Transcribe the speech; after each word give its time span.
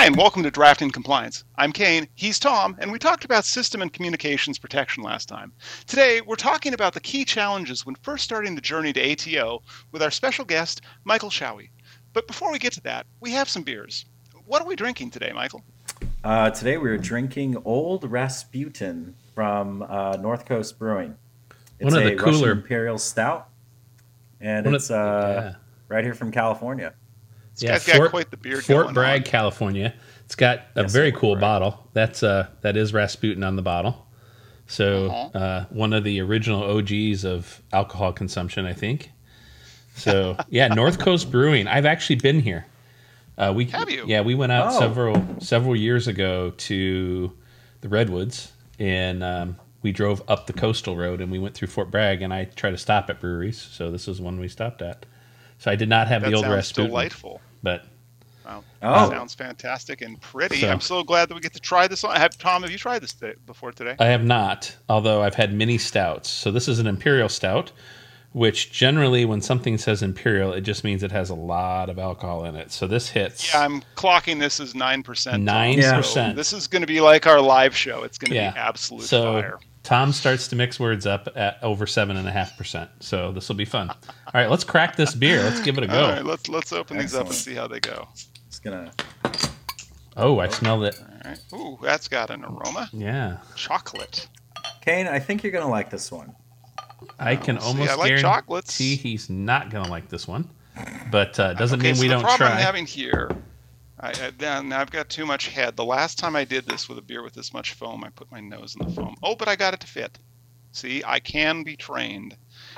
Hi, 0.00 0.06
and 0.06 0.16
welcome 0.16 0.42
to 0.44 0.50
Drafting 0.50 0.90
Compliance. 0.90 1.44
I'm 1.58 1.72
Kayne, 1.72 2.08
he's 2.14 2.38
Tom, 2.38 2.74
and 2.78 2.90
we 2.90 2.98
talked 2.98 3.26
about 3.26 3.44
system 3.44 3.82
and 3.82 3.92
communications 3.92 4.58
protection 4.58 5.02
last 5.02 5.28
time. 5.28 5.52
Today, 5.86 6.20
we're 6.22 6.36
talking 6.36 6.72
about 6.72 6.94
the 6.94 7.00
key 7.00 7.24
challenges 7.24 7.84
when 7.84 7.96
first 7.96 8.24
starting 8.24 8.54
the 8.54 8.62
journey 8.62 8.94
to 8.94 9.12
ATO 9.12 9.62
with 9.92 10.02
our 10.02 10.10
special 10.10 10.44
guest, 10.44 10.80
Michael 11.04 11.28
Chaoui. 11.28 11.68
But 12.12 12.26
before 12.26 12.50
we 12.50 12.58
get 12.58 12.72
to 12.72 12.80
that, 12.82 13.04
we 13.20 13.32
have 13.32 13.48
some 13.48 13.62
beers. 13.62 14.06
What 14.46 14.62
are 14.62 14.66
we 14.66 14.74
drinking 14.74 15.10
today, 15.10 15.32
Michael? 15.34 15.62
Uh, 16.24 16.48
today 16.50 16.78
we're 16.78 16.96
drinking 16.96 17.56
Old 17.64 18.10
Rasputin 18.10 19.14
from 19.34 19.82
uh, 19.82 20.16
North 20.16 20.46
Coast 20.46 20.78
Brewing. 20.78 21.16
It's 21.78 21.92
One 21.92 22.02
of 22.02 22.08
the 22.08 22.14
a 22.14 22.16
Russian 22.16 22.48
Imperial 22.48 22.96
Stout, 22.96 23.49
and 24.40 24.64
One 24.66 24.74
of- 24.74 24.80
it's 24.80 24.90
uh, 24.90 25.52
yeah. 25.52 25.54
right 25.88 26.04
here 26.04 26.14
from 26.14 26.30
California. 26.32 26.92
This 27.58 27.68
guy's 27.84 27.98
got 27.98 28.10
quite 28.10 28.30
the 28.30 28.36
beard 28.36 28.64
Fort 28.64 28.84
going 28.84 28.94
Bragg, 28.94 29.20
on. 29.22 29.24
California. 29.24 29.92
It's 30.24 30.34
got 30.36 30.60
a 30.76 30.82
Yes, 30.82 30.92
very 30.92 31.10
Fort 31.10 31.20
cool 31.20 31.32
Bragg. 31.34 31.40
bottle. 31.40 31.88
That's 31.92 32.22
uh 32.22 32.46
that 32.62 32.76
is 32.76 32.92
Rasputin 32.94 33.42
on 33.44 33.56
the 33.56 33.62
bottle. 33.62 34.06
So 34.66 35.06
Uh-huh. 35.10 35.38
uh, 35.38 35.64
one 35.70 35.92
of 35.92 36.04
the 36.04 36.20
original 36.20 36.62
OGs 36.62 37.24
of 37.24 37.60
alcohol 37.72 38.12
consumption, 38.12 38.64
I 38.66 38.72
think. 38.72 39.10
So 39.96 40.36
yeah, 40.48 40.68
North 40.68 40.98
Coast 41.00 41.30
Brewing. 41.30 41.66
I've 41.66 41.86
actually 41.86 42.16
been 42.16 42.40
here. 42.40 42.66
Uh, 43.36 43.52
we 43.54 43.64
Have 43.66 43.90
you? 43.90 44.04
Yeah, 44.06 44.20
we 44.20 44.34
went 44.34 44.52
out 44.52 44.72
Oh. 44.72 44.78
several 44.78 45.22
several 45.40 45.74
years 45.74 46.06
ago 46.08 46.50
to 46.56 47.32
the 47.80 47.88
Redwoods, 47.88 48.52
and 48.78 49.24
um, 49.24 49.56
we 49.82 49.92
drove 49.92 50.22
up 50.28 50.46
the 50.46 50.52
coastal 50.52 50.96
road, 50.96 51.20
and 51.20 51.30
we 51.32 51.38
went 51.38 51.54
through 51.54 51.68
Fort 51.68 51.90
Bragg, 51.90 52.22
and 52.22 52.32
I 52.34 52.44
try 52.44 52.70
to 52.70 52.78
stop 52.78 53.08
at 53.10 53.20
breweries. 53.20 53.58
So 53.60 53.90
this 53.90 54.06
was 54.06 54.20
one 54.20 54.38
we 54.38 54.48
stopped 54.48 54.82
at. 54.82 55.06
So 55.58 55.70
I 55.70 55.76
did 55.76 55.88
not 55.88 56.08
have 56.08 56.22
That 56.22 56.30
the 56.30 56.36
old 56.36 56.44
sounds 56.44 56.54
Rasputin, 56.54 56.90
delightful. 56.90 57.40
but 57.62 57.84
Wow. 58.46 58.64
Oh. 58.82 59.08
Sounds 59.10 59.34
fantastic 59.34 60.00
and 60.00 60.20
pretty. 60.20 60.62
So- 60.62 60.70
I'm 60.70 60.80
so 60.80 61.04
glad 61.04 61.28
that 61.28 61.34
we 61.34 61.40
get 61.40 61.52
to 61.52 61.60
try 61.60 61.86
this 61.86 62.02
on. 62.02 62.16
Have, 62.16 62.36
Tom, 62.36 62.62
have 62.62 62.70
you 62.70 62.78
tried 62.78 63.00
this 63.00 63.12
today, 63.12 63.34
before 63.46 63.70
today? 63.70 63.94
I 64.00 64.06
have 64.06 64.24
not, 64.24 64.74
although 64.88 65.22
I've 65.22 65.34
had 65.36 65.52
many 65.54 65.78
stouts. 65.78 66.28
So 66.30 66.50
this 66.50 66.66
is 66.66 66.78
an 66.80 66.86
imperial 66.88 67.28
stout, 67.28 67.70
which 68.32 68.72
generally, 68.72 69.24
when 69.24 69.40
something 69.40 69.78
says 69.78 70.02
imperial, 70.02 70.52
it 70.52 70.62
just 70.62 70.82
means 70.82 71.02
it 71.04 71.12
has 71.12 71.30
a 71.30 71.34
lot 71.34 71.88
of 71.90 71.98
alcohol 71.98 72.44
in 72.44 72.56
it. 72.56 72.72
So 72.72 72.86
this 72.88 73.10
hits. 73.10 73.52
Yeah, 73.52 73.60
I'm 73.60 73.82
clocking 73.96 74.40
this 74.40 74.58
as 74.58 74.74
9%. 74.74 75.42
Nine 75.44 75.78
Yeah. 75.78 75.96
percent. 75.96 76.34
This 76.34 76.52
is 76.52 76.66
going 76.66 76.82
to 76.82 76.88
be 76.88 77.00
like 77.00 77.26
our 77.28 77.40
live 77.40 77.76
show. 77.76 78.02
It's 78.02 78.18
going 78.18 78.30
to 78.30 78.36
Yeah. 78.36 78.50
be 78.52 78.58
absolute 78.58 79.04
So 79.04 79.42
fire. 79.42 79.58
Tom 79.90 80.12
starts 80.12 80.46
to 80.46 80.54
mix 80.54 80.78
words 80.78 81.04
up 81.04 81.28
at 81.34 81.60
over 81.64 81.84
seven 81.84 82.16
and 82.16 82.28
a 82.28 82.30
half 82.30 82.56
percent. 82.56 82.88
So 83.00 83.32
this 83.32 83.48
will 83.48 83.56
be 83.56 83.64
fun. 83.64 83.90
All 83.90 83.96
right, 84.32 84.48
let's 84.48 84.62
crack 84.62 84.94
this 84.94 85.16
beer. 85.16 85.42
Let's 85.42 85.60
give 85.60 85.78
it 85.78 85.82
a 85.82 85.88
go. 85.88 86.04
All 86.04 86.10
right, 86.10 86.24
let's 86.24 86.48
let's 86.48 86.72
open 86.72 86.96
these 86.96 87.12
up 87.12 87.26
and 87.26 87.34
see 87.34 87.56
how 87.56 87.66
they 87.66 87.80
go. 87.80 88.06
It's 88.46 88.60
gonna. 88.60 88.92
Oh, 90.16 90.38
I 90.38 90.46
smelled 90.46 90.84
it. 90.84 90.96
All 90.96 91.28
right. 91.28 91.40
Ooh, 91.54 91.76
that's 91.82 92.06
got 92.06 92.30
an 92.30 92.44
aroma. 92.44 92.88
Yeah, 92.92 93.38
Chocolate. 93.56 94.28
Kayne, 94.80 95.08
I 95.08 95.18
think 95.18 95.42
you're 95.42 95.50
gonna 95.50 95.68
like 95.68 95.90
this 95.90 96.12
one. 96.12 96.36
I 97.18 97.34
can 97.34 97.58
see, 97.58 97.66
almost 97.66 97.90
I 97.90 97.94
like 97.96 98.08
guarantee 98.10 98.22
chocolates. 98.22 98.78
he's 98.78 99.28
not 99.28 99.70
gonna 99.70 99.90
like 99.90 100.08
this 100.08 100.28
one. 100.28 100.48
But 101.10 101.36
uh, 101.40 101.54
doesn't 101.54 101.80
okay, 101.80 101.88
mean 101.88 101.94
so 101.96 102.00
we 102.02 102.06
the 102.06 102.14
don't 102.14 102.22
problem 102.22 102.48
try. 102.48 102.56
I'm 102.56 102.62
having 102.62 102.86
here, 102.86 103.28
I, 104.00 104.08
I 104.08 104.30
then 104.38 104.72
I've 104.72 104.90
got 104.90 105.08
too 105.08 105.26
much 105.26 105.48
head. 105.48 105.76
The 105.76 105.84
last 105.84 106.18
time 106.18 106.34
I 106.36 106.44
did 106.44 106.66
this 106.66 106.88
with 106.88 106.98
a 106.98 107.02
beer 107.02 107.22
with 107.22 107.34
this 107.34 107.52
much 107.52 107.74
foam, 107.74 108.02
I 108.04 108.10
put 108.10 108.30
my 108.32 108.40
nose 108.40 108.74
in 108.78 108.86
the 108.86 108.92
foam. 108.92 109.14
Oh, 109.22 109.34
but 109.36 109.48
I 109.48 109.56
got 109.56 109.74
it 109.74 109.80
to 109.80 109.86
fit. 109.86 110.18
See, 110.72 111.02
I 111.04 111.18
can 111.20 111.62
be 111.64 111.76
trained. 111.76 112.36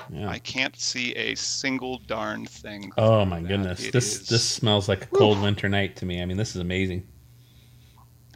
Yeah. 0.09 0.27
I 0.27 0.39
can't 0.39 0.75
see 0.79 1.13
a 1.15 1.35
single 1.35 1.99
darn 1.99 2.45
thing. 2.47 2.91
Oh 2.97 3.23
my 3.23 3.39
that. 3.39 3.47
goodness, 3.47 3.85
It 3.85 3.93
this 3.93 4.21
is 4.21 4.27
this 4.27 4.43
smells 4.43 4.89
like 4.89 5.03
a 5.03 5.07
cold 5.07 5.41
winter 5.41 5.69
night 5.69 5.95
to 5.97 6.05
me. 6.05 6.21
I 6.21 6.25
mean, 6.25 6.37
this 6.37 6.55
is 6.55 6.61
amazing. 6.61 7.07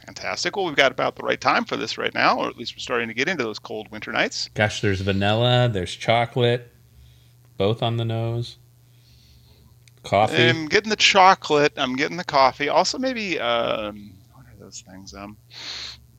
fantastic. 0.06 0.56
Well, 0.56 0.64
we've 0.64 0.76
got 0.76 0.92
about 0.92 1.16
the 1.16 1.22
right 1.22 1.40
time 1.40 1.64
for 1.64 1.76
this 1.76 1.98
right 1.98 2.14
now, 2.14 2.38
or 2.38 2.48
at 2.48 2.56
least 2.56 2.74
we're 2.74 2.80
starting 2.80 3.08
to 3.08 3.14
get 3.14 3.28
into 3.28 3.44
those 3.44 3.58
cold 3.58 3.90
winter 3.90 4.12
nights. 4.12 4.48
Gosh, 4.54 4.80
there's 4.80 5.00
vanilla, 5.00 5.68
there's 5.70 5.94
chocolate, 5.94 6.72
both 7.56 7.82
on 7.82 7.96
the 7.96 8.04
nose. 8.04 8.56
Coffee. 10.02 10.48
I'm 10.48 10.66
getting 10.66 10.90
the 10.90 10.96
chocolate. 10.96 11.72
I'm 11.76 11.96
getting 11.96 12.16
the 12.16 12.24
coffee. 12.24 12.68
Also, 12.68 12.98
maybe 12.98 13.38
um, 13.38 14.12
what 14.34 14.46
are 14.46 14.56
those 14.58 14.82
things? 14.88 15.14
Um, 15.14 15.36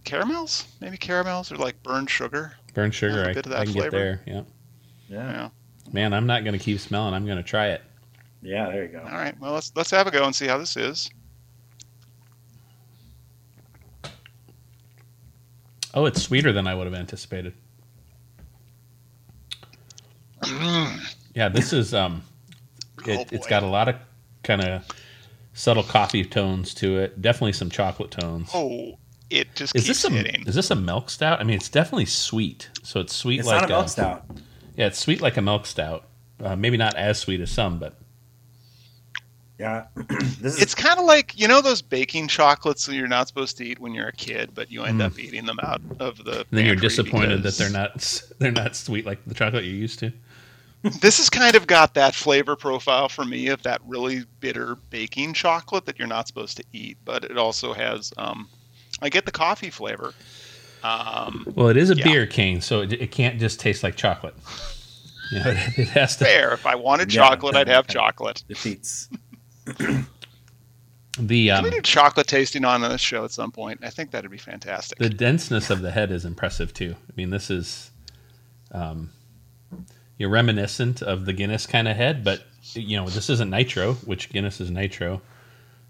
caramels? 0.03 0.67
Maybe 0.81 0.97
caramels 0.97 1.51
or 1.51 1.55
like 1.55 1.81
burned 1.83 2.09
sugar. 2.09 2.53
Burned 2.73 2.93
sugar. 2.93 3.23
a 3.23 3.29
I, 3.29 3.33
bit 3.33 3.45
of 3.45 3.53
I 3.53 3.65
can 3.65 3.73
flavor. 3.73 3.89
get 3.89 3.91
there. 3.91 4.21
Yeah. 4.25 4.41
Yeah. 5.09 5.31
Yeah. 5.31 5.49
Man, 5.91 6.13
I'm 6.13 6.27
not 6.27 6.43
going 6.43 6.53
to 6.57 6.63
keep 6.63 6.79
smelling. 6.79 7.13
I'm 7.13 7.25
going 7.25 7.37
to 7.37 7.43
try 7.43 7.69
it. 7.69 7.81
Yeah. 8.41 8.69
There 8.69 8.83
you 8.83 8.89
go. 8.89 8.99
All 8.99 9.17
right. 9.17 9.37
Well, 9.39 9.53
let's 9.53 9.71
let's 9.75 9.91
have 9.91 10.07
a 10.07 10.11
go 10.11 10.23
and 10.25 10.35
see 10.35 10.47
how 10.47 10.57
this 10.57 10.77
is. 10.77 11.09
Oh, 15.93 16.05
it's 16.05 16.21
sweeter 16.21 16.51
than 16.51 16.67
I 16.67 16.75
would 16.75 16.85
have 16.85 16.93
anticipated. 16.93 17.53
Yeah, 21.33 21.49
this 21.49 21.73
is 21.73 21.93
um 21.93 22.21
it, 23.07 23.19
Oh, 23.19 23.25
it's 23.31 23.45
boy. 23.45 23.49
got 23.49 23.63
a 23.63 23.67
lot 23.67 23.87
of 23.89 23.95
kind 24.43 24.61
of 24.61 24.83
subtle 25.53 25.83
coffee 25.83 26.23
tones 26.25 26.73
to 26.75 26.97
it. 26.99 27.21
Definitely 27.21 27.53
some 27.53 27.69
chocolate 27.69 28.11
tones. 28.11 28.49
Oh, 28.53 28.97
it 29.29 29.47
just 29.55 29.75
is 29.75 29.83
keeps 29.85 30.01
this 30.01 30.05
a 30.05 30.09
hitting. 30.13 30.45
is 30.47 30.55
this 30.55 30.71
a 30.71 30.75
milk 30.75 31.09
stout? 31.09 31.39
I 31.39 31.43
mean, 31.43 31.55
it's 31.57 31.69
definitely 31.69 32.05
sweet. 32.05 32.69
So 32.83 32.99
it's 32.99 33.15
sweet 33.15 33.39
It's 33.39 33.47
like 33.47 33.61
not 33.61 33.69
a 33.69 33.73
milk 33.73 33.89
stout. 33.89 34.25
Yeah, 34.75 34.87
it's 34.87 34.99
sweet 34.99 35.21
like 35.21 35.37
a 35.37 35.41
milk 35.41 35.65
stout. 35.65 36.05
Uh, 36.41 36.55
maybe 36.55 36.77
not 36.77 36.95
as 36.95 37.19
sweet 37.19 37.41
as 37.41 37.51
some, 37.51 37.79
but 37.79 37.95
Yeah. 39.59 39.87
this 40.39 40.55
is. 40.55 40.61
It's 40.61 40.75
kind 40.75 40.99
of 40.99 41.05
like 41.05 41.37
you 41.39 41.47
know 41.47 41.61
those 41.61 41.81
baking 41.81 42.29
chocolates 42.29 42.85
that 42.85 42.95
you're 42.95 43.07
not 43.09 43.27
supposed 43.27 43.57
to 43.57 43.65
eat 43.65 43.77
when 43.79 43.93
you're 43.93 44.07
a 44.07 44.13
kid, 44.13 44.51
but 44.55 44.71
you 44.71 44.83
end 44.83 45.01
Mm. 45.01 45.05
up 45.05 45.19
eating 45.19 45.45
them 45.45 45.59
out 45.61 45.81
of 45.99 46.23
the. 46.23 46.39
and 46.39 46.45
then 46.51 46.65
you're 46.65 46.75
pantry 46.75 46.87
disappointed 46.89 47.43
that 47.43 47.55
they're 47.55 47.69
not 47.69 48.23
they're 48.39 48.51
not 48.51 48.75
sweet 48.75 49.05
like 49.05 49.19
the 49.27 49.33
chocolate 49.33 49.65
you're 49.65 49.73
used 49.75 49.99
to. 49.99 50.13
This 51.01 51.17
has 51.17 51.29
kind 51.29 51.55
of 51.55 51.67
got 51.67 51.93
that 51.95 52.15
flavor 52.15 52.55
profile 52.55 53.09
for 53.09 53.25
me 53.25 53.47
of 53.49 53.61
that 53.63 53.81
really 53.85 54.23
bitter 54.39 54.77
baking 54.89 55.33
chocolate 55.33 55.85
that 55.85 55.99
you're 55.99 56.07
not 56.07 56.27
supposed 56.27 56.55
to 56.57 56.63
eat, 56.71 56.97
but 57.03 57.25
it 57.25 57.37
also 57.37 57.73
has. 57.73 58.13
Um, 58.17 58.49
I 59.01 59.09
get 59.09 59.25
the 59.25 59.31
coffee 59.31 59.69
flavor. 59.69 60.13
Um, 60.83 61.45
Well, 61.55 61.67
it 61.67 61.75
is 61.77 61.89
a 61.89 61.95
Yeah. 61.95 62.03
beer 62.05 62.25
Kayne, 62.27 62.61
so 62.61 62.81
it, 62.81 62.93
it 62.93 63.11
can't 63.11 63.39
just 63.39 63.59
taste 63.59 63.83
like 63.83 63.95
chocolate. 63.95 64.35
You 65.31 65.37
know, 65.43 65.51
it, 65.51 65.57
it 65.77 65.87
has 65.89 66.15
to. 66.17 66.25
fair. 66.25 66.53
If 66.53 66.65
I 66.65 66.73
wanted 66.73 67.13
Yeah. 67.13 67.21
chocolate, 67.21 67.55
I'd 67.55 67.67
have 67.67 67.85
chocolate. 67.85 68.43
defeats. 68.47 69.07
The 71.19 71.47
Can 71.49 71.57
um, 71.57 71.63
we 71.65 71.69
do 71.71 71.81
chocolate 71.81 72.27
tasting 72.27 72.63
on 72.63 72.81
this 72.81 73.01
show 73.01 73.25
at 73.25 73.31
some 73.31 73.51
point? 73.51 73.81
I 73.83 73.89
think 73.89 74.11
that'd 74.11 74.31
be 74.31 74.37
fantastic. 74.37 74.97
the 74.99 75.09
denseness 75.09 75.69
of 75.69 75.81
the 75.81 75.91
head 75.91 76.11
is 76.11 76.23
impressive 76.23 76.73
too. 76.73 76.95
I 76.97 77.11
mean, 77.15 77.29
this 77.29 77.51
is 77.51 77.91
um, 78.71 79.11
you're 80.19 80.29
reminiscent 80.29 81.01
of 81.01 81.25
the 81.25 81.33
Guinness 81.33 81.65
kind 81.65 81.87
of 81.87 81.95
head, 81.97 82.23
but 82.23 82.43
you 82.73 82.97
know 82.97 83.09
this 83.09 83.29
isn't 83.31 83.49
nitro, 83.49 83.93
which 84.05 84.29
Guinness 84.29 84.61
is 84.61 84.69
nitro. 84.69 85.21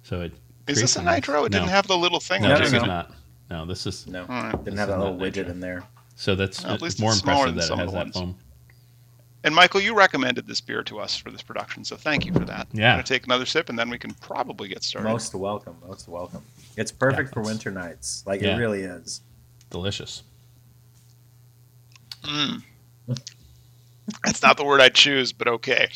So 0.03 0.21
it 0.21 0.31
Is 0.67 0.75
creates 0.77 0.81
this 0.81 0.95
a 0.95 1.01
nice- 1.01 1.15
nitro? 1.17 1.43
It 1.43 1.51
no. 1.51 1.59
didn't 1.59 1.71
have 1.71 1.87
the 1.87 1.97
little 1.97 2.21
thing. 2.21 2.43
No, 2.43 2.49
on 2.49 2.53
No, 2.53 2.59
this 2.59 2.71
it. 2.73 2.77
is 2.77 2.81
no. 2.83 2.87
not. 2.87 3.11
No, 3.49 3.65
this 3.65 3.85
is 3.87 4.07
No. 4.07 4.21
All 4.21 4.27
right. 4.27 4.63
Didn't 4.63 4.77
have 4.77 4.87
is 4.89 4.95
that 4.95 4.99
little 5.01 5.17
widget 5.17 5.35
nitro. 5.37 5.51
in 5.51 5.59
there. 5.59 5.83
so 6.15 6.35
that's 6.35 6.63
Well, 6.63 6.73
at 6.73 6.81
least 6.81 7.01
more 7.01 7.11
impressive 7.13 7.47
than 7.47 7.55
that 7.57 7.63
some 7.63 7.79
it 7.79 7.83
of 7.83 7.87
has 7.87 7.93
the 7.93 7.97
that 7.97 8.05
ones. 8.05 8.15
foam. 8.15 8.35
And 9.43 9.55
Michael, 9.55 9.79
you 9.81 9.95
recommended 9.95 10.45
this 10.47 10.59
beer 10.61 10.83
to 10.83 10.99
us 10.99 11.15
for 11.15 11.31
this 11.31 11.41
production, 11.41 11.83
so 11.85 11.95
thank 11.95 12.25
you 12.25 12.33
for 12.33 12.39
that. 12.45 12.67
Yeah. 12.73 12.89
I'm 12.91 12.93
gonna 12.97 13.03
take 13.03 13.25
another 13.25 13.45
sip, 13.45 13.69
and 13.69 13.79
then 13.79 13.89
we 13.89 13.97
can 13.97 14.13
probably 14.15 14.67
get 14.67 14.83
started. 14.83 15.07
Most 15.09 15.33
welcome. 15.33 15.77
Most 15.87 16.07
welcome. 16.09 16.43
It's 16.77 16.91
perfect 16.91 17.29
Yeah, 17.29 17.33
for 17.33 17.41
winter 17.41 17.71
nights. 17.71 18.23
Like 18.27 18.41
Yeah. 18.41 18.55
it 18.55 18.59
really 18.59 18.81
is. 18.83 19.21
Delicious. 19.69 20.23
Mm. 22.23 22.63
That's 24.23 24.41
not 24.41 24.57
the 24.57 24.65
word 24.65 24.81
I'd 24.81 24.95
choose, 24.95 25.31
but 25.31 25.47
okay. 25.47 25.89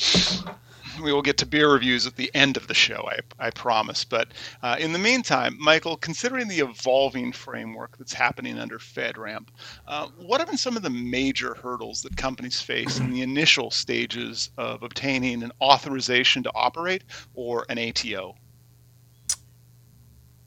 We 1.02 1.12
will 1.12 1.24
get 1.24 1.38
to 1.40 1.46
beer 1.46 1.72
reviews 1.72 2.06
at 2.06 2.16
the 2.16 2.30
end 2.36 2.56
of 2.56 2.68
the 2.68 2.74
show, 2.76 3.10
I, 3.10 3.48
I 3.48 3.50
promise. 3.50 4.06
But 4.06 4.28
uh, 4.62 4.76
in 4.80 4.94
the 4.94 5.00
meantime, 5.00 5.58
Michael, 5.60 5.98
considering 5.98 6.48
the 6.48 6.60
evolving 6.60 7.32
framework 7.32 7.98
that's 7.98 8.14
happening 8.14 8.60
under 8.60 8.78
FedRAMP, 8.78 9.48
uh, 9.88 10.08
what 10.18 10.40
have 10.40 10.48
been 10.48 10.58
some 10.58 10.78
of 10.78 10.84
the 10.84 10.92
major 10.92 11.56
hurdles 11.56 12.04
that 12.04 12.16
companies 12.16 12.62
face 12.62 13.00
in 13.00 13.12
the 13.12 13.22
initial 13.24 13.72
stages 13.72 14.52
of 14.58 14.84
obtaining 14.84 15.42
an 15.42 15.52
authorization 15.62 16.44
to 16.44 16.52
operate 16.54 17.04
or 17.34 17.66
an 17.70 17.80
ATO? 17.80 18.36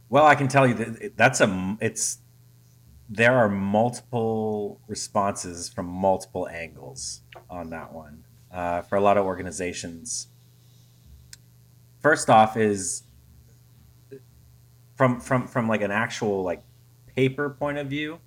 Well, 0.08 0.26
I 0.26 0.36
can 0.36 0.46
tell 0.46 0.66
you 0.66 0.74
that 0.74 1.16
that's 1.16 1.40
a 1.40 1.76
it's 1.80 2.18
there 3.08 3.36
are 3.36 3.48
multiple 3.48 4.80
responses 4.88 5.68
from 5.68 5.86
multiple 5.86 6.48
angles 6.48 7.22
on 7.48 7.70
that 7.70 7.92
one 7.92 8.24
uh, 8.52 8.82
for 8.82 8.96
a 8.96 9.00
lot 9.00 9.16
of 9.16 9.24
organizations. 9.24 10.28
First 12.00 12.30
off, 12.30 12.56
is 12.56 13.02
from 14.96 15.20
from 15.20 15.46
from 15.46 15.68
like 15.68 15.82
an 15.82 15.90
actual 15.90 16.42
like 16.42 16.62
paper 17.14 17.50
point 17.50 17.78
of 17.78 17.88
view. 17.88 18.20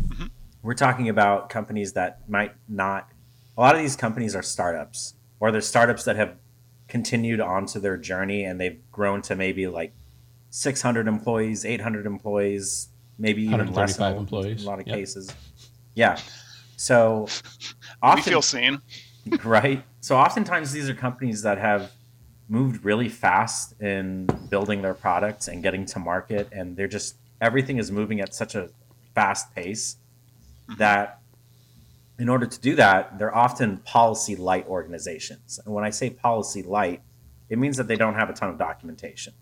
Mhm. 0.00 0.30
We're 0.62 0.74
talking 0.74 1.08
about 1.08 1.50
companies 1.50 1.92
that 1.92 2.28
might 2.28 2.54
not. 2.68 3.10
A 3.56 3.60
lot 3.60 3.74
of 3.74 3.80
these 3.80 3.96
companies 3.96 4.34
are 4.34 4.42
startups, 4.42 5.14
or 5.40 5.52
they're 5.52 5.60
startups 5.60 6.04
that 6.04 6.16
have 6.16 6.36
continued 6.88 7.40
onto 7.40 7.80
their 7.80 7.96
journey 7.96 8.44
and 8.44 8.60
they've 8.60 8.80
grown 8.92 9.22
to 9.22 9.34
maybe 9.34 9.66
like 9.66 9.92
600 10.50 11.08
employees, 11.08 11.64
800 11.64 12.06
employees, 12.06 12.88
maybe 13.18 13.42
even 13.42 13.72
less. 13.72 13.98
Employees. 13.98 14.62
In 14.62 14.66
a 14.66 14.70
lot 14.70 14.80
of 14.80 14.86
yep. 14.86 14.96
cases. 14.96 15.34
Yeah. 15.94 16.18
So 16.76 17.26
often, 18.04 18.18
we 18.18 18.22
feel 18.22 18.42
seen. 18.42 18.80
Right. 19.42 19.82
So 20.00 20.18
oftentimes 20.18 20.72
these 20.72 20.90
are 20.90 20.94
companies 20.94 21.40
that 21.42 21.56
have 21.56 21.92
moved 22.48 22.84
really 22.84 23.08
fast 23.08 23.80
in 23.80 24.26
building 24.50 24.82
their 24.82 24.94
products 24.94 25.48
and 25.48 25.62
getting 25.62 25.86
to 25.86 25.98
market 25.98 26.48
and 26.52 26.76
they're 26.76 26.86
just 26.86 27.16
everything 27.40 27.78
is 27.78 27.90
moving 27.90 28.20
at 28.20 28.34
such 28.34 28.54
a 28.54 28.68
fast 29.14 29.54
pace 29.54 29.96
mm-hmm. 30.68 30.78
that 30.78 31.20
in 32.18 32.28
order 32.28 32.46
to 32.46 32.60
do 32.60 32.74
that 32.74 33.18
they're 33.18 33.34
often 33.34 33.78
policy 33.78 34.36
light 34.36 34.66
organizations 34.68 35.58
and 35.64 35.74
when 35.74 35.84
i 35.84 35.90
say 35.90 36.10
policy 36.10 36.62
light 36.62 37.00
it 37.48 37.58
means 37.58 37.76
that 37.78 37.88
they 37.88 37.96
don't 37.96 38.14
have 38.14 38.28
a 38.28 38.34
ton 38.34 38.50
of 38.50 38.58
documentation 38.58 39.32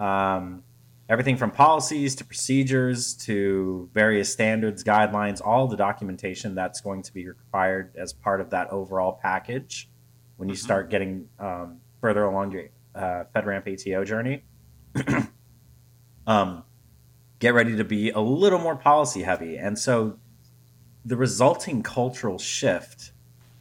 um, 0.00 0.64
everything 1.08 1.36
from 1.36 1.50
policies 1.50 2.14
to 2.16 2.24
procedures 2.24 3.14
to 3.14 3.88
various 3.92 4.32
standards 4.32 4.82
guidelines 4.82 5.40
all 5.44 5.66
the 5.66 5.76
documentation 5.76 6.54
that's 6.54 6.80
going 6.80 7.02
to 7.02 7.12
be 7.12 7.26
required 7.26 7.94
as 7.96 8.12
part 8.12 8.40
of 8.40 8.50
that 8.50 8.68
overall 8.70 9.18
package 9.20 9.88
when 10.36 10.48
you 10.48 10.54
mm-hmm. 10.54 10.64
start 10.64 10.90
getting 10.90 11.28
um, 11.38 11.78
further 12.00 12.24
along 12.24 12.52
your 12.52 12.64
uh, 12.94 13.24
FedRAMP 13.34 13.92
ATO 13.94 14.04
journey, 14.04 14.44
um, 16.26 16.62
get 17.38 17.54
ready 17.54 17.76
to 17.76 17.84
be 17.84 18.10
a 18.10 18.20
little 18.20 18.58
more 18.58 18.76
policy 18.76 19.22
heavy. 19.22 19.56
And 19.56 19.78
so 19.78 20.18
the 21.04 21.16
resulting 21.16 21.82
cultural 21.82 22.38
shift 22.38 23.12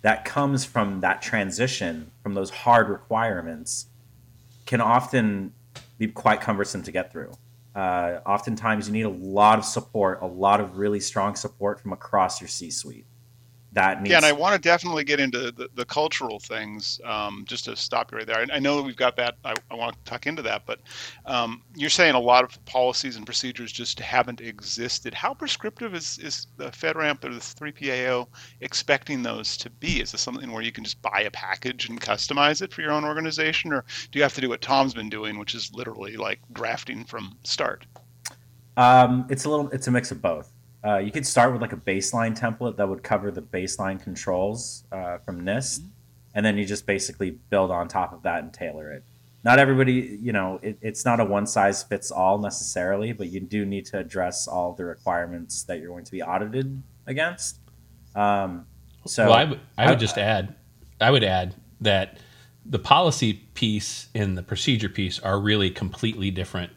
that 0.02 0.26
comes 0.26 0.66
from 0.66 1.02
that 1.02 1.22
transition 1.22 2.12
from 2.22 2.34
those 2.34 2.50
hard 2.50 2.90
requirements 2.90 3.88
can 4.66 4.82
often 4.82 5.54
be 6.08 6.12
quite 6.14 6.42
cumbersome 6.42 6.84
to 6.84 6.92
get 6.92 7.12
through. 7.12 7.32
Uh, 7.76 8.20
oftentimes, 8.26 8.88
you 8.88 8.94
need 8.94 9.04
a 9.04 9.10
lot 9.10 9.58
of 9.58 9.66
support, 9.66 10.20
a 10.22 10.28
lot 10.28 10.60
of 10.62 10.78
really 10.78 11.00
strong 11.00 11.36
support 11.36 11.80
from 11.80 11.92
across 11.92 12.40
your 12.40 12.48
C 12.48 12.70
suite 12.70 13.08
that 13.74 14.02
needs. 14.02 14.12
Yeah, 14.12 14.18
and 14.18 14.26
I 14.26 14.32
want 14.32 14.54
to 14.56 14.62
definitely 14.62 15.04
get 15.04 15.20
into 15.20 15.52
the, 15.52 15.68
the 15.74 15.86
cultural 15.86 16.40
things. 16.40 17.02
Um, 17.04 17.44
just 17.48 17.66
to 17.66 17.76
stop 17.76 18.12
you 18.12 18.20
right 18.20 18.28
there, 18.28 18.38
I, 18.38 18.56
I 18.56 18.60
know 18.60 18.82
we've 18.82 18.96
got 18.96 19.16
that. 19.18 19.36
I, 19.44 19.56
I, 19.72 19.76
want 19.76 19.96
to 19.96 20.10
tuck 20.10 20.28
into 20.28 20.42
that, 20.44 20.64
but 20.66 20.80
um, 21.26 21.64
you're 21.76 21.90
saying 21.90 22.14
a 22.14 22.20
lot 22.20 22.44
of 22.44 22.64
policies 22.66 23.16
and 23.16 23.26
procedures 23.26 23.72
just 23.72 24.00
haven't 24.00 24.42
existed. 24.42 25.14
How 25.14 25.34
prescriptive 25.34 25.96
is 25.96 26.20
is 26.20 26.48
the 26.58 26.66
FedRAMP 26.66 27.24
or 27.24 27.34
the 27.34 27.40
3PAO 27.40 28.28
expecting 28.62 29.24
those 29.24 29.58
to 29.58 29.70
be? 29.70 30.02
Is 30.02 30.12
this 30.12 30.22
something 30.22 30.52
where 30.52 30.64
you 30.64 30.72
can 30.72 30.84
just 30.84 31.02
buy 31.02 31.22
a 31.22 31.32
package 31.32 31.90
and 31.90 32.00
customize 32.00 32.62
it 32.62 32.72
for 32.72 32.82
your 32.82 32.92
own 32.92 33.04
organization, 33.04 33.74
or 33.74 33.84
do 34.12 34.20
you 34.20 34.24
have 34.24 34.36
to 34.36 34.42
do 34.42 34.50
what 34.50 34.62
Tom's 34.62 34.94
been 34.94 35.10
doing, 35.10 35.40
which 35.40 35.56
is 35.56 35.74
literally 35.74 36.16
like 36.16 36.40
drafting 36.54 37.06
from 37.06 37.38
start? 37.44 37.86
Um, 38.78 39.26
it's 39.30 39.46
a 39.46 39.50
little. 39.50 39.70
It's 39.70 39.88
a 39.88 39.92
mix 39.92 40.12
of 40.12 40.22
both. 40.22 40.53
Uh, 40.86 40.98
you 40.98 41.12
could 41.12 41.26
start 41.26 41.54
with 41.54 41.62
like 41.62 41.74
a 41.74 41.78
baseline 41.78 42.38
template 42.38 42.76
that 42.76 42.88
would 42.88 43.04
cover 43.04 43.32
the 43.32 43.42
baseline 43.42 44.02
controls 44.02 44.84
uh, 44.92 45.18
from 45.20 45.42
NIST, 45.42 45.80
mm-hmm. 45.80 45.88
and 46.36 46.46
then 46.46 46.58
you 46.58 46.66
just 46.66 46.86
basically 46.86 47.32
build 47.50 47.72
on 47.72 47.88
top 47.88 48.12
of 48.12 48.24
that 48.24 48.44
and 48.44 48.54
tailor 48.54 48.92
it. 48.92 49.04
Not 49.46 49.60
everybody, 49.60 50.18
you 50.22 50.32
know, 50.32 50.60
it, 50.62 50.78
it's 50.82 51.04
not 51.06 51.20
a 51.20 51.26
one 51.26 51.46
size 51.46 51.84
fits 51.84 52.12
all 52.12 52.38
necessarily, 52.38 53.12
but 53.12 53.30
you 53.30 53.40
do 53.40 53.66
need 53.66 53.86
to 53.88 54.00
address 54.00 54.48
all 54.48 54.74
the 54.74 54.86
requirements 54.86 55.64
that 55.64 55.80
you're 55.80 55.90
going 55.90 56.06
to 56.06 56.12
be 56.12 56.22
audited 56.22 56.82
against. 57.08 57.60
Um, 58.16 58.66
so, 59.06 59.26
well, 59.26 59.34
I, 59.34 59.44
w- 59.46 59.62
I 59.78 59.82
would 59.84 59.88
I, 59.88 59.92
would 59.92 60.00
just 60.00 60.18
add, 60.18 60.56
I 61.02 61.12
would 61.12 61.24
add 61.24 61.56
that 61.82 62.18
the 62.66 62.80
policy 62.80 63.34
piece 63.34 64.08
and 64.16 64.38
the 64.38 64.44
procedure 64.44 64.90
piece 64.90 65.20
are 65.20 65.40
really 65.40 65.70
completely 65.70 66.32
different 66.32 66.72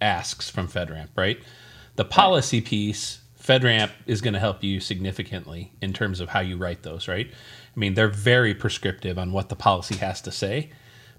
asks 0.00 0.50
from 0.50 0.66
FedRAMP, 0.66 1.08
right? 1.16 1.38
The 1.94 2.04
policy 2.04 2.60
piece 2.60 3.20
FedRAMP 3.48 3.90
is 4.04 4.20
going 4.20 4.34
to 4.34 4.40
help 4.40 4.62
you 4.62 4.78
significantly 4.78 5.72
in 5.80 5.94
terms 5.94 6.20
of 6.20 6.28
how 6.28 6.40
you 6.40 6.58
write 6.58 6.82
those, 6.82 7.08
right? 7.08 7.26
I 7.28 7.80
mean, 7.80 7.94
they're 7.94 8.08
very 8.08 8.54
prescriptive 8.54 9.18
on 9.18 9.32
what 9.32 9.48
the 9.48 9.56
policy 9.56 9.96
has 9.96 10.20
to 10.22 10.30
say, 10.30 10.68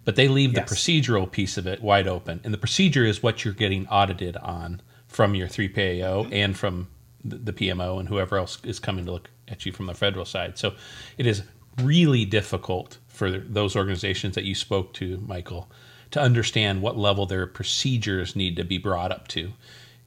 but 0.05 0.15
they 0.15 0.27
leave 0.27 0.53
yes. 0.53 0.69
the 0.69 0.75
procedural 0.75 1.29
piece 1.29 1.57
of 1.57 1.65
it 1.65 1.81
wide 1.81 2.07
open. 2.07 2.39
And 2.43 2.53
the 2.53 2.59
procedure 2.59 3.03
is 3.03 3.23
what 3.23 3.43
you're 3.43 3.55
getting 3.55 3.87
audited 3.87 4.37
on 4.37 4.81
from 5.07 5.33
your 5.33 5.47
3PAO 5.47 6.25
mm-hmm. 6.25 6.33
and 6.33 6.55
from 6.55 6.87
the 7.25 7.51
PMO 7.51 7.99
and 7.99 8.07
whoever 8.07 8.37
else 8.37 8.59
is 8.63 8.79
coming 8.79 9.05
to 9.05 9.11
look 9.11 9.31
at 9.47 9.65
you 9.65 9.71
from 9.71 9.87
the 9.87 9.95
federal 9.95 10.23
side. 10.23 10.59
So 10.59 10.75
it 11.17 11.25
is 11.25 11.41
really 11.81 12.25
difficult 12.25 12.99
for 13.07 13.31
those 13.31 13.75
organizations 13.75 14.35
that 14.35 14.43
you 14.43 14.53
spoke 14.53 14.93
to, 14.93 15.17
Michael, 15.25 15.69
to 16.11 16.21
understand 16.21 16.83
what 16.83 16.95
level 16.95 17.25
their 17.25 17.47
procedures 17.47 18.35
need 18.35 18.55
to 18.57 18.63
be 18.63 18.77
brought 18.77 19.11
up 19.11 19.27
to. 19.29 19.53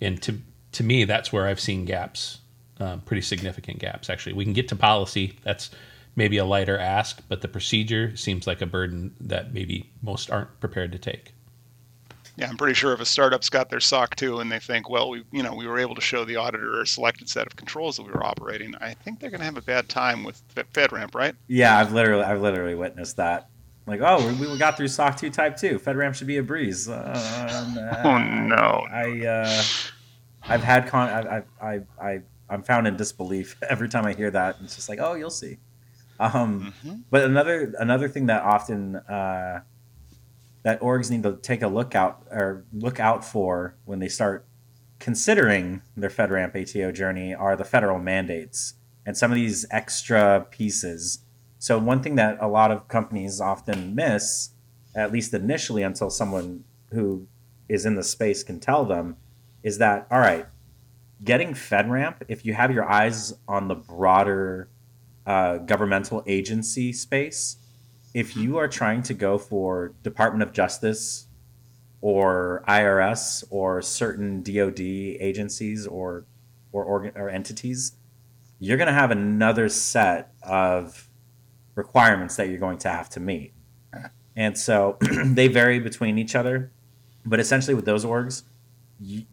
And 0.00 0.22
to 0.22 0.40
to 0.72 0.82
me, 0.82 1.04
that's 1.04 1.32
where 1.32 1.46
I've 1.46 1.60
seen 1.60 1.84
gaps, 1.84 2.38
um, 2.80 3.00
pretty 3.02 3.22
significant 3.22 3.78
gaps. 3.78 4.10
Actually, 4.10 4.34
we 4.34 4.44
can 4.44 4.52
get 4.52 4.68
to 4.68 4.76
policy. 4.76 5.38
That's 5.42 5.70
maybe 6.16 6.38
a 6.38 6.44
lighter 6.44 6.78
ask, 6.78 7.22
but 7.28 7.40
the 7.40 7.48
procedure 7.48 8.16
seems 8.16 8.46
like 8.46 8.60
a 8.60 8.66
burden 8.66 9.14
that 9.20 9.54
maybe 9.54 9.90
most 10.02 10.30
aren't 10.30 10.60
prepared 10.60 10.92
to 10.92 10.98
take. 10.98 11.32
Yeah, 12.36 12.48
I'm 12.48 12.56
pretty 12.56 12.74
sure 12.74 12.94
if 12.94 13.00
a 13.00 13.04
startup's 13.04 13.50
got 13.50 13.68
their 13.68 13.80
SOC 13.80 14.16
2 14.16 14.40
and 14.40 14.50
they 14.50 14.58
think, 14.58 14.88
well, 14.88 15.10
we 15.10 15.22
you 15.32 15.42
know 15.42 15.54
we 15.54 15.66
were 15.66 15.78
able 15.78 15.94
to 15.94 16.00
show 16.00 16.24
the 16.24 16.36
auditor 16.36 16.80
a 16.80 16.86
selected 16.86 17.28
set 17.28 17.46
of 17.46 17.56
controls 17.56 17.96
that 17.96 18.04
we 18.04 18.12
were 18.12 18.24
operating, 18.24 18.74
I 18.80 18.94
think 18.94 19.20
they're 19.20 19.30
going 19.30 19.40
to 19.40 19.44
have 19.44 19.58
a 19.58 19.62
bad 19.62 19.88
time 19.88 20.24
with 20.24 20.42
FedRAMP, 20.54 21.14
right? 21.14 21.34
Yeah, 21.48 21.78
I've 21.78 21.92
literally 21.92 22.24
I've 22.24 22.40
literally 22.40 22.74
witnessed 22.74 23.18
that. 23.18 23.48
Like, 23.84 24.00
oh, 24.00 24.26
we, 24.40 24.46
we 24.46 24.58
got 24.58 24.76
through 24.76 24.88
SOC 24.88 25.16
2 25.18 25.30
Type 25.30 25.56
2. 25.56 25.80
FedRAMP 25.80 26.14
should 26.14 26.28
be 26.28 26.36
a 26.38 26.42
breeze. 26.42 26.88
Uh, 26.88 28.00
oh 28.04 28.18
no! 28.18 28.86
I 28.90 29.26
uh, 29.26 29.62
I've 30.44 30.62
had 30.62 30.88
con. 30.88 31.08
I 31.08 31.42
I 31.60 31.80
I 32.00 32.20
I'm 32.48 32.62
found 32.62 32.86
in 32.86 32.96
disbelief 32.96 33.56
every 33.68 33.88
time 33.88 34.04
I 34.04 34.12
hear 34.12 34.30
that. 34.30 34.56
It's 34.62 34.76
just 34.76 34.88
like, 34.88 34.98
oh, 35.00 35.14
you'll 35.14 35.30
see. 35.30 35.58
Um, 36.20 36.72
mm-hmm. 36.84 36.96
But 37.10 37.24
another 37.24 37.74
another 37.78 38.08
thing 38.08 38.26
that 38.26 38.42
often 38.42 38.96
uh, 38.96 39.62
that 40.62 40.80
orgs 40.80 41.10
need 41.10 41.22
to 41.24 41.36
take 41.36 41.62
a 41.62 41.68
look 41.68 41.94
out 41.94 42.26
or 42.30 42.64
look 42.72 43.00
out 43.00 43.24
for 43.24 43.76
when 43.84 43.98
they 43.98 44.08
start 44.08 44.46
considering 44.98 45.82
their 45.96 46.10
FedRAMP 46.10 46.54
ATO 46.54 46.92
journey 46.92 47.34
are 47.34 47.56
the 47.56 47.64
federal 47.64 47.98
mandates 47.98 48.74
and 49.04 49.16
some 49.16 49.32
of 49.32 49.34
these 49.34 49.66
extra 49.70 50.46
pieces. 50.50 51.24
So 51.58 51.78
one 51.78 52.02
thing 52.02 52.14
that 52.16 52.38
a 52.40 52.46
lot 52.46 52.70
of 52.70 52.86
companies 52.88 53.40
often 53.40 53.94
miss, 53.94 54.50
at 54.94 55.12
least 55.12 55.34
initially, 55.34 55.82
until 55.82 56.10
someone 56.10 56.64
who 56.92 57.26
is 57.68 57.84
in 57.84 57.96
the 57.96 58.04
space 58.04 58.44
can 58.44 58.60
tell 58.60 58.84
them, 58.84 59.16
is 59.62 59.78
that 59.78 60.06
all 60.10 60.20
right? 60.20 60.46
Getting 61.22 61.54
FedRAMP, 61.54 62.16
if 62.28 62.44
you 62.44 62.54
have 62.54 62.72
your 62.72 62.88
eyes 62.88 63.34
on 63.46 63.68
the 63.68 63.74
broader 63.74 64.68
uh, 65.24 65.58
governmental 65.58 66.24
agency 66.26 66.92
space, 66.92 67.56
if 68.12 68.36
you 68.36 68.58
are 68.58 68.68
trying 68.68 69.02
to 69.04 69.14
go 69.14 69.38
for 69.38 69.94
Department 70.02 70.42
of 70.42 70.52
Justice 70.52 71.26
or 72.00 72.64
IRS 72.66 73.44
or 73.50 73.80
certain 73.80 74.42
DoD 74.42 74.80
agencies 74.80 75.86
or 75.86 76.24
or, 76.72 77.12
or 77.14 77.28
entities, 77.28 77.92
you're 78.58 78.78
going 78.78 78.86
to 78.86 78.94
have 78.94 79.10
another 79.10 79.68
set 79.68 80.32
of 80.42 81.10
requirements 81.74 82.36
that 82.36 82.48
you're 82.48 82.58
going 82.58 82.78
to 82.78 82.88
have 82.88 83.10
to 83.10 83.20
meet. 83.20 83.52
And 84.34 84.56
so 84.56 84.96
they 85.24 85.48
vary 85.48 85.78
between 85.78 86.18
each 86.18 86.34
other. 86.34 86.72
But 87.24 87.40
essentially, 87.40 87.74
with 87.74 87.84
those 87.84 88.04
orgs, 88.04 88.42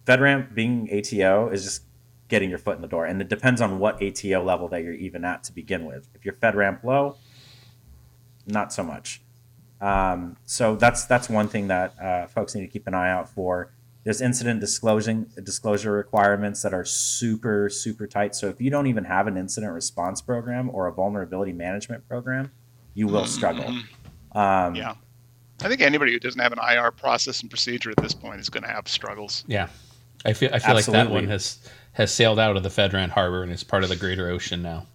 FedRAMP 0.05 0.53
being 0.53 0.89
ATO 0.91 1.49
is 1.49 1.63
just 1.63 1.83
getting 2.27 2.49
your 2.49 2.59
foot 2.59 2.75
in 2.75 2.81
the 2.81 2.87
door, 2.87 3.05
and 3.05 3.21
it 3.21 3.27
depends 3.27 3.61
on 3.61 3.79
what 3.79 4.01
ATO 4.01 4.43
level 4.43 4.67
that 4.69 4.83
you're 4.83 4.93
even 4.93 5.25
at 5.25 5.43
to 5.45 5.53
begin 5.53 5.85
with. 5.85 6.07
If 6.13 6.25
you're 6.25 6.35
FedRAMP 6.35 6.83
low, 6.83 7.17
not 8.45 8.71
so 8.73 8.83
much. 8.83 9.21
Um, 9.81 10.37
so 10.45 10.75
that's 10.75 11.05
that's 11.05 11.29
one 11.29 11.47
thing 11.47 11.67
that 11.67 11.99
uh, 11.99 12.27
folks 12.27 12.55
need 12.55 12.61
to 12.61 12.67
keep 12.67 12.87
an 12.87 12.93
eye 12.93 13.09
out 13.09 13.29
for. 13.29 13.71
There's 14.03 14.21
incident 14.21 14.59
disclosing 14.59 15.27
disclosure 15.43 15.91
requirements 15.91 16.61
that 16.63 16.73
are 16.73 16.85
super 16.85 17.69
super 17.69 18.07
tight. 18.07 18.35
So 18.35 18.47
if 18.47 18.59
you 18.59 18.69
don't 18.69 18.87
even 18.87 19.05
have 19.05 19.27
an 19.27 19.37
incident 19.37 19.73
response 19.73 20.21
program 20.21 20.69
or 20.73 20.87
a 20.87 20.93
vulnerability 20.93 21.53
management 21.53 22.07
program, 22.07 22.51
you 22.93 23.07
will 23.07 23.25
struggle. 23.25 23.65
Mm-hmm. 23.65 24.37
Um, 24.37 24.75
yeah. 24.75 24.95
I 25.61 25.67
think 25.67 25.81
anybody 25.81 26.13
who 26.13 26.19
doesn't 26.19 26.39
have 26.39 26.53
an 26.53 26.59
IR 26.59 26.91
process 26.91 27.41
and 27.41 27.49
procedure 27.49 27.89
at 27.91 27.97
this 27.97 28.13
point 28.13 28.39
is 28.39 28.49
going 28.49 28.63
to 28.63 28.69
have 28.69 28.87
struggles. 28.87 29.43
Yeah, 29.47 29.67
I 30.25 30.33
feel 30.33 30.49
I 30.53 30.59
feel 30.59 30.75
like 30.75 30.85
that 30.85 31.09
one 31.09 31.27
has 31.27 31.59
has 31.93 32.13
sailed 32.13 32.39
out 32.39 32.55
of 32.55 32.63
the 32.63 32.69
FedRAMP 32.69 33.09
harbor 33.09 33.43
and 33.43 33.51
is 33.51 33.63
part 33.63 33.83
of 33.83 33.89
the 33.89 33.95
greater 33.95 34.29
ocean 34.29 34.61
now. 34.61 34.87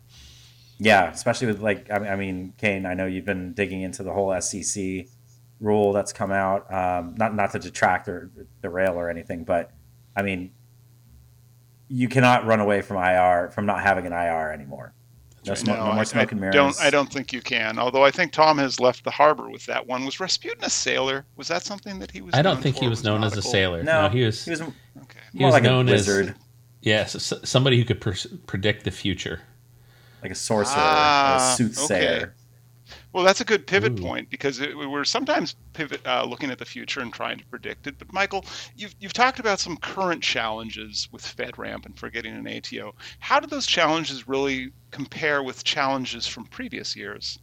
Yeah, 0.78 1.10
especially 1.10 1.48
with 1.48 1.60
like 1.60 1.90
I 1.90 2.16
mean, 2.16 2.54
Kayne, 2.58 2.86
I 2.86 2.94
know 2.94 3.06
you've 3.06 3.24
been 3.24 3.52
digging 3.52 3.82
into 3.82 4.02
the 4.02 4.12
whole 4.12 4.38
SEC 4.40 5.06
rule 5.60 5.92
that's 5.92 6.12
come 6.12 6.32
out. 6.32 6.72
Um, 6.72 7.14
not 7.16 7.34
not 7.34 7.52
to 7.52 7.58
detract 7.58 8.08
or 8.08 8.30
derail 8.62 8.94
or 8.94 9.10
anything, 9.10 9.44
but 9.44 9.70
I 10.16 10.22
mean, 10.22 10.52
you 11.88 12.08
cannot 12.08 12.46
run 12.46 12.60
away 12.60 12.80
from 12.82 12.96
IR 12.96 13.50
from 13.50 13.66
not 13.66 13.82
having 13.82 14.06
an 14.06 14.12
IR 14.12 14.52
anymore. 14.52 14.94
No, 15.46 15.54
smoke, 15.54 15.76
no, 15.78 15.84
no 15.86 15.92
more 15.92 16.00
I, 16.00 16.04
smoke 16.04 16.28
I 16.28 16.30
and 16.32 16.40
mirrors. 16.40 16.54
don't. 16.54 16.80
I 16.80 16.90
don't 16.90 17.12
think 17.12 17.32
you 17.32 17.40
can. 17.42 17.78
Although 17.78 18.04
I 18.04 18.10
think 18.10 18.32
Tom 18.32 18.58
has 18.58 18.80
left 18.80 19.04
the 19.04 19.10
harbor 19.10 19.48
with 19.50 19.66
that 19.66 19.86
one. 19.86 20.04
Was 20.04 20.18
Rasputin 20.20 20.64
a 20.64 20.70
sailor? 20.70 21.24
Was 21.36 21.48
that 21.48 21.62
something 21.62 21.98
that 21.98 22.10
he 22.10 22.20
was? 22.20 22.34
I 22.34 22.42
don't 22.42 22.54
known 22.54 22.62
think 22.62 22.76
he 22.76 22.86
for? 22.86 22.90
was 22.90 23.04
known 23.04 23.22
as 23.24 23.36
a 23.36 23.42
sailor. 23.42 23.82
No, 23.82 24.02
No, 24.02 24.08
he 24.08 24.24
was. 24.24 24.44
He 24.44 24.50
was 24.52 24.60
Okay. 24.62 24.72
He 25.32 25.38
more 25.40 25.48
was 25.48 25.52
like 25.54 25.62
known 25.64 25.88
a 25.88 25.92
as- 25.92 26.06
wizard, 26.08 26.34
Yes, 26.80 27.14
s- 27.14 27.32
somebody 27.44 27.78
who 27.78 27.84
could 27.84 28.00
pers- 28.00 28.26
predict 28.46 28.84
the 28.84 28.90
future. 28.90 29.40
like 30.22 30.32
a 30.32 30.34
sorcerer, 30.34 30.74
Ah, 30.78 31.50
a 31.52 31.56
soothsayer. 31.56 32.34
Well, 33.14 33.22
that's 33.22 33.40
a 33.40 33.44
good 33.44 33.66
pivot 33.68 33.98
Ooh. 33.98 34.02
point 34.02 34.28
because 34.28 34.58
it, 34.60 34.76
we're 34.76 35.04
sometimes 35.04 35.54
pivot 35.72 36.04
uh, 36.04 36.24
looking 36.24 36.50
at 36.50 36.58
the 36.58 36.64
future 36.64 37.00
and 37.00 37.12
trying 37.14 37.38
to 37.38 37.46
predict 37.46 37.86
it. 37.86 37.96
But 37.96 38.12
Michael, 38.12 38.44
you've 38.74 38.94
you've 38.98 39.12
talked 39.12 39.38
about 39.38 39.60
some 39.60 39.76
current 39.76 40.20
challenges 40.22 41.08
with 41.12 41.22
FedRAMP 41.22 41.86
and 41.86 41.96
for 41.96 42.10
getting 42.10 42.34
an 42.34 42.48
ATO. 42.48 42.92
How 43.20 43.38
do 43.38 43.46
those 43.46 43.66
challenges 43.66 44.26
really 44.26 44.72
compare 44.90 45.44
with 45.44 45.62
challenges 45.62 46.26
from 46.26 46.46
previous 46.46 46.96
years? 46.96 47.38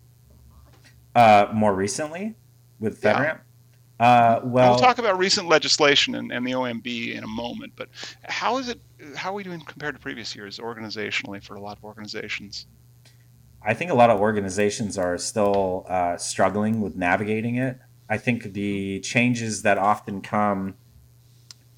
Uh, 1.15 1.47
more 1.53 1.73
recently, 1.73 2.35
with 2.79 3.01
Yeah. 3.03 3.13
FedRAMP. 3.13 3.39
Uh, 3.99 4.41
And 4.43 4.51
well, 4.51 4.71
we'll 4.71 4.79
talk 4.79 4.97
about 4.97 5.17
recent 5.17 5.47
legislation 5.47 6.15
and, 6.15 6.33
and 6.33 6.45
the 6.45 6.51
OMB 6.51 7.15
in 7.15 7.23
a 7.23 7.27
moment. 7.27 7.73
But 7.77 7.89
how 8.23 8.57
is 8.57 8.67
it? 8.67 8.81
How 9.15 9.29
are 9.31 9.35
we 9.35 9.43
doing 9.43 9.61
compared 9.61 9.95
to 9.95 10.01
previous 10.01 10.35
years 10.35 10.59
organizationally 10.59 11.41
for 11.41 11.55
a 11.55 11.61
lot 11.61 11.77
of 11.77 11.83
organizations? 11.85 12.67
I 13.63 13.73
think 13.73 13.91
a 13.91 13.93
lot 13.93 14.09
of 14.09 14.19
organizations 14.19 14.97
are 14.97 15.17
still 15.17 15.85
uh, 15.87 16.17
struggling 16.17 16.81
with 16.81 16.95
navigating 16.95 17.55
it. 17.55 17.77
I 18.09 18.17
think 18.17 18.53
the 18.53 18.99
changes 19.01 19.61
that 19.61 19.77
often 19.77 20.21
come 20.21 20.75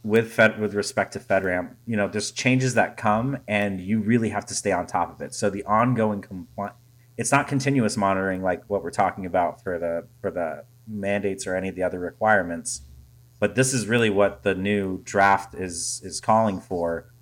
with 0.04 0.32
Fed 0.32 0.60
with 0.60 0.74
respect 0.74 1.14
to 1.14 1.20
FedRAMP, 1.20 1.76
you 1.86 1.96
know, 1.96 2.08
there's 2.08 2.32
changes 2.32 2.74
that 2.74 2.98
come 2.98 3.38
and 3.48 3.80
you 3.80 4.00
really 4.00 4.30
have 4.30 4.46
to 4.48 4.54
stay 4.54 4.72
on 4.72 4.86
top 4.86 5.14
of 5.14 5.22
it. 5.22 5.34
So 5.34 5.50
the 5.50 5.64
ongoing 5.66 6.22
compliance, 6.22 6.76
it's 7.18 7.32
not 7.32 7.48
continuous 7.48 7.96
monitoring 7.96 8.42
like 8.42 8.64
what 8.68 8.84
we're 8.84 8.92
talking 8.92 9.26
about 9.26 9.64
for 9.64 9.78
the 9.78 10.08
for 10.20 10.32
the 10.32 10.66
mandates 10.88 11.46
or 11.46 11.56
any 11.56 11.70
of 11.70 11.76
the 11.76 11.84
other 11.84 12.00
requirements, 12.00 12.82
but 13.40 13.56
this 13.56 13.74
is 13.74 13.88
really 13.88 14.10
what 14.10 14.44
the 14.44 14.56
new 14.56 15.02
draft 15.04 15.54
is 15.54 16.02
is 16.04 16.20
calling 16.20 16.60
for 16.60 17.13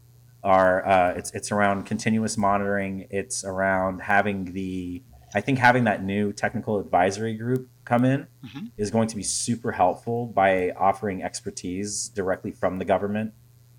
are 0.43 0.85
uh, 0.87 1.13
it's 1.13 1.31
it's 1.31 1.51
around 1.51 1.85
continuous 1.85 2.37
monitoring. 2.37 3.07
It's 3.09 3.43
around 3.43 4.01
having 4.01 4.53
the 4.53 5.03
I 5.33 5.39
think 5.41 5.59
having 5.59 5.85
that 5.85 6.03
new 6.03 6.33
technical 6.33 6.79
advisory 6.79 7.35
group 7.35 7.69
come 7.85 8.03
in 8.03 8.27
Mhm. 8.45 8.71
is 8.77 8.91
going 8.91 9.07
to 9.07 9.15
be 9.15 9.23
super 9.23 9.71
helpful 9.71 10.25
by 10.25 10.71
offering 10.71 11.23
expertise 11.23 12.09
directly 12.09 12.51
from 12.51 12.79
the 12.79 12.85
government 12.85 13.33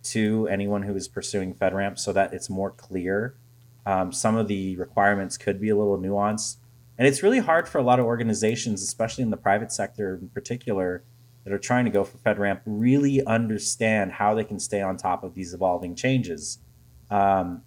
to 0.04 0.48
anyone 0.48 0.82
who 0.82 0.94
is 0.96 1.08
pursuing 1.08 1.54
FedRAMP, 1.54 1.98
so 1.98 2.12
that 2.12 2.32
it's 2.32 2.48
more 2.50 2.70
clear. 2.70 3.34
Um, 3.84 4.12
some 4.12 4.36
of 4.36 4.48
the 4.48 4.76
requirements 4.76 5.36
could 5.36 5.60
be 5.60 5.68
a 5.68 5.76
little 5.76 5.98
nuanced, 5.98 6.56
and 6.96 7.06
it's 7.06 7.22
really 7.22 7.38
hard 7.40 7.68
for 7.68 7.78
a 7.78 7.82
lot 7.82 8.00
of 8.00 8.06
organizations, 8.06 8.82
especially 8.82 9.22
in 9.22 9.30
the 9.30 9.36
private 9.36 9.70
sector 9.72 10.18
in 10.20 10.28
particular, 10.28 11.04
that 11.44 11.52
are 11.52 11.58
trying 11.58 11.84
to 11.84 11.90
go 11.90 12.04
for 12.04 12.18
FedRAMP 12.18 12.60
really 12.66 13.24
understand 13.26 14.12
how 14.12 14.34
they 14.34 14.44
can 14.44 14.58
stay 14.58 14.80
on 14.80 14.96
top 14.96 15.24
of 15.24 15.34
these 15.34 15.52
evolving 15.54 15.94
changes. 15.94 16.58
Um, 17.10 17.62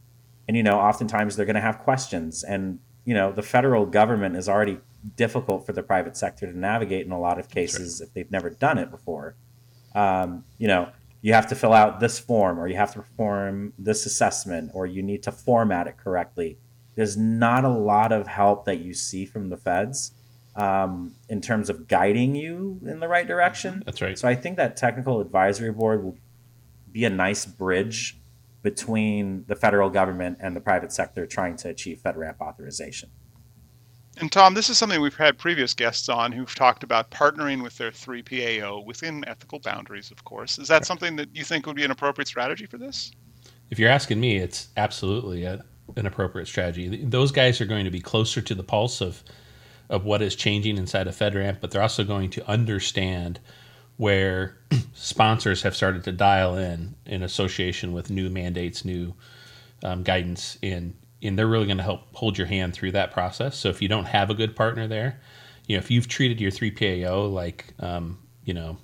and 0.48 0.56
you 0.56 0.64
know, 0.64 0.80
oftentimes 0.80 1.36
they're 1.36 1.46
going 1.46 1.56
to 1.56 1.62
have 1.62 1.80
questions, 1.80 2.44
and 2.44 2.80
you 3.04 3.14
know, 3.14 3.32
the 3.32 3.42
federal 3.42 3.86
government 3.86 4.36
is 4.36 4.48
already 4.48 4.80
difficult 5.16 5.66
for 5.66 5.74
the 5.74 5.84
private 5.84 6.18
sector 6.18 6.52
to 6.52 6.58
navigate 6.58 7.06
in 7.06 7.12
a 7.12 7.20
lot 7.20 7.40
of 7.40 7.50
cases 7.50 8.02
if 8.02 8.14
they've 8.14 8.32
never 8.32 8.50
done 8.50 8.78
it 8.78 8.90
before. 8.90 9.36
Um, 9.94 10.44
you 10.58 10.68
know, 10.68 10.90
you 11.22 11.34
have 11.34 11.48
to 11.48 11.56
fill 11.56 11.74
out 11.74 12.00
this 12.00 12.20
form, 12.20 12.60
or 12.60 12.68
you 12.68 12.76
have 12.76 12.92
to 12.94 13.00
perform 13.00 13.74
this 13.78 14.06
assessment, 14.06 14.72
or 14.74 14.86
you 14.86 15.02
need 15.02 15.24
to 15.24 15.32
format 15.32 15.88
it 15.88 15.98
correctly. 15.98 16.58
There's 16.96 17.18
not 17.18 17.66
a 17.66 17.70
lot 17.70 18.12
of 18.12 18.28
help 18.28 18.66
that 18.66 18.80
you 18.80 18.94
see 18.94 19.26
from 19.26 19.50
the 19.50 19.58
feds 19.58 20.12
um, 20.56 21.16
in 21.30 21.42
terms 21.42 21.70
of 21.70 21.88
guiding 21.88 22.36
you 22.36 22.80
in 22.86 23.00
the 23.00 23.08
right 23.08 23.28
direction. 23.28 23.84
That's 23.86 24.02
right. 24.02 24.18
So 24.18 24.28
I 24.28 24.36
think 24.36 24.58
that 24.58 24.78
technical 24.78 25.20
advisory 25.20 25.72
board 25.72 26.04
will 26.04 26.18
be 26.92 27.06
a 27.06 27.10
nice 27.10 27.46
bridge 27.46 28.18
between 28.62 29.46
the 29.48 29.56
federal 29.56 29.90
government 29.90 30.38
and 30.42 30.56
the 30.56 30.62
private 30.62 30.92
sector 30.92 31.28
trying 31.28 31.56
to 31.58 31.70
achieve 31.70 32.02
FedRAMP 32.04 32.40
authorization. 32.42 33.10
And 34.18 34.32
Tom, 34.32 34.54
this 34.54 34.70
is 34.70 34.78
something 34.78 35.02
we've 35.02 35.16
had 35.16 35.38
previous 35.38 35.74
guests 35.74 36.08
on 36.08 36.32
who've 36.32 36.56
talked 36.56 36.84
about 36.84 37.12
partnering 37.12 37.62
with 37.62 37.78
their 37.78 37.92
3PAO 37.92 38.86
within 38.86 39.28
ethical 39.28 39.60
boundaries, 39.60 40.10
of 40.10 40.24
course. 40.24 40.58
Is 40.58 40.70
that 40.70 40.86
something 40.86 41.18
that 41.18 41.36
you 41.36 41.44
think 41.44 41.68
would 41.68 41.76
be 41.76 41.84
an 41.84 41.92
appropriate 41.92 42.28
strategy 42.28 42.66
for 42.66 42.78
this? 42.78 43.12
If 43.70 43.78
you're 43.78 43.90
asking 43.90 44.22
me, 44.22 44.38
it's 44.38 44.70
absolutely 44.78 45.44
a, 45.44 45.64
an 45.98 46.06
appropriate 46.06 46.48
strategy. 46.48 47.04
Those 47.04 47.32
guys 47.32 47.60
are 47.60 47.66
going 47.66 47.84
to 47.84 47.92
be 47.92 48.00
closer 48.00 48.42
to 48.42 48.56
the 48.56 48.64
pulse 48.64 49.02
of 49.02 49.22
of 49.90 50.06
what 50.06 50.22
is 50.22 50.36
changing 50.36 50.78
inside 50.78 51.08
of 51.08 51.16
FedRAMP, 51.16 51.60
but 51.62 51.72
they're 51.72 51.82
also 51.82 52.04
going 52.04 52.30
to 52.32 52.48
understand 52.50 53.40
where 53.98 54.58
sponsors 54.94 55.62
have 55.64 55.76
started 55.76 56.04
to 56.04 56.12
dial 56.12 56.58
in 56.58 56.96
in 57.06 57.24
association 57.24 57.94
with 57.94 58.10
new 58.10 58.30
mandates, 58.30 58.84
new 58.84 59.14
um, 59.84 60.04
guidance, 60.04 60.58
and 60.62 60.96
and 61.22 61.40
they're 61.40 61.48
really 61.48 61.66
going 61.66 61.78
to 61.78 61.84
help 61.84 62.02
hold 62.14 62.38
your 62.38 62.48
hand 62.48 62.74
through 62.74 62.92
that 62.92 63.12
process. 63.12 63.58
So 63.58 63.70
if 63.70 63.82
you 63.82 63.88
don't 63.88 64.06
have 64.06 64.30
a 64.30 64.34
good 64.34 64.56
partner 64.56 64.88
there, 64.88 65.20
you 65.68 65.76
know, 65.76 65.80
if 65.80 65.90
you've 65.90 66.08
treated 66.08 66.40
your 66.40 66.52
3PAO 66.52 67.32
like, 67.32 67.74
um, 67.80 68.20
you 68.44 68.54
know, 68.54 68.78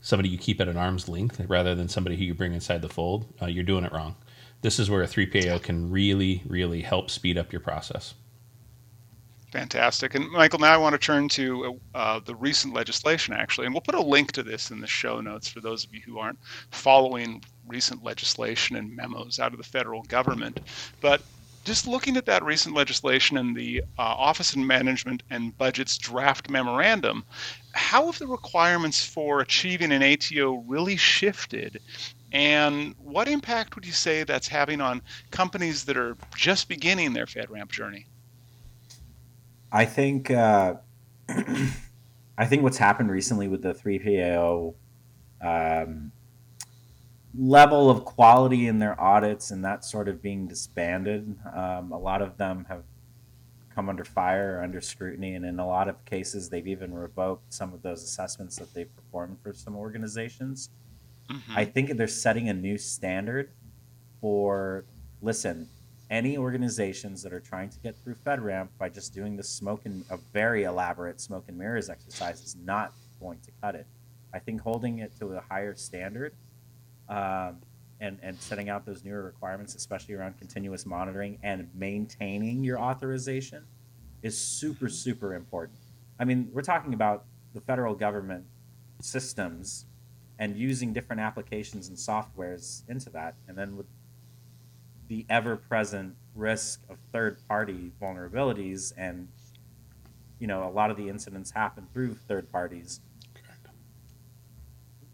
somebody 0.00 0.28
you 0.28 0.38
keep 0.38 0.60
at 0.60 0.68
an 0.68 0.76
arm's 0.76 1.08
length 1.08 1.40
rather 1.48 1.74
than 1.74 1.88
somebody 1.88 2.16
who 2.16 2.24
you 2.24 2.34
bring 2.34 2.52
inside 2.52 2.82
the 2.82 2.88
fold, 2.88 3.26
uh, 3.40 3.46
you're 3.46 3.64
doing 3.64 3.84
it 3.84 3.92
wrong. 3.92 4.16
This 4.62 4.78
is 4.78 4.90
where 4.90 5.02
a 5.02 5.06
3PAO 5.06 5.62
can 5.62 5.90
really, 5.90 6.42
really 6.46 6.82
help 6.82 7.10
speed 7.10 7.38
up 7.38 7.52
your 7.52 7.60
process. 7.60 8.14
Fantastic. 9.52 10.14
And 10.14 10.30
Michael, 10.30 10.58
now 10.58 10.74
I 10.74 10.76
want 10.76 10.92
to 10.92 10.98
turn 10.98 11.26
to 11.30 11.80
uh, 11.94 12.20
the 12.20 12.34
recent 12.34 12.74
legislation, 12.74 13.32
actually, 13.32 13.64
and 13.64 13.74
we'll 13.74 13.80
put 13.80 13.94
a 13.94 14.02
link 14.02 14.32
to 14.32 14.42
this 14.42 14.70
in 14.70 14.80
the 14.80 14.86
show 14.86 15.22
notes 15.22 15.48
for 15.48 15.60
those 15.60 15.84
of 15.84 15.94
you 15.94 16.00
who 16.04 16.18
aren't 16.18 16.38
following 16.70 17.42
recent 17.66 18.04
legislation 18.04 18.76
and 18.76 18.94
memos 18.94 19.38
out 19.38 19.52
of 19.52 19.58
the 19.58 19.64
federal 19.64 20.02
government. 20.02 20.60
But 21.00 21.22
just 21.64 21.86
looking 21.86 22.18
at 22.18 22.26
that 22.26 22.44
recent 22.44 22.74
legislation 22.74 23.38
and 23.38 23.56
the 23.56 23.80
uh, 23.98 24.02
Office 24.02 24.52
of 24.52 24.58
Management 24.58 25.22
and 25.30 25.56
Budget's 25.56 25.96
draft 25.96 26.50
memorandum, 26.50 27.24
how 27.72 28.06
have 28.06 28.18
the 28.18 28.26
requirements 28.26 29.02
for 29.04 29.40
achieving 29.40 29.92
an 29.92 30.02
ATO 30.02 30.62
really 30.66 30.96
shifted? 30.96 31.80
And 32.32 32.94
what 32.98 33.28
impact 33.28 33.76
would 33.76 33.86
you 33.86 33.92
say 33.92 34.24
that's 34.24 34.48
having 34.48 34.82
on 34.82 35.00
companies 35.30 35.86
that 35.86 35.96
are 35.96 36.18
just 36.36 36.68
beginning 36.68 37.14
their 37.14 37.26
FedRAMP 37.26 37.70
journey? 37.70 38.06
I 39.70 39.84
think 39.84 40.30
uh, 40.30 40.74
I 41.28 42.46
think 42.46 42.62
what's 42.62 42.78
happened 42.78 43.10
recently 43.10 43.48
with 43.48 43.62
the 43.62 43.74
3PAO 43.74 44.74
um, 45.42 46.12
level 47.36 47.90
of 47.90 48.04
quality 48.04 48.66
in 48.66 48.78
their 48.78 48.98
audits 49.00 49.50
and 49.50 49.64
that 49.64 49.84
sort 49.84 50.08
of 50.08 50.22
being 50.22 50.46
disbanded, 50.46 51.36
um, 51.54 51.92
a 51.92 51.98
lot 51.98 52.22
of 52.22 52.36
them 52.38 52.64
have 52.68 52.84
come 53.74 53.88
under 53.88 54.04
fire 54.04 54.58
or 54.58 54.62
under 54.64 54.80
scrutiny, 54.80 55.34
and 55.34 55.44
in 55.44 55.60
a 55.60 55.66
lot 55.66 55.88
of 55.88 56.04
cases, 56.04 56.48
they've 56.48 56.66
even 56.66 56.92
revoked 56.92 57.52
some 57.52 57.72
of 57.72 57.82
those 57.82 58.02
assessments 58.02 58.56
that 58.56 58.72
they've 58.74 58.94
performed 58.96 59.38
for 59.40 59.52
some 59.52 59.76
organizations. 59.76 60.70
Mhm. 61.30 61.56
I 61.56 61.64
think 61.64 61.96
they're 61.96 62.08
setting 62.08 62.48
a 62.48 62.54
new 62.54 62.76
standard 62.78 63.50
for 64.20 64.84
listen, 65.20 65.68
any 66.10 66.38
organizations 66.38 67.22
that 67.22 67.32
are 67.32 67.40
trying 67.40 67.68
to 67.68 67.78
get 67.80 67.96
through 67.96 68.14
FedRAMP 68.14 68.68
by 68.78 68.88
just 68.88 69.12
doing 69.14 69.36
the 69.36 69.42
smoke 69.42 69.82
and 69.84 70.04
a 70.10 70.16
very 70.32 70.64
elaborate 70.64 71.20
smoke 71.20 71.44
and 71.48 71.58
mirrors 71.58 71.90
exercise 71.90 72.42
is 72.42 72.56
not 72.56 72.92
going 73.20 73.38
to 73.40 73.50
cut 73.62 73.74
it. 73.74 73.86
I 74.32 74.38
think 74.38 74.60
holding 74.60 74.98
it 74.98 75.12
to 75.18 75.26
a 75.36 75.40
higher 75.40 75.74
standard 75.74 76.34
um, 77.08 77.58
and, 78.00 78.18
and 78.22 78.38
setting 78.40 78.68
out 78.68 78.86
those 78.86 79.04
newer 79.04 79.22
requirements, 79.22 79.74
especially 79.74 80.14
around 80.14 80.38
continuous 80.38 80.86
monitoring 80.86 81.38
and 81.42 81.68
maintaining 81.74 82.64
your 82.64 82.78
authorization, 82.78 83.64
is 84.22 84.38
super, 84.38 84.88
super 84.88 85.34
important. 85.34 85.78
I 86.18 86.24
mean, 86.24 86.50
we're 86.52 86.62
talking 86.62 86.94
about 86.94 87.24
the 87.54 87.60
federal 87.60 87.94
government 87.94 88.44
systems 89.00 89.86
and 90.38 90.56
using 90.56 90.92
different 90.92 91.20
applications 91.20 91.88
and 91.88 91.96
softwares 91.96 92.82
into 92.88 93.10
that. 93.10 93.34
And 93.46 93.56
then 93.56 93.76
with 93.76 93.86
the 95.08 95.26
ever 95.28 95.56
present 95.56 96.14
risk 96.34 96.82
of 96.88 96.98
third 97.12 97.38
party 97.48 97.92
vulnerabilities 98.00 98.92
and 98.96 99.28
you 100.38 100.46
know 100.46 100.68
a 100.68 100.70
lot 100.70 100.90
of 100.90 100.96
the 100.96 101.08
incidents 101.08 101.50
happen 101.50 101.88
through 101.92 102.14
third 102.28 102.50
parties. 102.52 103.00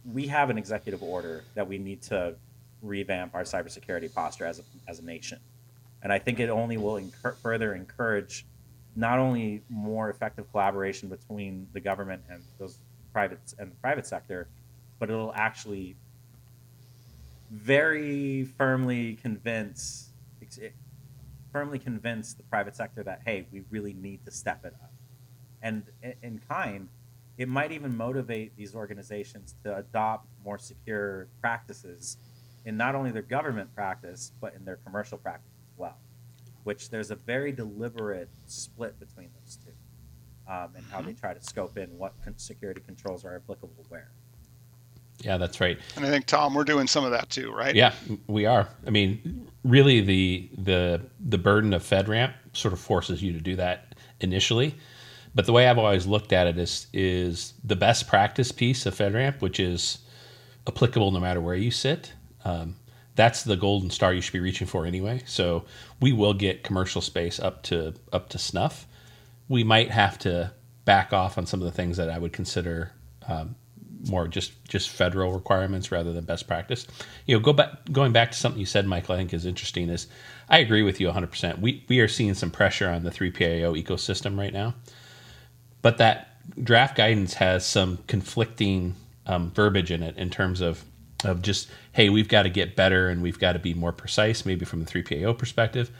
We 0.04 0.26
have 0.26 0.50
an 0.50 0.58
executive 0.58 1.02
order 1.02 1.44
that 1.54 1.66
we 1.66 1.78
need 1.78 2.02
to 2.02 2.36
revamp 2.82 3.34
our 3.34 3.44
cybersecurity 3.44 4.12
posture 4.12 4.44
as 4.44 4.58
a, 4.58 4.62
as 4.86 4.98
a 4.98 5.04
nation. 5.04 5.38
And 6.02 6.12
i 6.12 6.18
think 6.18 6.38
it 6.40 6.50
only 6.50 6.76
will 6.76 6.96
incur- 6.96 7.36
further 7.42 7.74
encourage 7.74 8.44
not 8.96 9.18
only 9.18 9.62
more 9.68 10.10
effective 10.10 10.50
collaboration 10.50 11.08
between 11.08 11.66
the 11.72 11.80
government 11.80 12.22
and 12.28 12.42
those 12.58 12.78
private 13.12 13.40
and 13.58 13.70
the 13.70 13.76
private 13.76 14.06
sector 14.06 14.48
but 14.98 15.10
it'll 15.10 15.32
actually 15.34 15.96
very 17.50 18.44
firmly 18.44 19.14
convince 19.16 20.10
firmly 21.52 21.78
convince 21.78 22.34
the 22.34 22.42
private 22.44 22.74
sector 22.74 23.02
that 23.04 23.22
hey, 23.24 23.46
we 23.52 23.62
really 23.70 23.92
need 23.94 24.24
to 24.24 24.30
step 24.30 24.64
it 24.64 24.74
up. 24.82 24.92
And 25.62 25.84
in 26.22 26.40
kind, 26.48 26.88
it 27.38 27.48
might 27.48 27.72
even 27.72 27.96
motivate 27.96 28.56
these 28.56 28.74
organizations 28.74 29.54
to 29.64 29.76
adopt 29.76 30.26
more 30.44 30.58
secure 30.58 31.28
practices 31.40 32.16
in 32.64 32.76
not 32.76 32.94
only 32.94 33.10
their 33.10 33.22
government 33.22 33.74
practice 33.74 34.32
but 34.40 34.54
in 34.54 34.64
their 34.64 34.76
commercial 34.76 35.16
practice 35.18 35.52
as 35.72 35.78
well. 35.78 35.96
Which 36.64 36.90
there's 36.90 37.10
a 37.10 37.14
very 37.16 37.52
deliberate 37.52 38.30
split 38.46 38.98
between 38.98 39.30
those 39.40 39.56
two, 39.56 39.72
um, 40.50 40.70
and 40.76 40.84
how 40.90 41.00
they 41.02 41.12
Mm-hmm. 41.12 41.20
try 41.20 41.34
to 41.34 41.42
scope 41.42 41.76
in 41.76 41.98
what 41.98 42.14
security 42.36 42.80
controls 42.84 43.24
are 43.24 43.36
applicable 43.36 43.84
where. 43.88 44.10
Yeah, 45.18 45.38
that's 45.38 45.60
right. 45.60 45.78
And 45.96 46.04
I 46.04 46.10
think 46.10 46.26
Tom, 46.26 46.54
we're 46.54 46.64
doing 46.64 46.86
some 46.86 47.04
of 47.04 47.10
that 47.12 47.30
too, 47.30 47.52
right? 47.52 47.74
Yeah, 47.74 47.94
we 48.26 48.46
are. 48.46 48.68
I 48.86 48.90
mean, 48.90 49.48
really, 49.64 50.00
the 50.00 50.48
the 50.58 51.00
the 51.20 51.38
burden 51.38 51.72
of 51.72 51.82
FedRAMP 51.82 52.32
sort 52.52 52.74
of 52.74 52.80
forces 52.80 53.22
you 53.22 53.32
to 53.32 53.40
do 53.40 53.56
that 53.56 53.94
initially. 54.20 54.74
But 55.34 55.46
the 55.46 55.52
way 55.52 55.66
I've 55.68 55.78
always 55.78 56.06
looked 56.06 56.32
at 56.32 56.46
it 56.46 56.58
is 56.58 56.86
is 56.92 57.54
the 57.64 57.76
best 57.76 58.06
practice 58.08 58.52
piece 58.52 58.86
of 58.86 58.94
FedRAMP, 58.94 59.40
which 59.40 59.58
is 59.58 59.98
applicable 60.66 61.10
no 61.10 61.20
matter 61.20 61.40
where 61.40 61.56
you 61.56 61.70
sit. 61.70 62.12
Um, 62.44 62.76
that's 63.16 63.44
the 63.44 63.56
golden 63.56 63.90
star 63.90 64.12
you 64.12 64.20
should 64.20 64.32
be 64.32 64.40
reaching 64.40 64.66
for 64.66 64.86
anyway. 64.86 65.22
So 65.26 65.64
we 66.00 66.12
will 66.12 66.34
get 66.34 66.64
commercial 66.64 67.00
space 67.00 67.38
up 67.40 67.62
to 67.64 67.94
up 68.12 68.28
to 68.30 68.38
snuff. 68.38 68.86
We 69.48 69.64
might 69.64 69.90
have 69.90 70.18
to 70.20 70.52
back 70.84 71.12
off 71.12 71.38
on 71.38 71.46
some 71.46 71.60
of 71.60 71.64
the 71.64 71.72
things 71.72 71.96
that 71.96 72.10
I 72.10 72.18
would 72.18 72.32
consider 72.32 72.92
um, 73.28 73.56
more 74.08 74.28
just 74.28 74.52
just 74.68 74.90
federal 74.90 75.32
requirements 75.32 75.92
rather 75.92 76.12
than 76.12 76.24
best 76.24 76.46
practice. 76.46 76.86
You 77.26 77.36
know, 77.36 77.42
go 77.42 77.52
back 77.52 77.70
going 77.92 78.12
back 78.12 78.32
to 78.32 78.38
something 78.38 78.60
you 78.60 78.66
said, 78.66 78.86
Michael. 78.86 79.14
I 79.14 79.18
think 79.18 79.32
is 79.34 79.46
interesting. 79.46 79.88
Is 79.88 80.06
I 80.48 80.58
agree 80.58 80.82
with 80.82 81.00
you 81.00 81.06
100. 81.08 81.30
percent 81.30 81.58
We 81.60 81.84
we 81.88 82.00
are 82.00 82.08
seeing 82.08 82.34
some 82.34 82.50
pressure 82.50 82.88
on 82.88 83.04
the 83.04 83.10
3PAO 83.10 83.82
ecosystem 83.82 84.38
right 84.38 84.52
now, 84.52 84.74
but 85.82 85.98
that 85.98 86.30
draft 86.62 86.96
guidance 86.96 87.34
has 87.34 87.64
some 87.66 87.98
conflicting 88.06 88.94
um, 89.26 89.50
verbiage 89.52 89.90
in 89.90 90.02
it 90.02 90.16
in 90.16 90.30
terms 90.30 90.60
of 90.60 90.84
of 91.24 91.42
just 91.42 91.68
hey, 91.92 92.08
we've 92.08 92.28
got 92.28 92.42
to 92.42 92.50
get 92.50 92.76
better 92.76 93.08
and 93.08 93.22
we've 93.22 93.38
got 93.38 93.52
to 93.52 93.58
be 93.58 93.74
more 93.74 93.92
precise, 93.92 94.44
maybe 94.44 94.64
from 94.64 94.84
the 94.84 94.90
3PAO 94.90 95.36
perspective. 95.38 95.90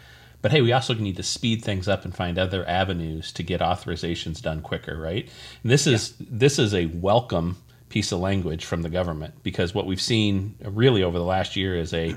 But 0.43 0.53
hey, 0.53 0.61
we 0.61 0.73
also 0.73 0.93
need 0.93 1.17
to 1.17 1.23
speed 1.23 1.65
things 1.65 1.89
up 1.89 2.05
and 2.05 2.15
find 2.15 2.39
other 2.39 2.69
avenues 2.69 3.33
to 3.33 3.43
get 3.43 3.63
authorizations 3.63 4.43
done 4.43 4.61
quicker, 4.61 4.99
right? 4.99 5.27
And 5.63 5.73
this 5.73 5.87
is 5.87 6.15
this 6.21 6.59
is 6.59 6.75
a 6.75 6.87
welcome 6.87 7.57
piece 7.95 8.11
of 8.11 8.19
language 8.19 8.65
from 8.65 8.83
the 8.83 8.91
government 8.91 9.33
because 9.45 9.73
what 9.73 9.87
we've 9.87 10.01
seen 10.01 10.57
really 10.65 11.05
over 11.05 11.17
the 11.17 11.25
last 11.25 11.55
year 11.55 11.77
is 11.77 11.95
a 11.95 12.13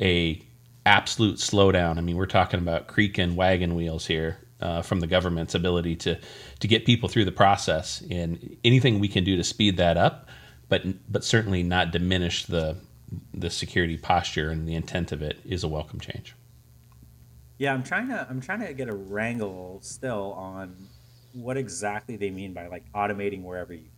a 0.00 0.42
absolute 0.84 1.36
slowdown. 1.36 1.98
I 1.98 2.00
mean, 2.00 2.16
we're 2.16 2.26
talking 2.26 2.58
about 2.58 2.88
creek 2.88 3.16
and 3.16 3.36
wagon 3.36 3.76
wheels 3.76 4.06
here 4.06 4.38
uh, 4.60 4.82
from 4.82 4.98
the 4.98 5.06
government's 5.06 5.54
ability 5.54 5.94
to 5.94 6.18
to 6.58 6.66
get 6.66 6.84
people 6.84 7.08
through 7.08 7.26
the 7.26 7.30
process, 7.30 8.02
and 8.10 8.56
anything 8.64 8.98
we 8.98 9.06
can 9.06 9.22
do 9.22 9.36
to 9.36 9.44
speed 9.44 9.76
that 9.76 9.96
up, 9.96 10.30
but 10.68 10.82
but 11.08 11.22
certainly 11.22 11.62
not 11.62 11.92
diminish 11.92 12.46
the 12.46 12.76
the 13.32 13.50
security 13.50 13.96
posture 13.96 14.50
and 14.50 14.66
the 14.66 14.74
intent 14.74 15.12
of 15.12 15.22
it 15.22 15.38
is 15.44 15.62
a 15.62 15.68
welcome 15.68 16.00
change. 16.00 16.34
Yeah, 17.58 17.72
I'm 17.72 17.84
trying 17.84 18.08
to 18.08 18.26
I'm 18.28 18.40
trying 18.40 18.66
to 18.66 18.74
get 18.74 18.88
a 18.88 18.96
wrangle 18.96 19.78
still 19.80 20.32
on 20.32 20.74
what 21.34 21.56
exactly 21.56 22.16
they 22.16 22.30
mean 22.30 22.52
by 22.52 22.66
like 22.66 22.90
automating 22.92 23.42
wherever 23.42 23.72
you. 23.72 23.88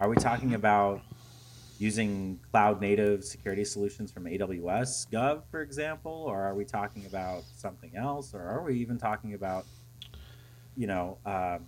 Are 0.00 0.08
we 0.08 0.16
talking 0.16 0.54
about 0.54 1.02
using 1.78 2.40
cloud 2.50 2.80
native 2.80 3.22
security 3.22 3.64
solutions 3.64 4.10
from 4.10 4.24
AWS 4.24 5.08
Gov, 5.10 5.42
for 5.50 5.60
example, 5.60 6.24
or 6.26 6.40
are 6.40 6.54
we 6.54 6.64
talking 6.64 7.04
about 7.06 7.42
something 7.56 7.94
else, 7.94 8.32
or 8.34 8.40
are 8.42 8.62
we 8.62 8.74
even 8.76 8.96
talking 8.96 9.34
about 9.34 9.66
you 10.74 10.86
know 10.86 11.18
um, 11.26 11.66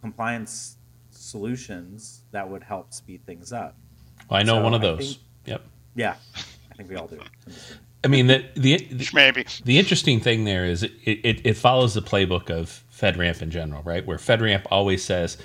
compliance 0.00 0.76
solutions 1.10 2.22
that 2.32 2.48
would 2.48 2.62
help 2.62 2.94
speed 2.94 3.20
things 3.26 3.52
up? 3.52 3.76
Well, 4.30 4.40
I 4.40 4.42
know 4.42 4.56
So 4.56 4.62
one 4.62 4.74
of 4.74 4.80
those. 4.80 4.98
think- 5.14 5.18
yep. 5.44 5.62
Yeah, 5.94 6.14
I 6.34 6.74
think 6.74 6.88
we 6.88 6.96
all 6.96 7.06
do. 7.06 7.20
I 8.02 8.08
mean, 8.08 8.26
the, 8.26 8.44
the 8.56 8.76
the 8.90 9.08
Maybe. 9.14 9.44
the 9.64 9.78
interesting 9.78 10.18
thing 10.18 10.44
there 10.44 10.64
is 10.64 10.82
it, 10.82 10.92
it, 11.04 11.46
it 11.46 11.54
follows 11.58 11.94
the 11.94 12.02
playbook 12.02 12.50
of 12.50 12.82
FedRAMP 12.92 13.42
in 13.42 13.50
general, 13.50 13.82
right? 13.82 14.04
Where 14.04 14.18
FedRAMP 14.18 14.64
always 14.70 15.04
says, 15.04 15.36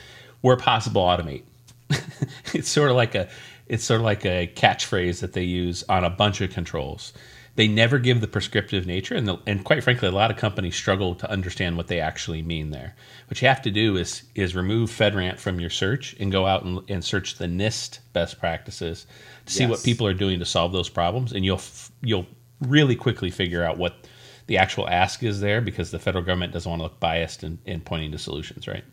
where 0.41 0.55
possible, 0.57 1.01
automate. 1.03 1.43
it's 2.53 2.69
sort 2.69 2.89
of 2.89 2.95
like 2.95 3.15
a 3.15 3.29
it's 3.67 3.83
sort 3.83 4.01
of 4.01 4.05
like 4.05 4.25
a 4.25 4.51
catchphrase 4.55 5.21
that 5.21 5.33
they 5.33 5.43
use 5.43 5.83
on 5.87 6.03
a 6.03 6.09
bunch 6.09 6.41
of 6.41 6.49
controls. 6.51 7.13
They 7.55 7.67
never 7.67 7.99
give 7.99 8.21
the 8.21 8.27
prescriptive 8.27 8.87
nature, 8.87 9.15
and 9.15 9.27
the, 9.27 9.37
and 9.45 9.63
quite 9.65 9.83
frankly, 9.83 10.07
a 10.07 10.11
lot 10.11 10.31
of 10.31 10.37
companies 10.37 10.75
struggle 10.75 11.13
to 11.15 11.29
understand 11.29 11.75
what 11.77 11.87
they 11.87 11.99
actually 11.99 12.41
mean 12.41 12.71
there. 12.71 12.95
What 13.27 13.41
you 13.41 13.47
have 13.47 13.61
to 13.63 13.71
do 13.71 13.97
is 13.97 14.23
is 14.33 14.55
remove 14.55 14.89
FedRAMP 14.89 15.39
from 15.39 15.59
your 15.59 15.69
search 15.69 16.15
and 16.19 16.31
go 16.31 16.45
out 16.45 16.63
and, 16.63 16.79
and 16.89 17.03
search 17.03 17.37
the 17.37 17.47
NIST 17.47 17.99
best 18.13 18.39
practices 18.39 19.05
to 19.45 19.53
see 19.53 19.65
what 19.65 19.83
people 19.83 20.07
are 20.07 20.13
doing 20.13 20.39
to 20.39 20.45
solve 20.45 20.71
those 20.71 20.89
problems, 20.89 21.33
and 21.33 21.43
you'll 21.43 21.57
f- 21.57 21.91
you'll 22.01 22.27
really 22.61 22.95
quickly 22.95 23.29
figure 23.29 23.63
out 23.63 23.77
what 23.77 24.07
the 24.47 24.57
actual 24.57 24.87
ask 24.89 25.21
is 25.21 25.41
there 25.41 25.61
because 25.61 25.91
the 25.91 25.99
federal 25.99 26.23
government 26.23 26.51
doesn't 26.53 26.69
want 26.69 26.79
to 26.79 26.83
look 26.83 26.99
biased 26.99 27.43
in, 27.43 27.59
in 27.65 27.81
pointing 27.81 28.11
to 28.11 28.17
solutions, 28.17 28.67
right? 28.67 28.83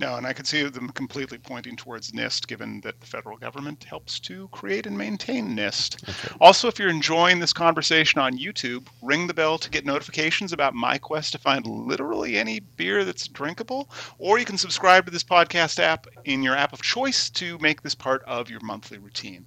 No, 0.00 0.16
and 0.16 0.26
I 0.26 0.32
can 0.32 0.46
see 0.46 0.62
them 0.62 0.88
completely 0.88 1.36
pointing 1.36 1.76
towards 1.76 2.12
NIST, 2.12 2.46
given 2.46 2.80
that 2.80 2.98
the 3.00 3.06
federal 3.06 3.36
government 3.36 3.84
helps 3.84 4.18
to 4.20 4.48
create 4.48 4.86
and 4.86 4.96
maintain 4.96 5.54
NIST. 5.54 6.16
Also, 6.40 6.68
if 6.68 6.78
you're 6.78 6.88
enjoying 6.88 7.38
this 7.38 7.52
conversation 7.52 8.18
on 8.18 8.38
YouTube, 8.38 8.86
ring 9.02 9.26
the 9.26 9.34
bell 9.34 9.58
to 9.58 9.68
get 9.68 9.84
notifications 9.84 10.54
about 10.54 10.72
my 10.72 10.96
quest 10.96 11.32
to 11.32 11.38
find 11.38 11.66
literally 11.66 12.38
any 12.38 12.60
beer 12.60 13.04
that's 13.04 13.28
drinkable, 13.28 13.90
or 14.16 14.38
you 14.38 14.46
can 14.46 14.56
subscribe 14.56 15.04
to 15.04 15.10
this 15.10 15.22
podcast 15.22 15.78
app 15.78 16.06
in 16.24 16.42
your 16.42 16.56
app 16.56 16.72
of 16.72 16.80
choice 16.80 17.28
to 17.28 17.58
make 17.58 17.82
this 17.82 17.94
part 17.94 18.22
of 18.26 18.48
your 18.48 18.60
monthly 18.60 18.96
routine. 18.96 19.44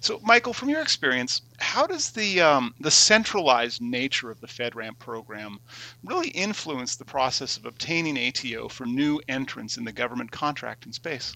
So, 0.00 0.20
Michael, 0.22 0.52
from 0.52 0.68
your 0.68 0.80
experience, 0.80 1.42
how 1.58 1.86
does 1.86 2.10
the 2.10 2.40
um, 2.40 2.74
the 2.80 2.90
centralized 2.90 3.80
nature 3.80 4.30
of 4.30 4.40
the 4.40 4.46
FedRAMP 4.46 4.98
program 4.98 5.58
really 6.04 6.28
influence 6.28 6.96
the 6.96 7.04
process 7.04 7.56
of 7.56 7.66
obtaining 7.66 8.18
ATO 8.18 8.68
for 8.68 8.86
new 8.86 9.20
entrants 9.28 9.76
in 9.76 9.84
the 9.84 9.92
government 9.92 10.30
contracting 10.30 10.92
space? 10.92 11.34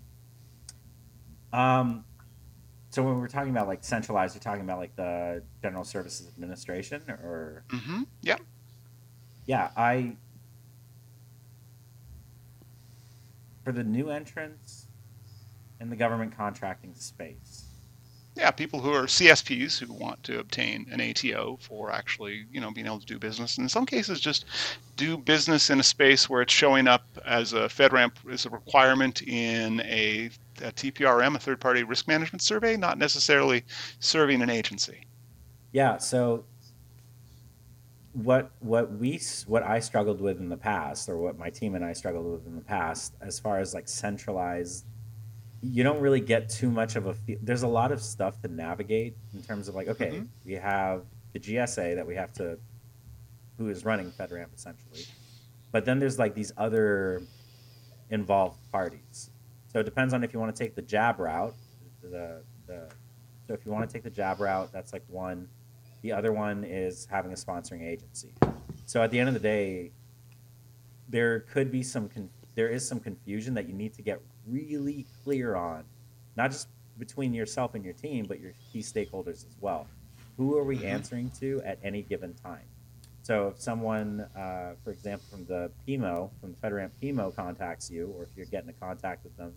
Um, 1.53 2.05
so 2.91 3.03
when 3.03 3.19
we're 3.19 3.29
talking 3.29 3.51
about 3.51 3.69
like 3.69 3.85
centralized, 3.85 4.35
you're 4.35 4.43
talking 4.43 4.65
about 4.65 4.79
like 4.79 4.97
the 4.97 5.43
General 5.63 5.85
Services 5.85 6.29
Administration, 6.29 7.03
or 7.09 7.65
Mm-hmm. 7.71 8.03
Yeah. 8.23 8.37
yeah, 9.47 9.71
I 9.77 10.17
for 13.65 13.73
the 13.73 13.85
new 13.85 14.09
entrants 14.09 14.87
in 15.81 15.91
the 15.91 15.97
government 15.97 16.37
contracting 16.37 16.95
space. 16.95 17.68
Yeah, 18.39 18.53
people 18.53 18.81
who 18.81 18.93
are 18.93 19.07
CSPs 19.07 19.81
who 19.81 19.93
want 19.93 20.23
to 20.23 20.39
obtain 20.39 20.87
an 20.93 21.01
ATO 21.01 21.59
for 21.61 21.91
actually, 21.91 22.47
you 22.53 22.61
know, 22.61 22.71
being 22.71 22.87
able 22.87 23.01
to 23.01 23.07
do 23.07 23.19
business. 23.19 23.57
And 23.57 23.65
in 23.65 23.69
some 23.69 23.85
cases, 23.85 24.21
just 24.21 24.45
do 24.97 25.17
business 25.17 25.71
in 25.71 25.81
a 25.81 25.83
space 25.83 26.31
where 26.31 26.43
it's 26.43 26.53
showing 26.53 26.87
up 26.87 27.05
as 27.27 27.53
a 27.53 27.63
FedRAMP 27.63 28.13
as 28.31 28.47
a 28.47 28.51
requirement 28.51 29.23
in 29.23 29.81
a, 29.81 30.31
a 30.63 30.71
TPRM, 30.71 31.35
a 31.35 31.39
third-party 31.41 31.83
risk 31.83 32.07
management 32.07 32.41
survey, 32.41 32.77
not 32.77 32.97
necessarily 32.97 33.65
serving 33.99 34.41
an 34.41 34.51
agency. 34.51 35.01
Yeah, 35.73 35.99
so 35.99 36.45
what 38.13 38.53
what 38.61 38.93
we 38.93 39.21
what 39.47 39.65
I 39.65 39.81
struggled 39.81 40.21
with 40.21 40.39
in 40.39 40.49
the 40.49 40.57
past, 40.57 41.09
or 41.09 41.19
what 41.19 41.39
my 41.39 41.51
team 41.51 41.75
and 41.75 41.85
I 41.85 41.93
struggled 41.93 42.31
with 42.31 42.47
in 42.47 42.55
the 42.55 42.63
past, 42.63 43.15
as 43.21 43.41
far 43.41 43.59
as 43.59 43.75
like 43.75 43.89
centralized, 43.89 44.85
you 45.63 45.83
don't 45.83 46.01
really 46.01 46.21
get 46.21 46.49
too 46.49 46.71
much 46.71 46.97
of 46.97 47.07
a. 47.07 47.15
Fe- 47.15 47.39
There's 47.43 47.63
a 47.63 47.69
lot 47.69 47.91
of 47.93 48.01
stuff 48.01 48.41
to 48.43 48.49
navigate 48.49 49.17
in 49.35 49.43
terms 49.43 49.69
of 49.69 49.75
like, 49.75 49.89
okay, 49.89 50.11
Mhm. 50.11 50.29
we 50.45 50.53
have 50.55 51.05
the 51.33 51.41
GSA 51.41 51.95
that 51.97 52.07
we 52.07 52.15
have 52.15 52.33
to, 52.35 52.59
who 53.57 53.69
is 53.69 53.85
running 53.85 54.11
FedRAMP 54.13 54.55
essentially, 54.55 55.05
but 55.73 55.85
then 55.85 55.99
there's 55.99 56.19
like 56.19 56.35
these 56.35 56.53
other 56.57 57.23
involved 58.11 58.59
parties. 58.71 59.31
So 59.73 59.81
it 59.81 59.85
depends 59.85 60.15
on 60.15 60.23
if 60.25 60.33
you 60.33 60.41
want 60.41 60.55
to 60.55 60.63
take 60.65 60.75
the 60.75 60.83
JAB 60.83 61.19
route, 61.21 61.55
the 62.03 62.43
the. 62.67 62.89
So 63.47 63.55
if 63.55 63.65
you 63.65 63.73
want 63.73 63.89
to 63.89 63.93
take 63.93 64.03
the 64.03 64.11
JAB 64.11 64.41
route, 64.41 64.71
that's 64.73 64.93
like 64.93 65.03
one. 65.09 65.49
The 66.03 66.13
other 66.13 66.33
one 66.33 66.63
is 66.65 67.07
having 67.07 67.33
a 67.33 67.35
sponsoring 67.35 67.83
agency. 67.83 68.33
So 68.87 69.03
at 69.03 69.11
the 69.11 69.19
end 69.19 69.29
of 69.29 69.35
the 69.35 69.41
day, 69.41 69.91
there 71.09 71.41
could 71.41 71.71
be 71.73 71.83
some 71.83 72.09
con- 72.09 72.31
there 72.55 72.69
is 72.69 72.87
some 72.87 73.01
confusion 73.01 73.55
that 73.55 73.67
you 73.67 73.75
need 73.75 73.95
to 73.95 74.03
get 74.03 74.21
really 74.49 75.07
clear 75.23 75.55
on, 75.55 75.85
not 76.37 76.51
just 76.51 76.69
between 76.99 77.33
yourself 77.33 77.75
and 77.75 77.85
your 77.85 77.95
team, 77.95 78.27
but 78.29 78.41
your 78.41 78.53
key 78.73 78.81
stakeholders 78.81 79.47
as 79.47 79.57
well. 79.61 79.87
Who 80.37 80.57
are 80.57 80.65
we 80.65 80.79
Mhm. 80.79 80.85
answering 80.85 81.31
to 81.41 81.61
at 81.65 81.79
any 81.83 82.03
given 82.03 82.35
time? 82.35 82.67
So 83.23 83.49
if 83.49 83.61
someone, 83.61 84.21
uh, 84.21 84.75
for 84.83 84.91
example, 84.91 85.27
from 85.31 85.45
the 85.47 85.71
PMO, 85.87 86.31
from 86.41 86.53
the 86.53 86.57
FedRAMP 86.59 86.93
PMO 87.01 87.31
contacts 87.31 87.91
you, 87.91 88.09
or 88.09 88.23
if 88.25 88.31
you're 88.37 88.47
getting 88.47 88.71
a 88.71 88.73
contact 88.75 89.25
with 89.25 89.37
them, 89.37 89.55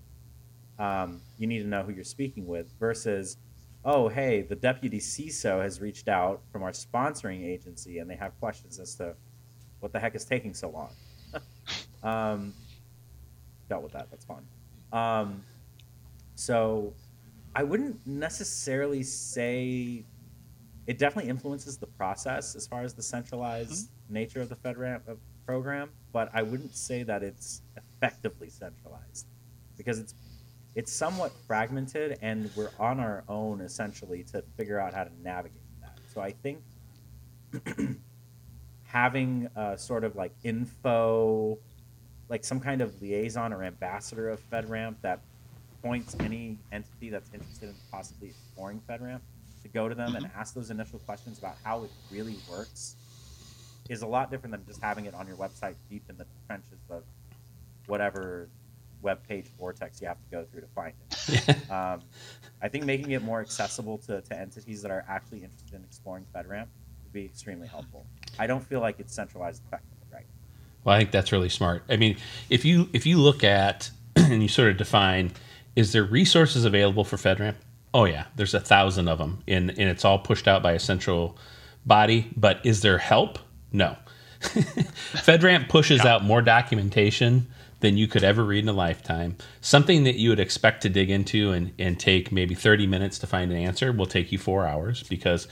um, 0.77 1.21
you 1.37 1.47
need 1.47 1.59
to 1.59 1.67
know 1.67 1.83
who 1.83 1.91
you're 1.93 2.03
speaking 2.03 2.47
with 2.47 2.71
versus 2.79 3.37
oh, 3.83 4.07
hey, 4.07 4.43
the 4.43 4.55
deputy 4.55 4.99
CISO 4.99 5.59
has 5.61 5.81
reached 5.81 6.07
out 6.07 6.41
from 6.51 6.61
our 6.61 6.71
sponsoring 6.71 7.43
agency 7.43 7.97
and 7.97 8.07
they 8.09 8.15
have 8.15 8.37
questions 8.39 8.79
as 8.79 8.93
to 8.95 9.15
what 9.79 9.91
the 9.91 9.99
heck 9.99 10.13
is 10.13 10.23
taking 10.23 10.53
so 10.53 10.69
long. 10.69 10.93
um, 12.03 12.53
dealt 13.69 13.81
with 13.81 13.93
that. 13.93 14.07
That's 14.11 14.25
fun. 14.25 14.45
Um, 14.93 15.43
so 16.35 16.93
I 17.55 17.63
wouldn't 17.63 18.05
necessarily 18.05 19.03
say 19.03 20.03
it 20.87 20.97
definitely 20.97 21.29
influences 21.29 21.77
the 21.77 21.87
process 21.87 22.55
as 22.55 22.67
far 22.67 22.81
as 22.83 22.93
the 22.93 23.03
centralized 23.03 23.87
mm-hmm. 23.87 24.13
nature 24.13 24.41
of 24.41 24.49
the 24.49 24.55
FedRAMP 24.55 25.07
uh, 25.07 25.13
program, 25.45 25.89
but 26.11 26.29
I 26.33 26.41
wouldn't 26.41 26.75
say 26.75 27.03
that 27.03 27.23
it's 27.23 27.61
effectively 27.77 28.49
centralized 28.49 29.27
because 29.77 29.99
it's 29.99 30.15
it's 30.73 30.91
somewhat 30.91 31.33
fragmented 31.47 32.17
and 32.21 32.49
we're 32.55 32.71
on 32.79 32.99
our 32.99 33.23
own 33.27 33.59
essentially 33.59 34.23
to 34.23 34.41
figure 34.55 34.79
out 34.79 34.93
how 34.93 35.03
to 35.03 35.11
navigate 35.21 35.61
that. 35.81 35.99
So 36.13 36.21
I 36.21 36.31
think 36.31 36.59
having 38.83 39.49
a 39.55 39.77
sort 39.77 40.05
of 40.05 40.15
like 40.15 40.31
info, 40.43 41.57
like 42.31 42.45
some 42.45 42.61
kind 42.61 42.81
of 42.81 42.99
liaison 43.01 43.51
or 43.51 43.61
ambassador 43.61 44.29
of 44.29 44.39
FedRAMP 44.49 44.95
that 45.01 45.19
points 45.83 46.15
any 46.21 46.57
entity 46.71 47.09
that's 47.09 47.29
interested 47.33 47.67
in 47.67 47.75
possibly 47.91 48.29
exploring 48.29 48.81
FedRAMP 48.89 49.19
to 49.61 49.67
go 49.67 49.89
to 49.89 49.93
them 49.93 50.13
mm-hmm. 50.13 50.23
and 50.23 50.31
ask 50.35 50.53
those 50.53 50.71
initial 50.71 50.97
questions 50.99 51.37
about 51.37 51.57
how 51.61 51.83
it 51.83 51.91
really 52.09 52.37
works 52.49 52.95
is 53.89 54.01
a 54.01 54.07
lot 54.07 54.31
different 54.31 54.51
than 54.51 54.65
just 54.65 54.81
having 54.81 55.05
it 55.05 55.13
on 55.13 55.27
your 55.27 55.35
website 55.35 55.75
deep 55.89 56.03
in 56.09 56.17
the 56.17 56.25
trenches 56.47 56.79
of 56.89 57.03
whatever 57.87 58.47
web 59.01 59.19
page 59.27 59.47
vortex 59.59 59.99
you 59.99 60.07
have 60.07 60.17
to 60.17 60.29
go 60.31 60.45
through 60.45 60.61
to 60.61 60.67
find 60.67 60.93
it. 61.09 61.71
um, 61.71 61.99
I 62.61 62.69
think 62.69 62.85
making 62.85 63.11
it 63.11 63.21
more 63.21 63.41
accessible 63.41 63.97
to, 63.99 64.21
to 64.21 64.39
entities 64.39 64.81
that 64.83 64.91
are 64.91 65.03
actually 65.09 65.43
interested 65.43 65.73
in 65.73 65.83
exploring 65.83 66.25
FedRAMP 66.33 66.67
would 67.03 67.11
be 67.11 67.25
extremely 67.25 67.67
helpful. 67.67 68.05
I 68.39 68.47
don't 68.47 68.63
feel 68.63 68.79
like 68.79 69.01
it's 69.01 69.13
centralized 69.13 69.63
effectively 69.67 69.90
right. 69.90 69.90
Well, 70.83 70.95
I 70.95 70.99
think 70.99 71.11
that's 71.11 71.31
really 71.31 71.49
smart. 71.49 71.83
I 71.89 71.97
mean, 71.97 72.17
if 72.49 72.65
you 72.65 72.89
if 72.93 73.05
you 73.05 73.17
look 73.17 73.43
at 73.43 73.91
and 74.15 74.41
you 74.41 74.47
sort 74.47 74.69
of 74.69 74.77
define, 74.77 75.31
is 75.75 75.91
there 75.91 76.03
resources 76.03 76.65
available 76.65 77.03
for 77.03 77.17
FedRAMP? 77.17 77.55
Oh 77.93 78.05
yeah, 78.05 78.25
there's 78.35 78.53
a 78.53 78.59
thousand 78.59 79.07
of 79.07 79.17
them, 79.17 79.43
and 79.47 79.69
and 79.69 79.89
it's 79.89 80.05
all 80.05 80.19
pushed 80.19 80.47
out 80.47 80.63
by 80.63 80.73
a 80.73 80.79
central 80.79 81.37
body. 81.85 82.31
But 82.35 82.65
is 82.65 82.81
there 82.81 82.97
help? 82.97 83.39
No. 83.71 83.95
FedRAMP 84.41 85.69
pushes 85.69 86.03
yeah. 86.03 86.15
out 86.15 86.23
more 86.23 86.41
documentation 86.41 87.47
than 87.81 87.97
you 87.97 88.07
could 88.07 88.23
ever 88.23 88.43
read 88.43 88.63
in 88.63 88.69
a 88.69 88.73
lifetime. 88.73 89.35
Something 89.59 90.03
that 90.05 90.15
you 90.15 90.29
would 90.29 90.39
expect 90.39 90.81
to 90.83 90.89
dig 90.89 91.09
into 91.09 91.51
and, 91.51 91.73
and 91.77 91.99
take 91.99 92.31
maybe 92.31 92.55
30 92.55 92.87
minutes 92.87 93.19
to 93.19 93.27
find 93.27 93.51
an 93.51 93.57
answer 93.57 93.91
will 93.91 94.05
take 94.05 94.31
you 94.31 94.37
four 94.37 94.65
hours 94.65 95.03
because 95.03 95.47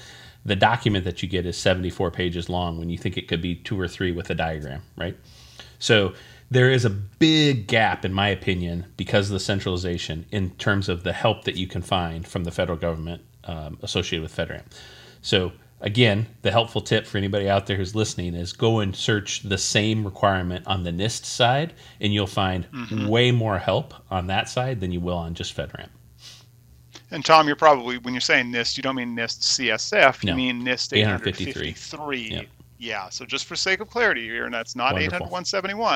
the 0.46 0.56
document 0.56 1.06
that 1.06 1.22
you 1.22 1.28
get 1.28 1.46
is 1.46 1.58
74 1.58 2.12
pages 2.12 2.48
long 2.48 2.80
when 2.80 2.90
you 2.90 2.98
think 2.98 3.18
it 3.18 3.28
could 3.28 3.42
be 3.42 3.56
two 3.56 3.80
or 3.80 3.88
three 3.88 4.12
with 4.12 4.30
a 4.30 4.36
diagram, 4.36 4.82
right? 4.96 5.18
So 5.80 6.14
there 6.52 6.72
is 6.72 6.86
a 6.86 6.90
big 6.90 7.68
gap, 7.68 8.06
in 8.06 8.14
my 8.14 8.30
opinion, 8.30 8.86
because 8.96 9.28
of 9.28 9.34
the 9.34 9.40
centralization 9.40 10.26
in 10.32 10.52
terms 10.52 10.90
of 10.90 11.04
the 11.04 11.14
help 11.14 11.44
that 11.44 11.56
you 11.56 11.68
can 11.68 11.82
find 11.82 12.28
from 12.28 12.44
the 12.44 12.52
federal 12.52 12.78
government 12.78 13.22
um, 13.44 13.78
associated 13.82 14.24
with 14.24 14.36
FedRAMP. 14.36 14.66
So 15.22 15.52
again, 15.82 16.28
the 16.42 16.52
helpful 16.52 16.82
tip 16.82 17.06
for 17.06 17.18
anybody 17.18 17.50
out 17.50 17.68
there 17.68 17.78
who's 17.78 17.96
listening 17.96 18.34
is 18.34 18.54
go 18.54 18.80
and 18.80 18.96
search 18.96 19.44
the 19.44 19.58
same 19.58 20.06
requirement 20.06 20.66
on 20.68 20.84
the 20.84 20.92
NIST 20.92 21.26
side, 21.26 21.74
and 22.00 22.14
you'll 22.14 22.28
find 22.28 22.70
mm-hmm. 22.72 23.08
way 23.08 23.32
more 23.32 23.58
help 23.58 23.94
on 24.12 24.28
that 24.28 24.50
side 24.50 24.80
than 24.82 24.92
you 24.92 25.00
will 25.00 25.18
on 25.18 25.34
just 25.34 25.56
FedRAMP. 25.56 25.90
And 27.12 27.26
Tom, 27.26 27.48
you're 27.48 27.56
probably 27.56 27.98
when 27.98 28.14
you're 28.14 28.22
saying 28.22 28.52
NIST, 28.52 28.78
you 28.78 28.84
don't 28.84 28.96
mean 28.96 29.16
NIST 29.16 29.40
CSF, 29.42 30.24
you 30.24 30.30
no. 30.32 30.36
mean 30.36 30.64
NIST 30.64 30.98
853. 30.98 31.70
853. 31.70 32.30
Yep. 32.30 32.46
Yeah, 32.82 33.10
so 33.10 33.26
just 33.26 33.46
for 33.46 33.58
sake 33.58 33.82
of 33.82 33.90
clarity 33.90 34.24
here, 34.24 34.46
and 34.46 34.54
that's 34.54 34.74
not 34.74 34.98
800 34.98 35.30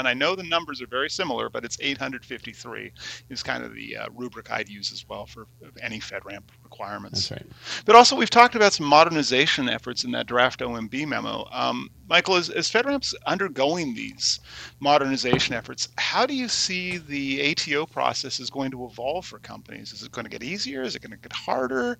I 0.05 0.13
know 0.13 0.35
the 0.35 0.43
numbers 0.43 0.81
are 0.81 0.87
very 0.87 1.09
similar, 1.09 1.49
but 1.49 1.63
it's 1.63 1.77
853 1.79 2.91
is 3.29 3.41
kind 3.41 3.63
of 3.63 3.73
the 3.73 3.95
uh, 3.95 4.07
rubric 4.13 4.51
I'd 4.51 4.67
use 4.67 4.91
as 4.91 5.07
well 5.07 5.25
for 5.25 5.47
any 5.81 6.01
FedRAMP 6.01 6.43
requirements. 6.61 7.29
That's 7.29 7.41
right. 7.41 7.51
But 7.85 7.95
also, 7.95 8.17
we've 8.17 8.29
talked 8.29 8.55
about 8.55 8.73
some 8.73 8.85
modernization 8.85 9.69
efforts 9.69 10.03
in 10.03 10.11
that 10.11 10.27
draft 10.27 10.59
OMB 10.59 11.07
memo. 11.07 11.47
Um, 11.53 11.89
Michael, 12.09 12.35
as, 12.35 12.49
as 12.49 12.69
FedRAMP's 12.69 13.15
undergoing 13.25 13.95
these 13.95 14.41
modernization 14.81 15.55
efforts, 15.55 15.87
how 15.97 16.25
do 16.25 16.35
you 16.35 16.49
see 16.49 16.97
the 16.97 17.49
ATO 17.49 17.85
process 17.85 18.41
is 18.41 18.49
going 18.49 18.71
to 18.71 18.83
evolve 18.83 19.25
for 19.25 19.39
companies? 19.39 19.93
Is 19.93 20.03
it 20.03 20.11
going 20.11 20.25
to 20.25 20.31
get 20.31 20.43
easier? 20.43 20.81
Is 20.81 20.97
it 20.97 21.01
going 21.01 21.11
to 21.11 21.17
get 21.17 21.31
harder? 21.31 21.97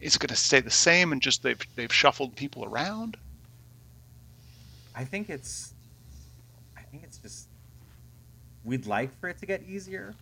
Is 0.00 0.16
it 0.16 0.18
going 0.18 0.28
to 0.28 0.34
stay 0.34 0.58
the 0.58 0.72
same 0.72 1.12
and 1.12 1.22
just 1.22 1.44
they've, 1.44 1.60
they've 1.76 1.92
shuffled 1.92 2.34
people 2.34 2.64
around? 2.64 3.16
I 4.94 5.04
think 5.04 5.28
it's, 5.30 5.72
I 6.76 6.82
think 6.82 7.02
it's 7.02 7.18
just, 7.18 7.48
we'd 8.64 8.86
like 8.86 9.18
for 9.20 9.28
it 9.28 9.38
to 9.38 9.46
get 9.46 9.62
easier. 9.68 10.14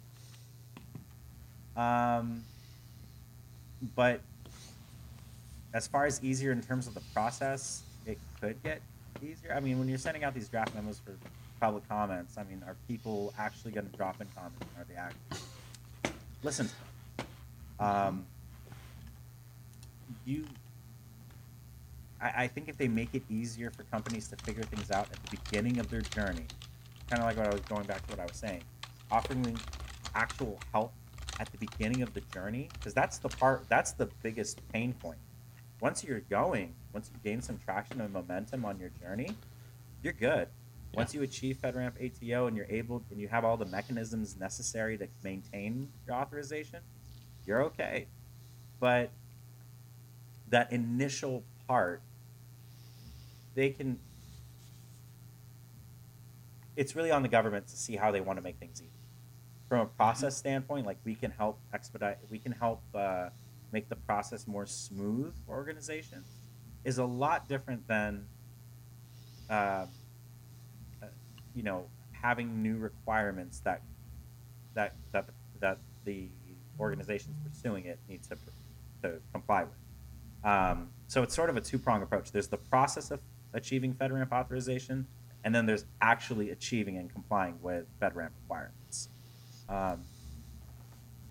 Um, 1.77 2.43
but 3.95 4.21
as 5.75 5.87
far 5.87 6.07
as 6.07 6.23
easier 6.23 6.53
in 6.53 6.63
terms 6.63 6.87
of 6.87 6.95
the 6.95 7.03
process, 7.15 7.83
it 8.07 8.19
could 8.41 8.63
get 8.63 8.81
easier. 9.23 9.55
I 9.55 9.61
mean, 9.61 9.79
when 9.79 9.89
you're 9.89 9.99
sending 9.99 10.25
out 10.25 10.35
these 10.35 10.49
draft 10.49 10.75
memos 10.75 10.99
for 10.99 11.13
public 11.61 11.89
comments, 11.89 12.37
I 12.39 12.45
mean, 12.45 12.63
are 12.67 12.77
people 12.89 13.33
actually 13.39 13.73
going 13.73 13.89
to 13.89 13.97
drop 13.97 14.21
in 14.21 14.27
comments? 14.35 14.67
Are 14.79 14.85
they 14.89 14.97
actually 14.97 15.47
listen 16.43 16.67
to 16.67 16.75
them? 17.19 17.27
Um, 17.79 18.27
you 20.25 20.45
I, 22.23 22.45
I 22.45 22.47
think 22.47 22.69
if 22.69 22.79
they 22.79 22.89
make 22.89 23.15
it 23.15 23.23
easier 23.29 23.71
for 23.71 23.83
companies 23.85 24.29
to 24.29 24.37
figure 24.37 24.63
things 24.63 24.91
out 24.91 25.09
at 25.13 25.23
the 25.25 25.37
beginning 25.37 25.79
of 25.79 25.91
their 25.91 26.01
journey, 26.01 26.47
kind 27.11 27.21
of 27.21 27.25
like 27.25 27.37
what 27.37 27.47
I 27.47 27.53
was 27.53 27.61
going 27.63 27.85
back 27.85 28.07
to 28.07 28.13
what 28.13 28.21
I 28.21 28.25
was 28.25 28.37
saying, 28.37 28.63
offering 29.11 29.59
actual 30.15 30.59
help 30.73 30.93
at 31.41 31.51
the 31.51 31.59
beginning 31.59 32.03
of 32.03 32.15
the 32.15 32.21
journey, 32.33 32.69
because 32.75 32.95
that's 32.95 33.19
the 33.19 33.29
part, 33.29 33.65
that's 33.69 33.93
the 33.93 34.09
biggest 34.23 34.61
pain 34.73 34.93
point. 34.95 35.19
Once 35.81 36.05
you're 36.05 36.21
going, 36.21 36.73
once 36.93 37.11
you 37.13 37.19
gain 37.29 37.43
some 37.43 37.59
traction 37.59 38.01
and 38.01 38.13
momentum 38.13 38.65
on 38.65 38.79
your 38.79 38.91
journey, 39.03 39.31
you're 40.03 40.13
good. 40.13 40.49
Yeah. 40.93 40.97
Once 40.97 41.15
you 41.15 41.23
achieve 41.23 41.59
FedRAMP 41.63 41.93
ATO 41.99 42.47
and 42.47 42.57
you're 42.57 42.67
able 42.69 43.03
and 43.11 43.21
you 43.21 43.27
have 43.29 43.45
all 43.45 43.57
the 43.57 43.67
mechanisms 43.67 44.37
necessary 44.39 44.97
to 44.99 45.09
maintain 45.25 45.89
your 46.07 46.17
authorization, 46.17 46.81
you're 47.47 47.63
okay. 47.65 48.07
But 48.79 49.11
that 50.51 50.71
initial 50.71 51.43
part 51.67 52.03
they 53.55 53.71
can 53.71 53.99
it's 56.75 56.97
really 56.97 57.11
on 57.11 57.23
the 57.23 57.29
government 57.29 57.69
to 57.69 57.77
see 57.77 57.97
how 57.97 58.11
they 58.11 58.21
want 58.21 58.39
to 58.39 58.43
make 58.43 58.57
things 58.57 58.81
easy. 58.81 58.91
From 59.69 59.81
a 59.81 59.87
process 59.87 60.37
standpoint 60.37 60.87
like 60.87 60.99
we 61.05 61.15
can 61.15 61.31
help 61.31 61.59
expedite 61.73 62.19
we 62.31 62.39
can 62.39 62.53
help 62.53 62.83
uh, 62.95 63.29
make 63.73 63.89
the 63.89 63.97
process 63.97 64.47
more 64.47 64.67
smooth 64.67 65.35
for 65.47 65.55
organizations 65.55 66.27
is 66.85 66.99
a 66.99 67.05
lot 67.05 67.49
different 67.49 67.87
than 67.89 68.27
uh, 69.49 69.87
uh, 71.03 71.07
you 71.55 71.63
know 71.63 71.87
having 72.13 72.63
new 72.63 72.77
requirements 72.77 73.61
that 73.61 73.83
that 74.75 74.95
that 75.13 75.27
that 75.61 75.79
the 76.05 76.29
organizations 76.79 77.37
pursuing 77.45 77.87
it 77.87 77.99
need 78.09 78.23
to 78.25 78.37
to 79.03 79.19
comply 79.33 79.65
with. 79.65 79.73
Um, 80.45 80.89
so 81.07 81.23
it's 81.23 81.35
sort 81.35 81.51
of 81.51 81.57
a 81.57 81.61
two 81.61 81.79
prong 81.79 82.03
approach. 82.03 82.33
There's 82.33 82.49
the 82.49 82.57
process 82.57 83.11
of 83.11 83.21
achieving 83.55 83.95
FedRAMP 83.95 84.33
authorization, 84.33 85.07
and 85.45 85.55
then 85.55 85.67
there's 85.67 85.85
actually 86.01 86.51
achieving 86.51 86.97
and 86.97 87.13
complying 87.13 87.59
with 87.61 87.87
FedRAMP 88.01 88.31
requirements. 88.43 89.09
Um, 89.69 90.03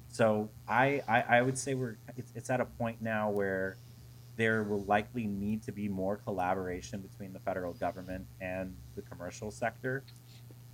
so 0.10 0.50
I, 0.68 1.02
I, 1.08 1.22
I 1.22 1.42
would 1.42 1.58
say 1.58 1.74
we're 1.74 1.98
it's, 2.18 2.32
it's 2.36 2.50
at 2.50 2.60
a 2.60 2.66
point 2.66 3.02
now 3.02 3.30
where 3.30 3.78
there 4.36 4.64
will 4.64 4.84
likely 4.84 5.26
need 5.26 5.64
to 5.64 5.72
be 5.72 5.88
more 5.88 6.18
collaboration 6.18 7.00
between 7.00 7.32
the 7.34 7.40
federal 7.40 7.74
government 7.74 8.26
and 8.40 8.76
the 8.96 9.02
commercial 9.04 9.52
sector 9.52 10.04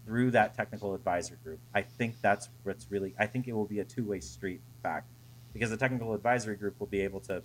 through 0.06 0.32
that 0.32 0.56
technical 0.56 0.96
advisor 0.96 1.38
group. 1.44 1.60
I 1.76 1.82
think 1.82 2.16
that's 2.22 2.50
what's 2.64 2.90
really 2.90 3.14
I 3.20 3.28
think 3.28 3.48
it 3.48 3.54
will 3.54 3.66
be 3.66 3.80
a 3.80 3.86
two-way 3.86 4.22
street 4.22 4.62
in 4.76 4.82
fact 4.82 5.08
because 5.54 5.70
the 5.70 5.78
technical 5.78 6.14
advisory 6.14 6.56
group 6.56 6.80
will 6.80 6.88
be 6.88 7.02
able 7.02 7.20
to 7.22 7.44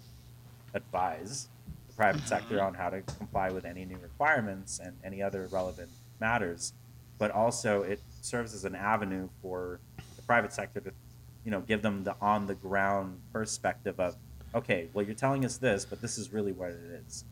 advise 0.74 1.48
the 1.92 2.02
private 2.02 2.26
sector 2.26 2.56
mm-hmm. 2.56 2.66
on 2.66 2.74
how 2.74 2.90
to 2.90 3.02
comply 3.02 3.50
with 3.50 3.64
any 3.64 3.84
new 3.84 3.98
requirements 3.98 4.80
and 4.82 4.96
any 5.04 5.22
other 5.22 5.48
relevant 5.50 5.90
matters. 6.20 6.72
But 7.18 7.30
also, 7.30 7.82
it 7.82 8.00
serves 8.20 8.54
as 8.54 8.64
an 8.64 8.74
avenue 8.74 9.28
for 9.40 9.80
the 10.16 10.22
private 10.22 10.52
sector 10.52 10.80
to, 10.80 10.92
you 11.44 11.50
know, 11.50 11.60
give 11.60 11.82
them 11.82 12.04
the 12.04 12.16
on 12.20 12.46
the 12.46 12.54
ground 12.54 13.20
perspective 13.32 14.00
of, 14.00 14.16
okay, 14.54 14.88
well, 14.92 15.04
you're 15.04 15.14
telling 15.14 15.44
us 15.44 15.56
this, 15.56 15.84
but 15.84 16.00
this 16.00 16.18
is 16.18 16.32
really 16.32 16.52
what 16.52 16.70
it 16.70 17.02
is. 17.06 17.24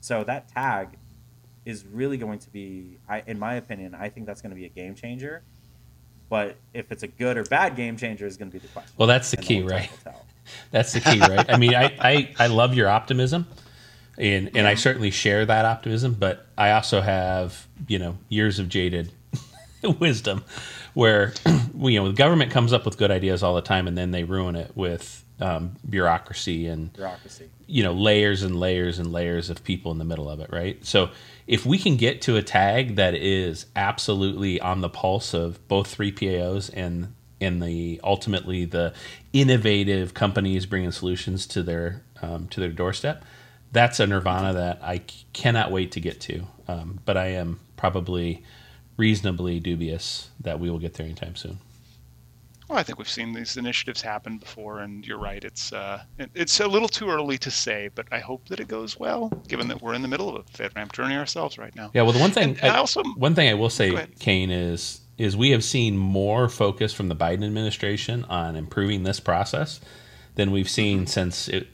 So 0.00 0.24
that 0.24 0.48
tag 0.48 0.96
is 1.64 1.84
really 1.86 2.16
going 2.16 2.38
to 2.38 2.50
be, 2.50 2.98
I, 3.08 3.22
in 3.26 3.38
my 3.38 3.54
opinion, 3.54 3.94
I 3.94 4.08
think 4.08 4.26
that's 4.26 4.40
going 4.40 4.50
to 4.50 4.56
be 4.56 4.66
a 4.66 4.70
game 4.70 4.94
changer. 4.94 5.42
But 6.28 6.56
if 6.72 6.90
it's 6.90 7.02
a 7.02 7.06
good 7.06 7.36
or 7.36 7.44
bad 7.44 7.76
game 7.76 7.96
changer 7.96 8.26
is 8.26 8.36
going 8.36 8.50
to 8.50 8.52
be 8.52 8.58
the 8.58 8.68
question. 8.68 8.92
Well, 8.96 9.08
that's 9.08 9.30
the 9.30 9.36
key, 9.36 9.62
right? 9.62 9.90
That's 10.70 10.92
the 10.92 11.00
key, 11.00 11.20
right? 11.20 11.48
I 11.48 11.56
mean, 11.56 11.74
I, 11.74 11.96
I, 11.98 12.34
I 12.38 12.46
love 12.48 12.74
your 12.74 12.88
optimism, 12.88 13.46
and 14.18 14.50
and 14.54 14.66
I 14.66 14.74
certainly 14.74 15.10
share 15.10 15.44
that 15.46 15.64
optimism. 15.64 16.14
But 16.14 16.46
I 16.56 16.72
also 16.72 17.00
have 17.00 17.66
you 17.88 17.98
know 17.98 18.18
years 18.28 18.58
of 18.58 18.68
jaded 18.68 19.12
wisdom, 19.98 20.44
where 20.94 21.32
you 21.78 22.00
know 22.00 22.08
the 22.08 22.14
government 22.14 22.50
comes 22.50 22.72
up 22.72 22.84
with 22.84 22.98
good 22.98 23.10
ideas 23.10 23.42
all 23.42 23.54
the 23.54 23.62
time, 23.62 23.86
and 23.86 23.96
then 23.96 24.10
they 24.10 24.24
ruin 24.24 24.56
it 24.56 24.72
with 24.74 25.24
um, 25.40 25.74
bureaucracy 25.88 26.66
and 26.68 26.92
Bureaucracy. 26.92 27.50
you 27.66 27.82
know 27.82 27.92
layers 27.92 28.42
and 28.42 28.58
layers 28.58 28.98
and 28.98 29.12
layers 29.12 29.50
of 29.50 29.64
people 29.64 29.90
in 29.90 29.98
the 29.98 30.04
middle 30.04 30.30
of 30.30 30.38
it 30.38 30.48
right 30.52 30.84
so 30.86 31.10
if 31.48 31.66
we 31.66 31.76
can 31.76 31.96
get 31.96 32.22
to 32.22 32.36
a 32.36 32.42
tag 32.42 32.96
that 32.96 33.14
is 33.14 33.66
absolutely 33.74 34.60
on 34.60 34.80
the 34.80 34.88
pulse 34.88 35.34
of 35.34 35.66
both 35.66 35.96
3PAOs 35.96 36.70
and 36.72 37.12
and 37.40 37.60
the 37.60 38.00
ultimately 38.04 38.64
the 38.64 38.94
innovative 39.32 40.14
companies 40.14 40.66
bringing 40.66 40.92
solutions 40.92 41.46
to 41.48 41.62
their 41.64 42.02
um, 42.22 42.46
to 42.48 42.60
their 42.60 42.70
doorstep 42.70 43.24
that's 43.74 44.00
a 44.00 44.06
nirvana 44.06 44.54
that 44.54 44.78
I 44.82 45.02
cannot 45.34 45.70
wait 45.70 45.92
to 45.92 46.00
get 46.00 46.20
to 46.22 46.46
um, 46.66 47.00
but 47.04 47.16
I 47.16 47.26
am 47.26 47.60
probably 47.76 48.42
reasonably 48.96 49.60
dubious 49.60 50.30
that 50.40 50.58
we 50.58 50.70
will 50.70 50.78
get 50.78 50.94
there 50.94 51.04
anytime 51.04 51.36
soon 51.36 51.58
Well, 52.68 52.78
I 52.78 52.82
think 52.82 52.98
we've 52.98 53.08
seen 53.08 53.34
these 53.34 53.58
initiatives 53.58 54.00
happen 54.00 54.38
before, 54.38 54.80
and 54.80 55.06
you're 55.06 55.18
right. 55.18 55.44
It's 55.44 55.70
uh, 55.70 56.02
it's 56.34 56.60
a 56.60 56.66
little 56.66 56.88
too 56.88 57.10
early 57.10 57.36
to 57.38 57.50
say, 57.50 57.90
but 57.94 58.06
I 58.10 58.20
hope 58.20 58.48
that 58.48 58.58
it 58.58 58.68
goes 58.68 58.98
well, 58.98 59.28
given 59.48 59.68
that 59.68 59.82
we're 59.82 59.92
in 59.92 60.00
the 60.00 60.08
middle 60.08 60.34
of 60.34 60.36
a 60.36 60.42
FedRAMP 60.50 60.92
journey 60.92 61.14
ourselves 61.14 61.58
right 61.58 61.76
now. 61.76 61.90
Yeah, 61.92 62.02
well, 62.02 62.12
the 62.12 62.20
one 62.20 62.30
thing 62.30 62.56
And 62.62 62.72
I 62.72 62.78
also 62.78 63.02
one 63.16 63.34
thing 63.34 63.50
I 63.50 63.54
will 63.54 63.68
say. 63.68 64.06
Kayne, 64.18 64.50
is 64.50 65.02
is 65.18 65.36
we 65.36 65.50
have 65.50 65.62
seen 65.62 65.96
more 65.96 66.48
focus 66.48 66.92
from 66.92 67.08
the 67.08 67.16
Biden 67.16 67.44
administration 67.44 68.24
on 68.24 68.56
improving 68.56 69.02
this 69.02 69.20
process 69.20 69.80
than 70.34 70.50
we've 70.50 70.68
seen 70.68 71.06
since 71.06 71.48
it 71.48 71.68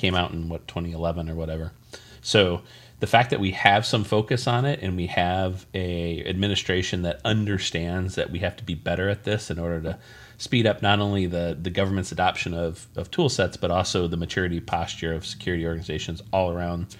came 0.00 0.14
out 0.14 0.32
in 0.32 0.48
what 0.48 0.66
2011 0.66 1.28
or 1.28 1.34
whatever. 1.34 1.72
So 2.22 2.62
the 3.00 3.06
fact 3.06 3.30
that 3.30 3.40
we 3.40 3.52
have 3.52 3.84
some 3.86 4.04
focus 4.04 4.46
on 4.46 4.64
it 4.64 4.80
and 4.82 4.96
we 4.96 5.06
have 5.06 5.66
a 5.74 6.24
administration 6.26 7.02
that 7.02 7.20
understands 7.24 8.14
that 8.14 8.30
we 8.30 8.40
have 8.40 8.56
to 8.56 8.64
be 8.64 8.74
better 8.74 9.08
at 9.08 9.24
this 9.24 9.50
in 9.50 9.58
order 9.58 9.80
to 9.82 9.98
speed 10.38 10.66
up 10.66 10.82
not 10.82 11.00
only 11.00 11.26
the, 11.26 11.56
the 11.60 11.70
government's 11.70 12.12
adoption 12.12 12.54
of, 12.54 12.86
of 12.96 13.10
tool 13.10 13.28
sets 13.28 13.56
but 13.56 13.70
also 13.70 14.06
the 14.06 14.16
maturity 14.16 14.60
posture 14.60 15.12
of 15.12 15.26
security 15.26 15.66
organizations 15.66 16.22
all 16.32 16.50
around 16.50 16.96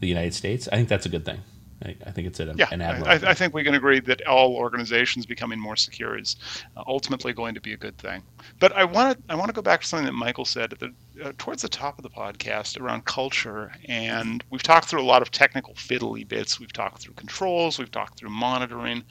the 0.00 0.08
United 0.08 0.34
States, 0.34 0.68
I 0.72 0.76
think 0.76 0.88
that's 0.88 1.06
a 1.06 1.10
good 1.10 1.24
thing. 1.24 1.40
I, 1.82 1.96
I 2.06 2.10
think 2.10 2.26
it's 2.26 2.40
an, 2.40 2.56
Yeah, 2.58 2.68
an 2.72 2.82
I. 2.82 3.14
I 3.14 3.34
think 3.34 3.54
we 3.54 3.64
can 3.64 3.74
agree 3.74 4.00
that 4.00 4.26
all 4.26 4.54
organizations 4.54 5.24
becoming 5.24 5.58
more 5.58 5.76
secure 5.76 6.18
is 6.18 6.36
uh, 6.76 6.82
ultimately 6.86 7.32
going 7.32 7.54
to 7.54 7.60
be 7.60 7.72
a 7.72 7.76
good 7.76 7.96
thing. 7.96 8.22
But 8.58 8.72
I 8.72 8.84
want 8.84 9.16
to 9.16 9.32
I 9.32 9.34
want 9.34 9.48
to 9.48 9.54
go 9.54 9.62
back 9.62 9.80
to 9.80 9.86
something 9.86 10.04
that 10.04 10.12
Michael 10.12 10.44
said 10.44 10.74
at 10.74 10.78
the, 10.78 10.92
uh, 11.24 11.32
towards 11.38 11.62
the 11.62 11.70
top 11.70 11.98
of 11.98 12.02
the 12.02 12.10
podcast 12.10 12.78
around 12.78 13.06
culture, 13.06 13.72
and 13.86 14.44
we've 14.50 14.62
talked 14.62 14.88
through 14.88 15.00
a 15.00 15.04
lot 15.04 15.22
of 15.22 15.30
technical 15.30 15.72
fiddly 15.72 16.28
bits. 16.28 16.60
We've 16.60 16.72
talked 16.72 17.00
through 17.00 17.14
controls, 17.14 17.78
we've 17.78 17.90
talked 17.90 18.18
through 18.18 18.30
monitoring. 18.30 19.02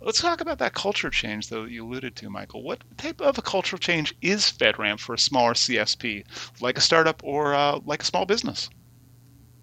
Let's 0.00 0.20
talk 0.20 0.40
about 0.40 0.58
that 0.58 0.74
culture 0.74 1.10
change, 1.10 1.48
though 1.48 1.64
that 1.64 1.72
you 1.72 1.84
alluded 1.84 2.14
to, 2.16 2.30
Michael. 2.30 2.62
What 2.62 2.84
type 2.98 3.20
of 3.20 3.36
a 3.36 3.42
cultural 3.42 3.80
change 3.80 4.14
is 4.22 4.44
FedRAMP 4.44 5.00
for 5.00 5.14
a 5.14 5.18
smaller 5.18 5.54
CSP, 5.54 6.24
like 6.60 6.78
a 6.78 6.80
startup 6.80 7.20
or 7.24 7.54
uh, 7.54 7.80
like 7.84 8.02
a 8.02 8.06
small 8.06 8.26
business? 8.26 8.70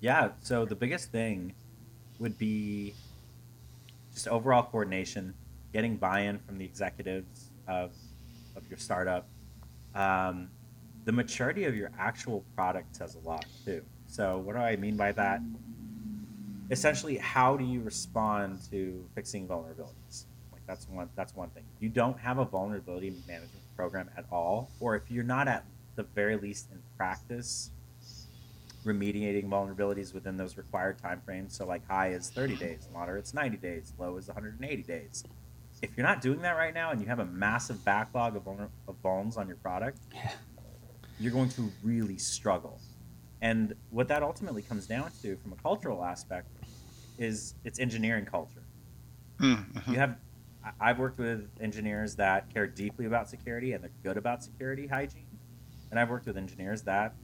Yeah, 0.02 0.30
so 0.42 0.66
the 0.66 0.76
biggest 0.76 1.12
thing 1.12 1.54
would 2.20 2.38
be 2.38 2.94
just 4.14 4.28
overall 4.28 4.64
coordination, 4.64 5.34
getting 5.74 5.96
buy-in 5.96 6.40
from 6.40 6.58
the 6.58 6.66
executives 6.66 7.50
of 7.68 7.92
of 8.56 8.68
your 8.70 8.78
startup. 8.78 9.28
Um, 9.96 10.50
the 11.06 11.12
maturity 11.12 11.64
of 11.64 11.76
your 11.76 11.92
actual 11.98 12.44
product 12.56 12.96
says 12.96 13.16
a 13.16 13.28
lot 13.28 13.46
too. 13.66 13.84
So 14.08 14.38
what 14.40 14.54
do 14.54 14.60
I 14.60 14.76
mean 14.76 14.98
by 14.98 15.12
that? 15.14 15.42
Essentially, 16.70 17.18
how 17.18 17.58
do 17.58 17.64
you 17.64 17.82
respond 17.82 18.60
to 18.70 19.04
fixing 19.16 19.48
vulnerabilities? 19.48 20.26
Like 20.52 20.62
that's 20.68 20.88
one 20.90 21.10
that's 21.16 21.36
one 21.36 21.50
thing. 21.50 21.64
You 21.80 21.90
don't 21.90 22.20
have 22.20 22.38
a 22.38 22.46
vulnerability 22.46 23.12
management 23.28 23.64
program 23.76 24.10
at 24.18 24.26
all, 24.32 24.70
or 24.80 24.96
if 24.96 25.10
you're 25.10 25.24
not 25.24 25.48
at 25.48 25.64
the 25.96 26.04
very 26.04 26.38
least 26.38 26.68
in 26.72 26.80
practice 26.98 27.72
remediating 28.86 29.50
vulnerabilities 29.50 30.14
within 30.14 30.38
those 30.38 30.58
required 30.58 30.98
timeframes. 31.02 31.52
So 31.52 31.66
like 31.66 31.86
high 31.88 32.10
is 32.10 32.30
30 32.30 32.56
days, 32.56 32.88
moderate's 32.94 33.34
90 33.34 33.58
days, 33.58 33.94
low 33.98 34.18
is 34.18 34.28
180 34.28 34.84
days. 34.84 35.24
If 35.82 35.92
you're 35.96 36.06
not 36.06 36.22
doing 36.22 36.42
that 36.42 36.54
right 36.54 36.74
now 36.74 36.92
and 36.92 37.00
you 37.02 37.08
have 37.08 37.20
a 37.20 37.26
massive 37.26 37.84
backlog 37.86 38.36
of, 38.36 38.44
vulner- 38.44 38.70
of 38.88 39.02
vulns 39.02 39.38
on 39.38 39.48
your 39.48 39.58
product, 39.58 40.00
you're 41.20 41.32
going 41.32 41.50
to 41.50 41.72
really 41.84 42.18
struggle. 42.18 42.80
And 43.42 43.74
what 43.90 44.08
that 44.10 44.24
ultimately 44.24 44.62
comes 44.62 44.88
down 44.88 45.12
to 45.22 45.38
from 45.38 45.54
a 45.54 45.56
cultural 45.56 46.04
aspect 46.04 46.48
is 47.18 47.54
it's 47.64 47.80
engineering 47.80 48.26
culture. 48.26 48.64
Mm-hmm. 49.40 49.92
You 49.92 50.00
have 50.00 50.18
I've 50.80 51.00
worked 51.00 51.20
with 51.20 51.50
engineers 51.62 52.16
that 52.16 52.54
care 52.54 52.68
deeply 52.68 53.06
about 53.06 53.30
security 53.30 53.74
and 53.74 53.84
they're 53.84 53.92
good 54.04 54.18
about 54.18 54.44
security 54.44 54.88
hygiene. 54.88 55.26
And 55.90 56.00
I've 56.00 56.10
worked 56.10 56.26
with 56.26 56.38
engineers 56.38 56.82
that 56.84 57.16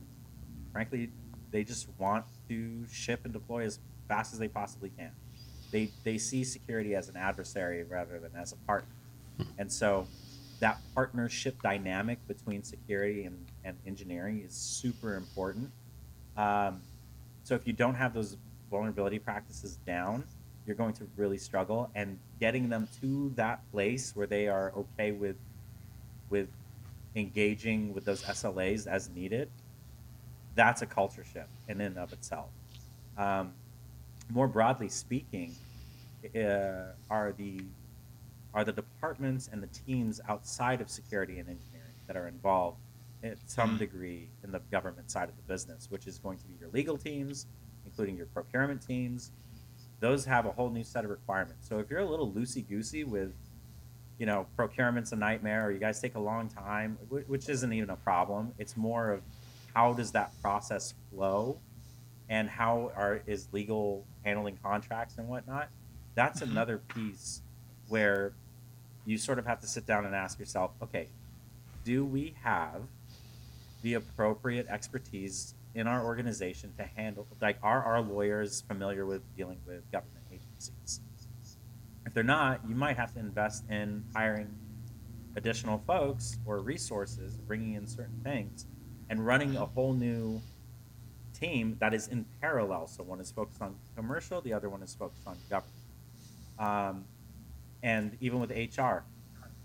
frankly 0.71 1.11
they 1.55 1.63
just 1.63 1.87
want 1.97 2.25
to 2.49 2.85
ship 2.91 3.21
and 3.23 3.31
deploy 3.31 3.63
as 3.63 3.79
fast 4.09 4.33
as 4.33 4.39
they 4.39 4.49
possibly 4.49 4.91
can. 4.97 5.11
They 5.71 5.89
they 6.03 6.17
see 6.17 6.43
security 6.43 6.95
as 6.95 7.07
an 7.07 7.15
adversary 7.15 7.83
rather 7.83 8.19
than 8.19 8.31
as 8.35 8.51
a 8.51 8.57
partner. 8.67 8.89
And 9.57 9.71
so 9.71 10.07
that 10.59 10.79
partnership 10.93 11.61
dynamic 11.61 12.25
between 12.27 12.63
security 12.63 13.23
and, 13.23 13.45
and 13.63 13.77
engineering 13.85 14.43
is 14.45 14.53
super 14.53 15.15
important. 15.15 15.71
Um, 16.37 16.81
so 17.43 17.55
if 17.55 17.67
you 17.67 17.73
don't 17.73 17.95
have 17.95 18.13
those 18.13 18.37
vulnerability 18.69 19.19
practices 19.19 19.77
down, 19.85 20.23
you're 20.65 20.75
going 20.75 20.93
to 20.93 21.07
really 21.15 21.37
struggle. 21.37 21.89
And 21.95 22.19
getting 22.39 22.69
them 22.69 22.87
to 23.01 23.31
that 23.35 23.61
place 23.71 24.13
where 24.15 24.27
they 24.27 24.47
are 24.47 24.73
okay 24.75 25.11
with 25.11 25.37
with 26.29 26.49
engaging 27.15 27.93
with 27.93 28.03
those 28.03 28.23
SLAs 28.23 28.87
as 28.87 29.09
needed, 29.09 29.49
that's 30.55 30.81
a 30.81 30.85
culture 30.85 31.23
shift 31.23 31.49
in 31.67 31.81
and 31.81 31.97
of 31.97 32.13
itself. 32.13 32.49
Um, 33.17 33.53
more 34.29 34.47
broadly 34.47 34.89
speaking, 34.89 35.53
uh, 36.35 36.93
are 37.09 37.33
the 37.37 37.61
are 38.53 38.63
the 38.63 38.71
departments 38.71 39.49
and 39.51 39.61
the 39.61 39.67
teams 39.67 40.21
outside 40.29 40.79
of 40.79 40.89
security 40.89 41.39
and 41.39 41.49
engineering 41.49 41.93
that 42.07 42.15
are 42.15 42.29
involved 42.29 42.77
at 43.21 43.37
some 43.47 43.77
degree 43.77 44.29
in 44.43 44.51
the 44.51 44.61
government 44.71 45.11
side 45.11 45.27
of 45.27 45.35
the 45.35 45.41
business, 45.53 45.91
which 45.91 46.07
is 46.07 46.19
going 46.19 46.37
to 46.37 46.45
be 46.45 46.53
your 46.59 46.69
legal 46.69 46.97
teams, 46.97 47.47
including 47.85 48.15
your 48.15 48.27
procurement 48.27 48.81
teams. 48.81 49.31
Those 49.99 50.23
have 50.25 50.45
a 50.45 50.51
whole 50.51 50.69
new 50.69 50.85
set 50.85 51.03
of 51.03 51.09
requirements. 51.09 51.67
So 51.67 51.79
if 51.79 51.89
you're 51.89 51.99
a 51.99 52.05
little 52.05 52.31
loosey 52.31 52.65
goosey 52.67 53.03
with, 53.03 53.33
you 54.19 54.25
know, 54.25 54.45
procurement's 54.55 55.11
a 55.11 55.17
nightmare, 55.17 55.67
or 55.67 55.71
you 55.71 55.79
guys 55.79 55.99
take 55.99 56.15
a 56.15 56.19
long 56.19 56.47
time, 56.47 56.97
which 57.09 57.49
isn't 57.49 57.73
even 57.73 57.89
a 57.89 57.97
problem. 57.97 58.53
It's 58.57 58.77
more 58.77 59.11
of 59.11 59.21
how 59.75 59.93
does 59.93 60.11
that 60.13 60.31
process 60.41 60.95
flow, 61.11 61.59
and 62.29 62.49
how 62.49 62.91
are 62.95 63.21
is 63.27 63.47
legal 63.51 64.05
handling 64.23 64.57
contracts 64.63 65.17
and 65.17 65.27
whatnot. 65.27 65.69
That's 66.15 66.41
mm-hmm. 66.41 66.51
another 66.51 66.77
piece 66.79 67.41
where 67.89 68.33
you 69.05 69.17
sort 69.17 69.37
of 69.37 69.45
have 69.45 69.59
to 69.61 69.67
sit 69.67 69.85
down 69.85 70.05
and 70.05 70.15
ask 70.15 70.39
yourself, 70.39 70.71
okay, 70.81 71.09
do 71.83 72.03
we 72.03 72.33
have 72.41 72.81
the 73.83 73.93
appropriate 73.93 74.65
expertise 74.67 75.53
in 75.75 75.87
our 75.87 76.03
organization 76.03 76.73
to 76.77 76.83
handle 76.83 77.27
like 77.41 77.57
are 77.61 77.83
our 77.83 78.01
lawyers 78.01 78.63
familiar 78.67 79.05
with 79.05 79.21
dealing 79.35 79.59
with 79.67 79.83
government 79.91 80.23
agencies 80.31 81.01
if 82.05 82.13
they're 82.13 82.23
not 82.23 82.61
you 82.67 82.73
might 82.73 82.95
have 82.95 83.13
to 83.13 83.19
invest 83.19 83.63
in 83.69 84.03
hiring 84.15 84.47
additional 85.35 85.83
folks 85.85 86.39
or 86.45 86.61
resources 86.61 87.35
bringing 87.35 87.73
in 87.73 87.85
certain 87.85 88.19
things 88.23 88.65
and 89.09 89.25
running 89.25 89.55
a 89.55 89.65
whole 89.65 89.93
new 89.93 90.41
team 91.33 91.77
that 91.79 91.93
is 91.93 92.07
in 92.07 92.25
parallel 92.41 92.87
so 92.87 93.03
one 93.03 93.19
is 93.19 93.31
focused 93.31 93.61
on 93.61 93.75
commercial 93.95 94.41
the 94.41 94.53
other 94.53 94.69
one 94.69 94.81
is 94.81 94.95
focused 94.95 95.27
on 95.27 95.37
government 95.49 95.73
um, 96.57 97.05
and 97.83 98.17
even 98.21 98.39
with 98.39 98.51
hr 98.51 99.03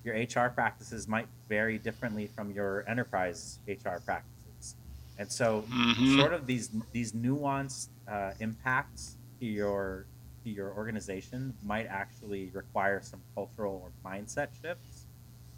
your 0.03 0.15
HR 0.15 0.49
practices 0.51 1.07
might 1.07 1.29
vary 1.49 1.79
differently 1.79 2.27
from 2.27 2.51
your 2.53 2.89
enterprise 2.89 3.59
HR 3.69 3.99
practices. 4.05 4.77
And 5.19 5.31
so, 5.31 5.63
Mhm. 5.63 6.17
sort 6.17 6.33
of 6.33 6.47
these 6.47 6.71
these 6.93 7.13
nuanced 7.13 7.89
uh, 8.07 8.33
impacts 8.41 9.19
to 9.41 9.47
your 9.47 10.07
to 10.43 10.51
your 10.51 10.73
organization 10.73 11.55
might 11.63 11.87
actually 11.87 12.51
require 12.51 13.03
some 13.03 13.23
cultural 13.35 13.75
or 13.75 13.93
mindset 14.03 14.55
shifts, 14.55 15.07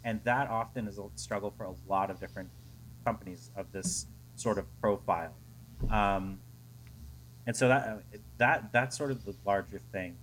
and 0.03 0.21
that 0.25 0.49
often 0.49 0.87
is 0.87 0.97
a 0.97 1.07
struggle 1.15 1.51
for 1.51 1.63
a 1.63 1.75
lot 1.87 2.11
of 2.11 2.19
different 2.19 2.49
companies 3.05 3.51
of 3.55 3.71
this 3.71 4.07
sort 4.35 4.57
of 4.57 4.65
profile. 4.81 5.33
Um, 5.89 6.39
and 7.45 7.55
so 7.55 7.67
that 7.67 8.03
that 8.37 8.71
that's 8.71 8.97
sort 8.97 9.11
of 9.11 9.25
the 9.25 9.35
larger 9.45 9.79
thing 9.91 10.15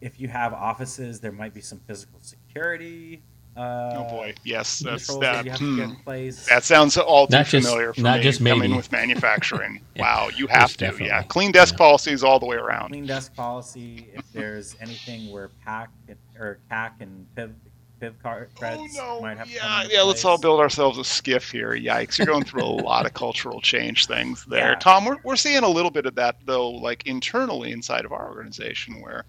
if 0.00 0.20
you 0.20 0.28
have 0.28 0.52
offices, 0.52 1.20
there 1.20 1.32
might 1.32 1.54
be 1.54 1.60
some 1.60 1.80
physical 1.86 2.18
security 2.20 3.22
Uh, 3.56 3.92
oh 3.96 4.08
boy, 4.10 4.34
yes, 4.44 4.78
that's 4.78 5.06
controls 5.06 5.20
that. 5.20 5.44
you 5.44 5.50
have 5.50 5.58
to 5.58 5.76
get 5.76 5.88
hmm. 5.88 6.02
place. 6.04 6.46
That 6.46 6.62
sounds 6.62 6.96
all 6.96 7.26
too 7.26 7.36
Not 7.36 7.46
just- 7.46 7.66
familiar 7.66 7.92
for 7.92 8.02
not 8.02 8.18
me. 8.18 8.22
just 8.22 8.44
coming 8.44 8.76
with 8.76 8.92
manufacturing. 8.92 9.80
Yeah, 9.96 10.02
wow, 10.02 10.28
you 10.28 10.44
most 10.46 10.54
have 10.56 10.70
to. 10.74 10.76
definitely. 10.78 11.06
Yeah, 11.08 11.22
clean 11.24 11.50
desk 11.50 11.74
Yeah. 11.74 11.78
policies 11.78 12.22
all 12.22 12.38
the 12.38 12.46
way 12.46 12.54
around. 12.54 12.90
clean 12.90 13.06
desk 13.06 13.34
policy. 13.34 14.06
If 14.14 14.32
there's 14.32 14.76
anything 14.80 15.32
where 15.32 15.48
PAC 15.64 15.90
or 16.38 16.60
CAC 16.70 17.00
and 17.00 17.26
PIV, 17.36 17.52
PIV 18.00 18.22
card 18.22 18.50
Oh 18.62 18.86
no! 18.94 19.20
might 19.20 19.38
have 19.38 19.48
to 19.48 19.52
Yeah, 19.54 19.60
come 19.60 19.82
into 19.82 19.94
yeah. 19.94 20.02
Let's 20.02 20.24
all 20.24 20.38
build 20.38 20.60
ourselves 20.60 20.98
a 20.98 21.02
SCIF 21.02 21.50
here. 21.50 21.72
Yikes! 21.72 22.18
You're 22.18 22.26
going 22.26 22.44
through 22.44 22.64
a 22.64 22.64
lot 22.82 23.06
of 23.06 23.14
cultural 23.14 23.60
change 23.60 24.06
things 24.06 24.44
there, 24.46 24.70
Yeah. 24.70 24.78
Tom. 24.78 25.04
We're 25.04 25.16
we're 25.24 25.36
seeing 25.36 25.62
a 25.62 25.68
little 25.68 25.90
bit 25.90 26.06
of 26.06 26.14
that 26.16 26.36
though, 26.44 26.70
like 26.70 27.06
internally 27.06 27.72
inside 27.72 28.04
of 28.04 28.12
our 28.12 28.28
organization, 28.28 29.00
where 29.00 29.24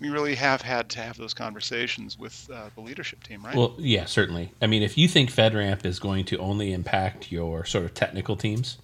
we 0.00 0.08
really 0.10 0.34
have 0.34 0.62
had 0.62 0.88
to 0.90 1.00
have 1.00 1.16
those 1.16 1.34
conversations 1.34 2.18
with 2.18 2.48
uh, 2.52 2.70
the 2.74 2.80
leadership 2.80 3.22
team, 3.22 3.44
right? 3.44 3.54
Well, 3.54 3.74
yeah, 3.78 4.04
certainly. 4.06 4.52
I 4.62 4.66
mean, 4.66 4.82
if 4.82 4.96
you 4.98 5.08
think 5.08 5.30
FedRAMP 5.30 5.84
is 5.84 5.98
going 5.98 6.24
to 6.26 6.38
only 6.38 6.72
impact 6.72 7.30
your 7.32 7.64
sort 7.64 7.84
of 7.84 7.94
technical 7.94 8.36
teams, 8.36 8.78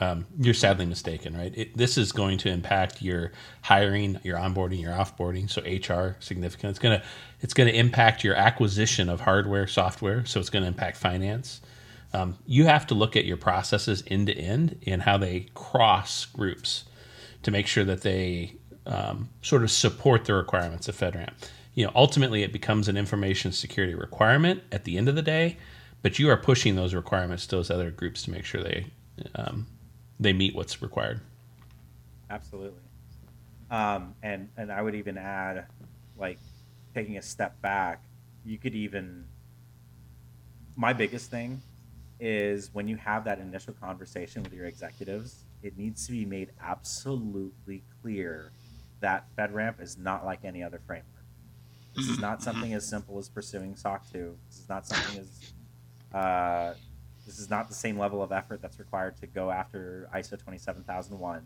um, 0.00 0.26
you're 0.38 0.54
sadly 0.54 0.86
mistaken, 0.86 1.36
right? 1.36 1.52
It, 1.56 1.76
this 1.76 1.96
is 1.96 2.12
going 2.12 2.38
to 2.38 2.50
impact 2.50 3.02
your 3.02 3.32
hiring, 3.62 4.20
your 4.22 4.36
onboarding, 4.38 4.80
your 4.80 4.92
offboarding. 4.92 5.48
So 5.50 5.62
HR 5.62 6.16
significant. 6.20 6.70
It's 6.70 6.78
gonna 6.78 7.02
it's 7.40 7.54
gonna 7.54 7.70
impact 7.70 8.22
your 8.22 8.34
acquisition 8.34 9.08
of 9.08 9.20
hardware, 9.20 9.66
software. 9.66 10.24
So 10.26 10.40
it's 10.40 10.50
gonna 10.50 10.66
impact 10.66 10.98
finance. 10.98 11.60
Um, 12.12 12.38
you 12.46 12.66
have 12.66 12.86
to 12.88 12.94
look 12.94 13.16
at 13.16 13.24
your 13.24 13.36
processes 13.36 14.02
end 14.06 14.28
to 14.28 14.34
end 14.34 14.78
and 14.86 15.02
how 15.02 15.18
they 15.18 15.48
cross 15.54 16.26
groups 16.26 16.84
to 17.42 17.50
make 17.50 17.66
sure 17.66 17.84
that 17.84 18.02
they 18.02 18.56
um, 18.86 19.28
sort 19.42 19.62
of 19.62 19.70
support 19.70 20.24
the 20.24 20.34
requirements 20.34 20.88
of 20.88 20.96
FedRAMP. 20.96 21.32
You 21.74 21.86
know, 21.86 21.92
ultimately, 21.94 22.42
it 22.42 22.52
becomes 22.52 22.88
an 22.88 22.96
information 22.96 23.52
security 23.52 23.94
requirement 23.94 24.62
at 24.72 24.84
the 24.84 24.96
end 24.96 25.08
of 25.08 25.14
the 25.14 25.22
day, 25.22 25.58
but 26.02 26.18
you 26.18 26.30
are 26.30 26.36
pushing 26.36 26.76
those 26.76 26.94
requirements 26.94 27.46
to 27.48 27.56
those 27.56 27.70
other 27.70 27.90
groups 27.90 28.22
to 28.22 28.30
make 28.30 28.44
sure 28.44 28.62
they 28.62 28.86
um, 29.34 29.66
they 30.20 30.32
meet 30.32 30.54
what's 30.54 30.82
required. 30.82 31.20
Absolutely. 32.30 32.80
Um, 33.70 34.14
and 34.22 34.48
and 34.56 34.72
I 34.72 34.82
would 34.82 34.94
even 34.94 35.18
add, 35.18 35.66
like, 36.18 36.38
taking 36.94 37.16
a 37.16 37.22
step 37.22 37.60
back, 37.60 38.02
you 38.44 38.58
could 38.58 38.74
even. 38.74 39.26
My 40.76 40.92
biggest 40.92 41.30
thing 41.30 41.60
is 42.20 42.70
when 42.72 42.88
you 42.88 42.96
have 42.96 43.24
that 43.24 43.38
initial 43.38 43.74
conversation 43.74 44.42
with 44.42 44.52
your 44.52 44.66
executives, 44.66 45.44
it 45.62 45.76
needs 45.76 46.06
to 46.06 46.12
be 46.12 46.24
made 46.24 46.50
absolutely 46.60 47.82
clear 48.00 48.50
that 49.00 49.26
FedRAMP 49.36 49.80
is 49.80 49.98
not 49.98 50.24
like 50.24 50.44
any 50.44 50.62
other 50.62 50.80
framework. 50.86 51.04
This 51.94 52.08
is 52.08 52.18
not 52.20 52.42
something 52.42 52.74
as 52.74 52.86
simple 52.86 53.18
as 53.18 53.28
pursuing 53.28 53.74
SOC 53.74 54.12
2. 54.12 54.36
This 54.48 54.58
is 54.60 54.68
not 54.68 54.86
something 54.86 55.20
as 55.20 55.52
uh, 56.14 56.74
this 57.28 57.38
is 57.38 57.50
not 57.50 57.68
the 57.68 57.74
same 57.74 57.98
level 57.98 58.22
of 58.22 58.32
effort 58.32 58.62
that's 58.62 58.78
required 58.78 59.16
to 59.18 59.26
go 59.26 59.50
after 59.50 60.08
ISO 60.14 60.38
27001 60.38 61.42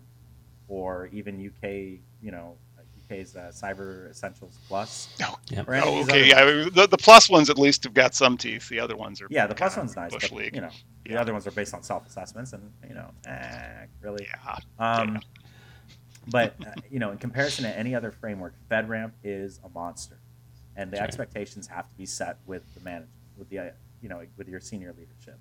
or 0.68 1.06
even 1.12 1.34
UK, 1.44 2.00
you 2.22 2.30
know, 2.30 2.56
UK's 3.04 3.34
uh, 3.34 3.50
Cyber 3.52 4.08
Essentials 4.10 4.58
Plus. 4.68 5.08
No. 5.18 5.36
Yep. 5.50 5.68
Or 5.68 5.74
any 5.74 5.86
of 5.88 5.94
Oh, 5.94 6.02
okay, 6.04 6.28
yeah. 6.28 6.44
The, 6.72 6.86
the 6.88 6.96
plus 6.96 7.28
ones 7.28 7.50
at 7.50 7.58
least 7.58 7.82
have 7.84 7.94
got 7.94 8.14
some 8.14 8.38
teeth. 8.38 8.68
The 8.68 8.78
other 8.78 8.96
ones 8.96 9.20
are 9.20 9.26
Yeah, 9.28 9.46
the 9.48 9.54
plus 9.56 9.76
one's 9.76 9.96
nice, 9.96 10.12
bush 10.12 10.30
but 10.30 10.38
league. 10.38 10.54
you 10.54 10.60
know, 10.62 10.70
the 11.04 11.16
other 11.16 11.32
ones 11.32 11.46
are 11.48 11.50
based 11.50 11.74
on 11.74 11.82
self-assessments, 11.82 12.52
and 12.52 12.72
you 12.88 12.94
know, 12.94 13.10
eh, 13.26 13.86
really. 14.00 14.26
Yeah. 14.30 14.56
Um, 14.78 15.14
Yeah. 15.14 15.20
But 16.30 16.54
uh, 16.66 16.70
you 16.88 17.00
know, 17.00 17.10
in 17.10 17.18
comparison 17.18 17.64
to 17.64 17.76
any 17.76 17.94
other 17.96 18.12
framework, 18.12 18.54
FedRAMP 18.70 19.10
is 19.24 19.58
a 19.64 19.68
monster, 19.68 20.18
and 20.76 20.90
the 20.90 20.96
That's 20.96 21.18
right. 21.18 21.26
expectations 21.26 21.66
have 21.66 21.88
to 21.88 21.94
be 21.96 22.06
set 22.06 22.38
with 22.46 22.62
the 22.74 22.80
management, 22.80 23.10
with 23.36 23.48
the 23.48 23.58
uh, 23.58 23.70
you 24.00 24.08
know, 24.08 24.22
with 24.36 24.48
your 24.48 24.60
senior 24.60 24.94
leadership. 24.96 25.38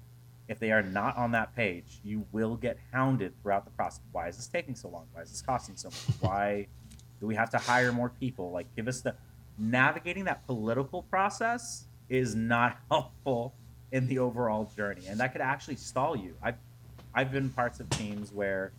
If 0.52 0.60
they 0.60 0.74
are 0.74 0.84
not 0.84 1.16
on 1.16 1.32
that 1.32 1.56
page, 1.56 2.02
you 2.04 2.26
will 2.34 2.58
get 2.58 2.78
hounded 2.92 3.32
throughout 3.42 3.64
the 3.64 3.72
process. 3.72 4.02
Why 4.12 4.28
is 4.28 4.36
this 4.36 4.48
taking 4.48 4.76
so 4.76 4.90
long? 4.90 5.06
Why 5.14 5.22
is 5.22 5.32
this 5.32 5.42
costing 5.42 5.78
so 5.78 5.88
much? 5.88 6.16
Why 6.20 6.68
do 7.22 7.26
we 7.26 7.36
have 7.36 7.50
to 7.52 7.58
hire 7.58 7.94
more 7.94 8.10
people? 8.20 8.52
Like, 8.52 8.68
give 8.76 8.90
us 8.90 9.00
the 9.00 9.16
navigating 9.58 10.26
that 10.26 10.46
political 10.46 11.04
process 11.04 11.86
is 12.10 12.36
not 12.36 12.78
helpful 12.92 13.54
in 13.94 14.08
the 14.08 14.20
overall 14.20 14.70
journey, 14.76 15.08
and 15.08 15.18
that 15.22 15.32
could 15.32 15.40
actually 15.40 15.78
stall 15.78 16.18
you. 16.18 16.36
I've 16.44 16.58
I've 17.14 17.32
been 17.32 17.48
parts 17.48 17.80
of 17.80 17.90
teams 17.90 18.34
where 18.34 18.74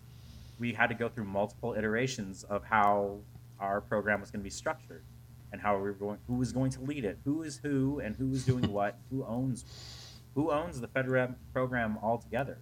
we 0.61 0.75
had 0.75 0.89
to 0.89 0.95
go 0.95 1.09
through 1.09 1.25
multiple 1.25 1.73
iterations 1.73 2.45
of 2.45 2.65
how 2.65 3.17
our 3.59 3.81
program 3.81 4.21
was 4.21 4.31
going 4.31 4.41
to 4.41 4.45
be 4.45 4.51
structured 4.51 5.05
and 5.53 5.61
how 5.61 5.77
we 5.77 5.83
were 5.85 5.93
going, 5.93 6.19
who 6.27 6.35
was 6.35 6.53
going 6.53 6.71
to 6.73 6.83
lead 6.83 7.07
it, 7.07 7.19
who 7.25 7.43
is 7.43 7.59
who, 7.63 7.99
and 8.01 8.15
who 8.17 8.31
is 8.33 8.45
doing 8.45 8.71
what, 8.75 8.99
who 9.11 9.25
owns, 9.25 9.65
who 10.35 10.51
owns 10.51 10.81
the 10.81 10.89
FedRAMP 10.89 11.35
program 11.53 11.99
altogether. 12.03 12.59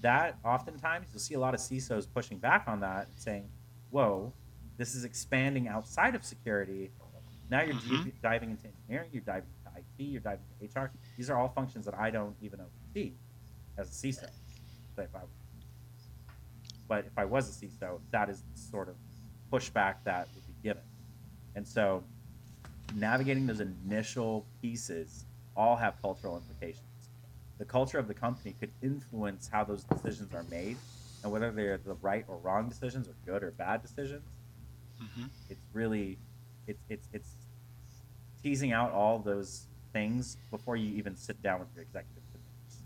That 0.00 0.38
oftentimes 0.44 1.06
you'll 1.10 1.20
see 1.20 1.34
a 1.34 1.40
lot 1.40 1.54
of 1.54 1.60
CISOs 1.60 2.06
pushing 2.12 2.38
back 2.38 2.64
on 2.66 2.80
that 2.80 3.08
saying, 3.16 3.48
"Whoa, 3.90 4.32
this 4.76 4.94
is 4.94 5.04
expanding 5.04 5.68
outside 5.68 6.14
of 6.14 6.24
security. 6.24 6.90
Now 7.50 7.62
you're 7.62 7.74
Mhm. 7.74 8.04
deep- 8.04 8.22
diving 8.22 8.50
into 8.50 8.66
engineering, 8.66 9.10
you're 9.12 9.22
diving 9.22 9.48
into 9.58 9.78
IT, 9.78 10.04
you're 10.04 10.20
diving 10.20 10.44
into 10.60 10.64
HR. 10.64 10.90
These 11.16 11.30
are 11.30 11.38
all 11.38 11.48
functions 11.48 11.84
that 11.84 11.94
I 11.94 12.10
don't 12.10 12.36
even 12.40 12.60
oversee 12.60 13.14
as 13.76 13.88
a 13.88 13.92
CISO. 13.92 14.28
But 14.94 15.04
if 15.04 15.14
I, 15.14 15.20
but 16.88 17.06
if 17.06 17.18
I 17.18 17.24
was 17.24 17.48
a 17.48 17.66
CISO, 17.66 18.00
that 18.10 18.28
is 18.28 18.42
the 18.42 18.58
sort 18.58 18.88
of 18.88 18.96
pushback 19.52 20.02
that 20.04 20.28
would 20.34 20.46
be 20.46 20.54
given. 20.62 20.82
And 21.54 21.66
so, 21.66 22.04
navigating 22.94 23.46
those 23.46 23.60
initial 23.60 24.46
pieces 24.60 25.26
all 25.56 25.76
have 25.76 26.00
cultural 26.00 26.36
implications. 26.36 26.86
The 27.58 27.64
culture 27.64 27.98
of 27.98 28.08
the 28.08 28.14
company 28.14 28.54
could 28.58 28.70
influence 28.82 29.48
how 29.52 29.64
those 29.64 29.84
decisions 29.84 30.34
are 30.34 30.44
made, 30.50 30.76
and 31.22 31.30
whether 31.30 31.50
they're 31.50 31.78
the 31.78 31.94
right 31.94 32.24
or 32.28 32.36
wrong 32.38 32.68
decisions, 32.68 33.08
or 33.08 33.14
good 33.24 33.42
or 33.42 33.50
bad 33.52 33.82
decisions. 33.82 34.24
Mhm. 35.00 35.28
It's 35.48 35.60
really, 35.72 36.18
it's 36.66 36.82
it's 36.88 37.08
it's 37.12 37.34
teasing 38.42 38.72
out 38.72 38.90
all 38.92 39.18
those 39.18 39.66
things 39.92 40.36
before 40.50 40.76
you 40.76 40.90
even 40.96 41.16
sit 41.16 41.40
down 41.42 41.60
with 41.60 41.68
your 41.74 41.82
executive 41.82 42.22
committees. 42.32 42.82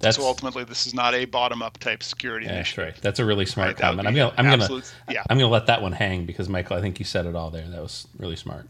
That's 0.00 0.16
so 0.18 0.24
ultimately, 0.24 0.64
this 0.64 0.86
is 0.86 0.94
not 0.94 1.14
a 1.14 1.24
bottom-up 1.24 1.78
type 1.78 2.02
security 2.02 2.46
that's 2.46 2.54
initiative. 2.56 2.94
right. 2.94 3.02
That's 3.02 3.18
a 3.18 3.24
really 3.24 3.46
smart 3.46 3.68
Right, 3.70 3.76
comment. 3.78 4.06
I'm 4.06 4.14
gonna 4.14 4.34
I'm 4.36 4.44
gonna 4.60 4.82
yeah. 5.10 5.22
I'm 5.30 5.38
gonna 5.38 5.48
let 5.50 5.66
that 5.66 5.82
one 5.82 5.92
hang 5.92 6.26
because 6.26 6.48
Michael, 6.48 6.76
I 6.76 6.80
think 6.80 6.98
you 6.98 7.04
said 7.04 7.26
it 7.26 7.34
all 7.34 7.50
there. 7.50 7.66
That 7.68 7.80
was 7.82 8.06
really 8.18 8.36
smart. 8.36 8.68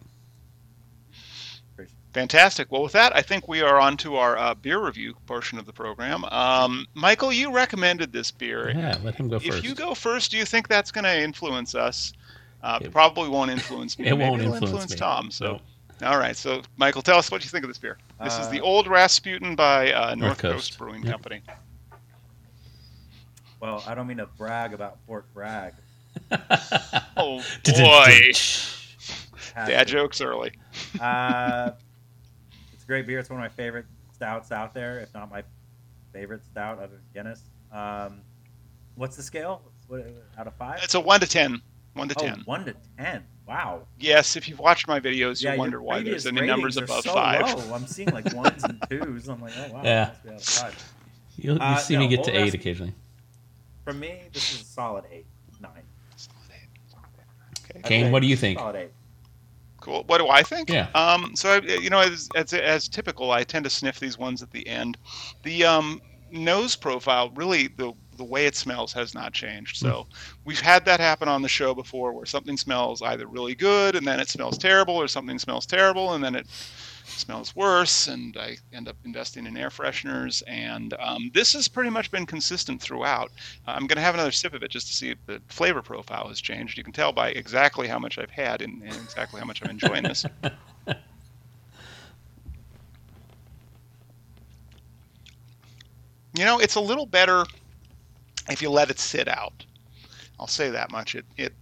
Appreciate 2.14 2.30
Fantastic. 2.30 2.70
Well, 2.70 2.82
with 2.84 2.92
that, 2.92 3.14
I 3.16 3.22
think 3.22 3.48
we 3.48 3.60
are 3.60 3.80
on 3.80 3.96
to 3.98 4.16
our 4.16 4.38
uh, 4.38 4.54
beer 4.54 4.78
review 4.84 5.14
portion 5.26 5.58
of 5.58 5.66
the 5.66 5.72
program. 5.72 6.24
Um, 6.26 6.86
Michael, 6.94 7.32
you 7.32 7.52
recommended 7.52 8.12
this 8.12 8.30
beer. 8.30 8.70
Yeah, 8.70 8.96
let 9.02 9.16
him 9.16 9.28
go 9.28 9.40
first. 9.40 9.58
If 9.58 9.64
you 9.64 9.74
go 9.74 9.94
first, 9.94 10.30
do 10.30 10.36
you 10.36 10.44
think 10.44 10.68
that's 10.68 10.92
going 10.92 11.04
to 11.04 11.20
influence 11.20 11.74
us? 11.74 12.12
Uh, 12.62 12.78
It- 12.82 12.92
probably 12.92 13.28
won't 13.28 13.50
influence 13.50 13.98
me. 13.98 14.06
it 14.06 14.12
won't 14.16 14.36
Maybe 14.38 14.44
it'll 14.44 14.54
influence 14.62 14.92
me. 14.92 14.96
Tom. 14.96 15.30
So, 15.32 15.60
No. 16.00 16.06
all 16.08 16.18
right. 16.18 16.36
So, 16.36 16.62
Michael, 16.76 17.02
tell 17.02 17.18
us 17.18 17.30
what 17.32 17.42
you 17.44 17.50
think 17.50 17.64
of 17.64 17.68
this 17.68 17.78
beer. 17.78 17.98
This 18.22 18.38
is 18.38 18.48
the 18.48 18.60
Uh, 18.60 18.64
Old 18.64 18.86
Rasputin 18.86 19.56
by 19.56 19.92
uh, 19.92 20.14
North, 20.14 20.18
North 20.18 20.38
Coast. 20.38 20.54
Coast. 20.54 20.78
Brewing 20.78 21.02
Yep. 21.02 21.10
Company. 21.12 21.42
Well, 23.60 23.82
I 23.88 23.94
don't 23.94 24.06
mean 24.06 24.18
to 24.18 24.26
brag 24.38 24.72
about 24.72 24.98
Fort 25.06 25.26
Bragg. 25.34 25.74
Oh 27.16 27.42
boy, 27.64 28.32
dad 29.56 29.88
jokes 29.88 30.20
early. 30.20 30.52
It's 32.84 32.88
a 32.90 32.92
great 32.92 33.06
beer. 33.06 33.18
It's 33.18 33.30
one 33.30 33.38
of 33.38 33.42
my 33.42 33.48
favorite 33.48 33.86
stouts 34.12 34.52
out 34.52 34.74
there, 34.74 34.98
if 34.98 35.14
not 35.14 35.30
my 35.30 35.42
favorite 36.12 36.44
stout 36.44 36.76
other 36.76 36.88
than 36.88 37.00
Guinness. 37.14 37.40
Um, 37.72 38.20
what's 38.94 39.16
the 39.16 39.22
scale? 39.22 39.62
What, 39.88 40.06
out 40.36 40.46
of 40.46 40.54
five? 40.56 40.80
It's 40.82 40.94
a 40.94 41.00
one 41.00 41.18
to 41.20 41.26
ten. 41.26 41.62
One 41.94 42.08
to 42.08 42.14
oh, 42.18 42.22
ten. 42.22 42.42
one 42.44 42.66
to 42.66 42.74
ten. 42.98 43.24
Wow. 43.48 43.86
Yes, 43.98 44.36
if 44.36 44.50
you've 44.50 44.58
watched 44.58 44.86
my 44.86 45.00
videos, 45.00 45.42
yeah, 45.42 45.52
you'll 45.52 45.60
wonder 45.60 45.80
why 45.80 46.02
there's 46.02 46.26
any 46.26 46.42
numbers 46.42 46.76
ratings 46.76 46.90
are 46.90 46.92
above 46.92 47.04
so 47.04 47.14
five. 47.14 47.54
Low. 47.70 47.74
I'm 47.74 47.86
seeing 47.86 48.10
like 48.10 48.34
ones 48.34 48.62
and 48.64 48.78
twos. 48.90 49.28
I'm 49.28 49.40
like, 49.40 49.54
oh 49.56 49.72
wow. 49.72 49.80
Yeah. 49.82 50.10
Must 50.10 50.22
be 50.22 50.28
out 50.28 50.36
of 50.36 50.44
five. 50.44 50.92
You'll, 51.36 51.56
you 51.56 51.62
Uh, 51.62 51.76
see 51.78 51.94
no, 51.94 52.00
me 52.00 52.08
get 52.08 52.24
to 52.24 52.32
eight 52.38 52.52
occasionally. 52.52 52.92
For 53.84 53.94
me, 53.94 54.24
this 54.30 54.52
is 54.52 54.60
a 54.60 54.64
solid 54.64 55.04
eight, 55.10 55.24
nine. 55.58 55.70
Solid 56.16 56.36
eight. 56.50 56.68
Okay. 57.76 57.80
Kayne, 57.88 58.04
say 58.04 58.10
what 58.10 58.20
do 58.20 58.26
you 58.28 58.36
think? 58.36 58.58
Solid 58.58 58.76
eight. 58.76 58.90
Cool. 59.84 60.02
What 60.06 60.16
do 60.16 60.28
I 60.28 60.42
think? 60.42 60.70
Yeah. 60.70 60.88
Um. 60.94 61.36
So 61.36 61.50
I, 61.50 61.58
you 61.60 61.90
know, 61.90 62.00
as, 62.00 62.30
as 62.34 62.54
as 62.54 62.88
typical, 62.88 63.30
I 63.32 63.44
tend 63.44 63.64
to 63.64 63.70
sniff 63.70 64.00
these 64.00 64.16
ones 64.16 64.42
at 64.42 64.50
the 64.50 64.66
end. 64.66 64.96
The 65.42 65.66
um 65.66 66.00
nose 66.30 66.74
profile, 66.74 67.30
really, 67.34 67.68
the 67.68 67.92
the 68.16 68.24
way 68.24 68.46
it 68.46 68.56
smells 68.56 68.94
has 68.94 69.12
not 69.14 69.34
changed. 69.34 69.76
So 69.76 70.06
we've 70.46 70.60
had 70.60 70.86
that 70.86 71.00
happen 71.00 71.28
on 71.28 71.42
the 71.42 71.48
show 71.48 71.74
before, 71.74 72.14
where 72.14 72.24
something 72.24 72.56
smells 72.56 73.02
either 73.02 73.26
really 73.26 73.54
good 73.54 73.94
and 73.94 74.06
then 74.06 74.20
it 74.20 74.30
smells 74.30 74.56
terrible, 74.56 74.94
or 74.96 75.06
something 75.06 75.38
smells 75.38 75.66
terrible 75.66 76.14
and 76.14 76.24
then 76.24 76.34
it 76.34 76.46
smells 77.06 77.54
worse, 77.54 78.08
and 78.08 78.36
I 78.36 78.56
end 78.72 78.88
up 78.88 78.96
investing 79.04 79.46
in 79.46 79.56
air 79.56 79.70
fresheners. 79.70 80.42
And 80.46 80.94
um, 80.98 81.30
this 81.34 81.52
has 81.52 81.68
pretty 81.68 81.90
much 81.90 82.10
been 82.10 82.26
consistent 82.26 82.80
throughout. 82.80 83.30
I'm 83.66 83.86
going 83.86 83.96
to 83.96 84.02
have 84.02 84.14
another 84.14 84.32
sip 84.32 84.54
of 84.54 84.62
it 84.62 84.70
just 84.70 84.86
to 84.88 84.92
see 84.92 85.10
if 85.10 85.18
the 85.26 85.40
flavor 85.48 85.82
profile 85.82 86.28
has 86.28 86.40
changed. 86.40 86.78
You 86.78 86.84
can 86.84 86.92
tell 86.92 87.12
by 87.12 87.30
exactly 87.30 87.88
how 87.88 87.98
much 87.98 88.18
I've 88.18 88.30
had 88.30 88.62
and, 88.62 88.82
and 88.82 88.94
exactly 88.94 89.40
how 89.40 89.46
much 89.46 89.62
I'm 89.62 89.70
enjoying 89.70 90.04
this. 90.04 90.24
you 96.36 96.44
know, 96.44 96.58
it's 96.58 96.74
a 96.74 96.80
little 96.80 97.06
better 97.06 97.44
if 98.50 98.60
you 98.60 98.70
let 98.70 98.90
it 98.90 98.98
sit 98.98 99.28
out. 99.28 99.64
I'll 100.38 100.46
say 100.46 100.70
that 100.70 100.90
much. 100.90 101.14
It 101.14 101.24
it 101.36 101.54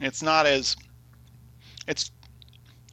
it's 0.00 0.22
not 0.22 0.46
as 0.46 0.74
it's 1.86 2.10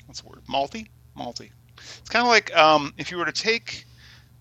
what's 0.05 0.22
the 0.22 0.28
word 0.28 0.41
malty 0.49 0.88
malty. 1.18 1.51
It's 1.78 2.09
kind 2.09 2.24
of 2.24 2.30
like 2.30 2.55
um, 2.55 2.93
if 2.97 3.12
you 3.12 3.18
were 3.18 3.26
to 3.26 3.32
take 3.32 3.86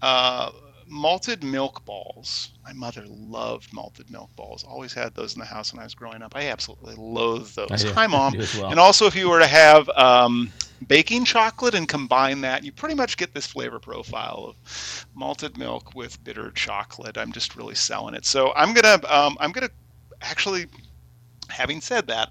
uh, 0.03 0.51
malted 0.91 1.45
milk 1.45 1.85
balls. 1.85 2.51
My 2.64 2.73
mother 2.73 3.05
loved 3.07 3.73
malted 3.73 4.11
milk 4.11 4.35
balls. 4.37 4.64
Always 4.64 4.93
had 4.93 5.14
those 5.14 5.35
in 5.35 5.41
the 5.41 5.47
house 5.47 5.73
when 5.73 5.81
I 5.81 5.85
was 5.85 5.95
growing 5.95 6.23
up. 6.23 6.33
I 6.35 6.49
absolutely 6.49 6.97
loathe 6.97 7.49
those. 7.55 7.83
Hi, 7.93 8.07
mom. 8.09 8.35
Well. 8.59 8.71
And 8.71 8.81
also, 8.81 9.07
if 9.07 9.14
you 9.14 9.31
were 9.31 9.39
to 9.39 9.47
have 9.47 9.89
um, 9.91 10.53
baking 10.87 11.25
chocolate 11.25 11.75
and 11.75 11.89
combine 11.89 12.41
that, 12.43 12.64
you 12.64 12.73
pretty 12.73 12.97
much 12.97 13.16
get 13.16 13.33
this 13.33 13.47
flavor 13.47 13.79
profile 13.79 14.47
of 14.49 15.07
malted 15.14 15.57
milk 15.57 15.95
with 15.95 16.23
bitter 16.25 16.51
chocolate. 16.51 17.16
I'm 17.16 17.33
just 17.33 17.57
really 17.57 17.77
selling 17.77 18.14
it. 18.14 18.27
So 18.27 18.53
I'm 18.57 18.75
gonna 18.75 19.01
um, 19.09 19.37
I'm 19.41 19.53
gonna 19.53 19.71
actually, 20.21 20.66
having 21.49 21.81
said 21.81 22.09
that, 22.09 22.31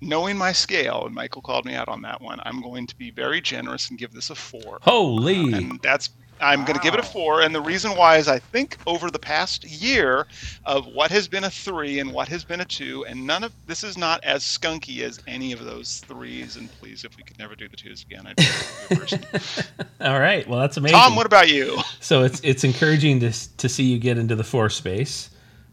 knowing 0.00 0.36
my 0.36 0.52
scale, 0.52 1.06
and 1.06 1.14
Michael 1.14 1.42
called 1.42 1.64
me 1.64 1.74
out 1.74 1.88
on 1.88 2.02
that 2.02 2.20
one, 2.20 2.40
I'm 2.44 2.60
going 2.60 2.86
to 2.86 2.96
be 2.96 3.10
very 3.10 3.40
generous 3.40 3.90
and 3.90 3.98
give 3.98 4.12
this 4.12 4.30
a 4.30 4.34
four. 4.34 4.78
Holy! 4.82 5.52
Uh, 5.52 5.58
and 5.58 5.80
that's 5.82 6.10
I'm 6.40 6.60
wow. 6.60 6.66
going 6.66 6.78
to 6.78 6.82
give 6.82 6.94
it 6.94 7.00
a 7.00 7.04
four, 7.04 7.42
and 7.42 7.54
the 7.54 7.60
reason 7.60 7.92
why 7.92 8.16
is 8.16 8.28
I 8.28 8.38
think 8.38 8.76
over 8.86 9.10
the 9.10 9.18
past 9.18 9.64
year 9.64 10.26
of 10.64 10.86
what 10.86 11.10
has 11.10 11.28
been 11.28 11.44
a 11.44 11.50
three 11.50 12.00
and 12.00 12.12
what 12.12 12.28
has 12.28 12.44
been 12.44 12.60
a 12.60 12.64
two, 12.64 13.04
and 13.06 13.26
none 13.26 13.44
of 13.44 13.52
this 13.66 13.84
is 13.84 13.96
not 13.96 14.22
as 14.24 14.42
skunky 14.42 15.00
as 15.00 15.20
any 15.26 15.52
of 15.52 15.64
those 15.64 16.00
threes. 16.00 16.56
And 16.56 16.70
please, 16.80 17.04
if 17.04 17.16
we 17.16 17.22
could 17.22 17.38
never 17.38 17.54
do 17.54 17.68
the 17.68 17.76
twos 17.76 18.02
again, 18.02 18.26
I'd 18.26 18.36
be 18.36 18.44
a 18.90 18.96
person. 18.96 19.24
All 20.00 20.20
right, 20.20 20.46
well 20.48 20.60
that's 20.60 20.76
amazing. 20.76 20.98
Tom, 20.98 21.16
what 21.16 21.26
about 21.26 21.48
you? 21.48 21.78
So 22.00 22.24
it's 22.24 22.40
it's 22.42 22.64
encouraging 22.64 23.20
to 23.20 23.32
to 23.56 23.68
see 23.68 23.84
you 23.84 23.98
get 23.98 24.18
into 24.18 24.36
the 24.36 24.44
four 24.44 24.68
space. 24.70 25.30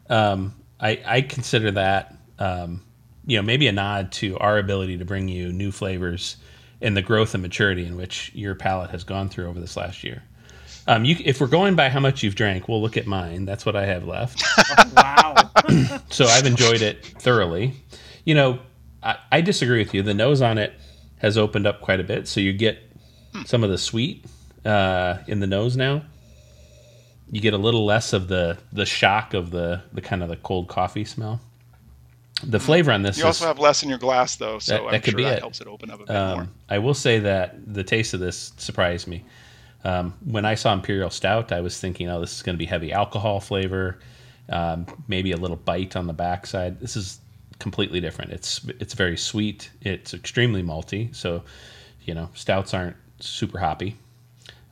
Um, 0.10 0.54
I 0.80 1.02
I 1.06 1.22
consider 1.22 1.72
that 1.72 2.16
um, 2.40 2.84
you 3.26 3.38
know 3.38 3.44
maybe 3.44 3.68
a 3.68 3.72
nod 3.72 4.12
to 4.14 4.38
our 4.40 4.58
ability 4.58 4.98
to 4.98 5.06
bring 5.06 5.28
you 5.28 5.52
new 5.52 5.72
flavors 5.72 6.38
and 6.82 6.98
the 6.98 7.02
growth 7.02 7.34
and 7.34 7.44
maturity 7.44 7.86
in 7.86 7.96
which 7.96 8.32
your 8.34 8.56
palate 8.56 8.90
has 8.90 9.04
gone 9.04 9.30
through 9.30 9.48
over 9.48 9.60
this 9.60 9.78
last 9.78 10.04
year. 10.04 10.24
Um, 10.88 11.06
you, 11.06 11.16
if 11.24 11.40
we're 11.40 11.48
going 11.48 11.76
by 11.76 11.90
how 11.90 12.00
much 12.00 12.24
you've 12.24 12.36
drank, 12.36 12.68
we'll 12.68 12.82
look 12.82 12.98
at 12.98 13.06
mine. 13.06 13.46
That's 13.46 13.66
what 13.66 13.76
I 13.76 13.86
have 13.86 14.06
left. 14.06 14.44
wow. 14.96 15.36
so 16.10 16.26
I've 16.26 16.46
enjoyed 16.46 16.82
it 16.82 17.06
thoroughly. 17.06 17.76
You 18.26 18.34
know, 18.34 18.60
I, 19.04 19.18
I, 19.32 19.42
disagree 19.42 19.78
with 19.80 19.94
you. 19.94 20.02
The 20.02 20.14
nose 20.14 20.42
on 20.42 20.58
it 20.58 20.74
has 21.18 21.38
opened 21.38 21.68
up 21.68 21.82
quite 21.82 22.00
a 22.00 22.04
bit, 22.04 22.28
so 22.28 22.40
you 22.40 22.52
get 22.52 22.80
some 23.46 23.64
of 23.64 23.70
the 23.70 23.78
sweet 23.78 24.26
uh, 24.66 25.20
in 25.28 25.40
the 25.40 25.48
nose 25.48 25.78
now. 25.78 26.04
You 27.32 27.42
get 27.42 27.54
a 27.54 27.58
little 27.58 27.86
less 27.86 28.12
of 28.12 28.28
the 28.28 28.58
the 28.74 28.86
shock 28.86 29.34
of 29.34 29.52
the 29.52 29.84
the 29.94 30.02
kind 30.02 30.22
of 30.22 30.30
the 30.30 30.36
cold 30.36 30.68
coffee 30.68 31.06
smell. 31.06 31.40
The 32.44 32.60
flavor 32.60 32.92
on 32.92 33.04
this. 33.04 33.18
You 33.18 33.26
also 33.26 33.46
have 33.46 33.60
less 33.60 33.84
in 33.84 33.90
your 33.90 33.98
glass, 33.98 34.36
though, 34.36 34.60
so 34.60 34.74
that, 34.74 34.84
that 34.84 34.94
I'm 34.96 35.02
could 35.02 35.12
sure 35.12 35.18
be 35.18 35.24
that 35.24 35.38
it. 35.38 35.40
helps 35.40 35.62
it 35.62 35.68
open 35.68 35.92
up 35.92 36.02
a 36.02 36.06
bit 36.06 36.16
um, 36.16 36.38
more. 36.38 36.48
I 36.70 36.80
will 36.80 36.94
say 36.94 37.20
that 37.20 37.74
the 37.74 37.84
taste 37.84 38.14
of 38.14 38.20
this 38.20 38.54
surprised 38.58 39.08
me. 39.08 39.24
Um, 39.84 40.14
when 40.26 40.46
I 40.46 40.56
saw 40.56 40.74
Imperial 40.74 41.10
Stout, 41.10 41.52
I 41.52 41.62
was 41.62 41.80
thinking, 41.80 42.10
oh, 42.10 42.20
this 42.22 42.36
is 42.36 42.44
going 42.44 42.56
to 42.56 42.60
be 42.60 42.66
heavy 42.66 42.92
alcohol 42.92 43.40
flavor, 43.40 44.00
um, 44.50 44.86
maybe 45.08 45.32
a 45.32 45.38
little 45.38 45.56
bite 45.56 45.96
on 45.96 46.08
the 46.08 46.14
backside. 46.14 46.80
This 46.80 46.96
is 46.96 47.20
completely 47.60 48.00
different. 48.00 48.32
It's 48.32 48.64
it's 48.80 48.94
very 48.94 49.18
sweet. 49.18 49.70
It's 49.82 50.14
extremely 50.14 50.64
malty. 50.64 51.16
So, 51.16 51.44
you 52.06 52.14
know, 52.14 52.30
stouts 52.34 52.74
aren't 52.74 52.96
super 53.20 53.60
hoppy. 53.60 53.96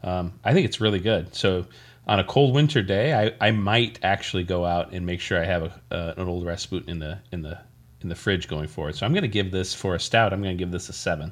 Um, 0.04 0.34
I 0.44 0.54
think 0.54 0.66
it's 0.66 0.80
really 0.80 1.00
good. 1.00 1.36
So, 1.36 1.66
on 2.08 2.20
a 2.20 2.24
cold 2.24 2.54
winter 2.54 2.82
day, 2.82 3.14
I, 3.14 3.48
I 3.48 3.52
might 3.52 4.00
actually 4.04 4.44
go 4.44 4.66
out 4.66 4.94
and 4.94 5.06
make 5.06 5.20
sure 5.22 5.42
I 5.42 5.46
have 5.46 5.64
a, 5.64 5.82
uh, 5.92 6.14
an 6.18 6.28
old 6.28 6.46
Rasputin 6.46 6.90
in 6.90 7.00
the 7.00 7.20
in 7.32 7.42
the 7.42 7.60
in 8.02 8.10
the 8.10 8.16
fridge 8.16 8.48
going 8.48 8.68
forward. 8.68 8.96
So 8.96 9.06
I'm 9.06 9.14
going 9.14 9.24
to 9.24 9.28
give 9.28 9.52
this 9.52 9.74
for 9.74 9.96
a 9.96 10.00
stout. 10.00 10.34
I'm 10.34 10.42
going 10.42 10.58
to 10.58 10.60
give 10.60 10.72
this 10.72 10.90
a 10.90 10.94
seven. 10.94 11.32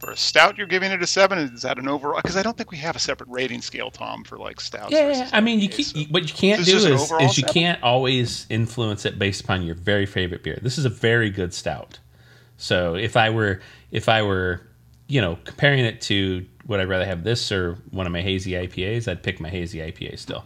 For 0.00 0.12
a 0.12 0.16
stout, 0.16 0.56
you're 0.56 0.68
giving 0.68 0.92
it 0.92 1.02
a 1.02 1.06
seven. 1.06 1.38
Is 1.38 1.62
that 1.62 1.76
an 1.76 1.88
overall? 1.88 2.20
Because 2.22 2.36
I 2.36 2.42
don't 2.42 2.56
think 2.56 2.70
we 2.70 2.76
have 2.78 2.94
a 2.94 3.00
separate 3.00 3.28
rating 3.28 3.60
scale, 3.60 3.90
Tom, 3.90 4.22
for 4.22 4.38
like 4.38 4.60
stouts. 4.60 4.92
Yeah, 4.92 5.28
I 5.32 5.40
mean, 5.40 5.58
you 5.58 5.68
can, 5.68 5.84
so. 5.84 6.00
what 6.10 6.22
you 6.22 6.34
can't 6.34 6.64
do 6.64 6.76
is, 6.76 7.12
is 7.12 7.36
you 7.36 7.44
can't 7.44 7.82
always 7.82 8.46
influence 8.48 9.04
it 9.04 9.18
based 9.18 9.42
upon 9.42 9.62
your 9.62 9.74
very 9.74 10.06
favorite 10.06 10.44
beer. 10.44 10.60
This 10.62 10.78
is 10.78 10.84
a 10.84 10.88
very 10.88 11.30
good 11.30 11.52
stout. 11.52 11.98
So 12.58 12.94
if 12.94 13.16
I 13.16 13.30
were 13.30 13.60
if 13.90 14.08
I 14.08 14.22
were 14.22 14.60
you 15.08 15.20
know 15.20 15.38
comparing 15.44 15.84
it 15.84 16.00
to 16.02 16.44
would 16.68 16.78
I 16.78 16.84
rather 16.84 17.06
have 17.06 17.24
this 17.24 17.50
or 17.50 17.78
one 17.90 18.06
of 18.06 18.12
my 18.12 18.22
hazy 18.22 18.52
IPAs, 18.52 19.08
I'd 19.08 19.22
pick 19.22 19.40
my 19.40 19.48
hazy 19.48 19.78
IPA 19.78 20.18
still. 20.18 20.44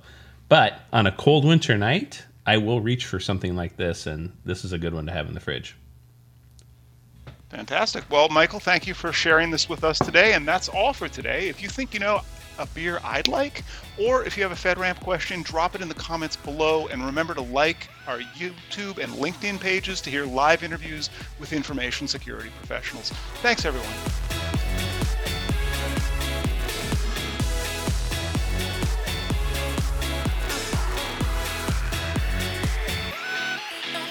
But 0.48 0.80
on 0.92 1.06
a 1.06 1.12
cold 1.12 1.44
winter 1.44 1.76
night, 1.76 2.24
I 2.46 2.56
will 2.56 2.80
reach 2.80 3.04
for 3.04 3.20
something 3.20 3.54
like 3.54 3.76
this, 3.76 4.06
and 4.06 4.32
this 4.44 4.64
is 4.64 4.72
a 4.72 4.78
good 4.78 4.94
one 4.94 5.06
to 5.06 5.12
have 5.12 5.28
in 5.28 5.34
the 5.34 5.40
fridge. 5.40 5.76
Fantastic. 7.50 8.04
Well, 8.10 8.28
Michael, 8.30 8.60
thank 8.60 8.86
you 8.86 8.94
for 8.94 9.12
sharing 9.12 9.50
this 9.50 9.68
with 9.68 9.84
us 9.84 9.98
today. 9.98 10.32
And 10.32 10.48
that's 10.48 10.70
all 10.70 10.94
for 10.94 11.06
today. 11.06 11.48
If 11.48 11.62
you 11.62 11.68
think 11.68 11.92
you 11.92 12.00
know 12.00 12.22
a 12.58 12.66
beer 12.66 12.98
I'd 13.04 13.28
like, 13.28 13.62
or 14.00 14.24
if 14.24 14.38
you 14.38 14.42
have 14.42 14.52
a 14.52 14.54
FedRAMP 14.54 15.00
question, 15.00 15.42
drop 15.42 15.74
it 15.74 15.82
in 15.82 15.88
the 15.88 15.94
comments 15.94 16.34
below. 16.34 16.86
And 16.86 17.04
remember 17.04 17.34
to 17.34 17.42
like 17.42 17.88
our 18.06 18.20
YouTube 18.20 18.96
and 18.96 19.12
LinkedIn 19.12 19.60
pages 19.60 20.00
to 20.00 20.10
hear 20.10 20.24
live 20.24 20.62
interviews 20.62 21.10
with 21.38 21.52
information 21.52 22.08
security 22.08 22.50
professionals. 22.58 23.10
Thanks, 23.42 23.66
everyone. 23.66 24.71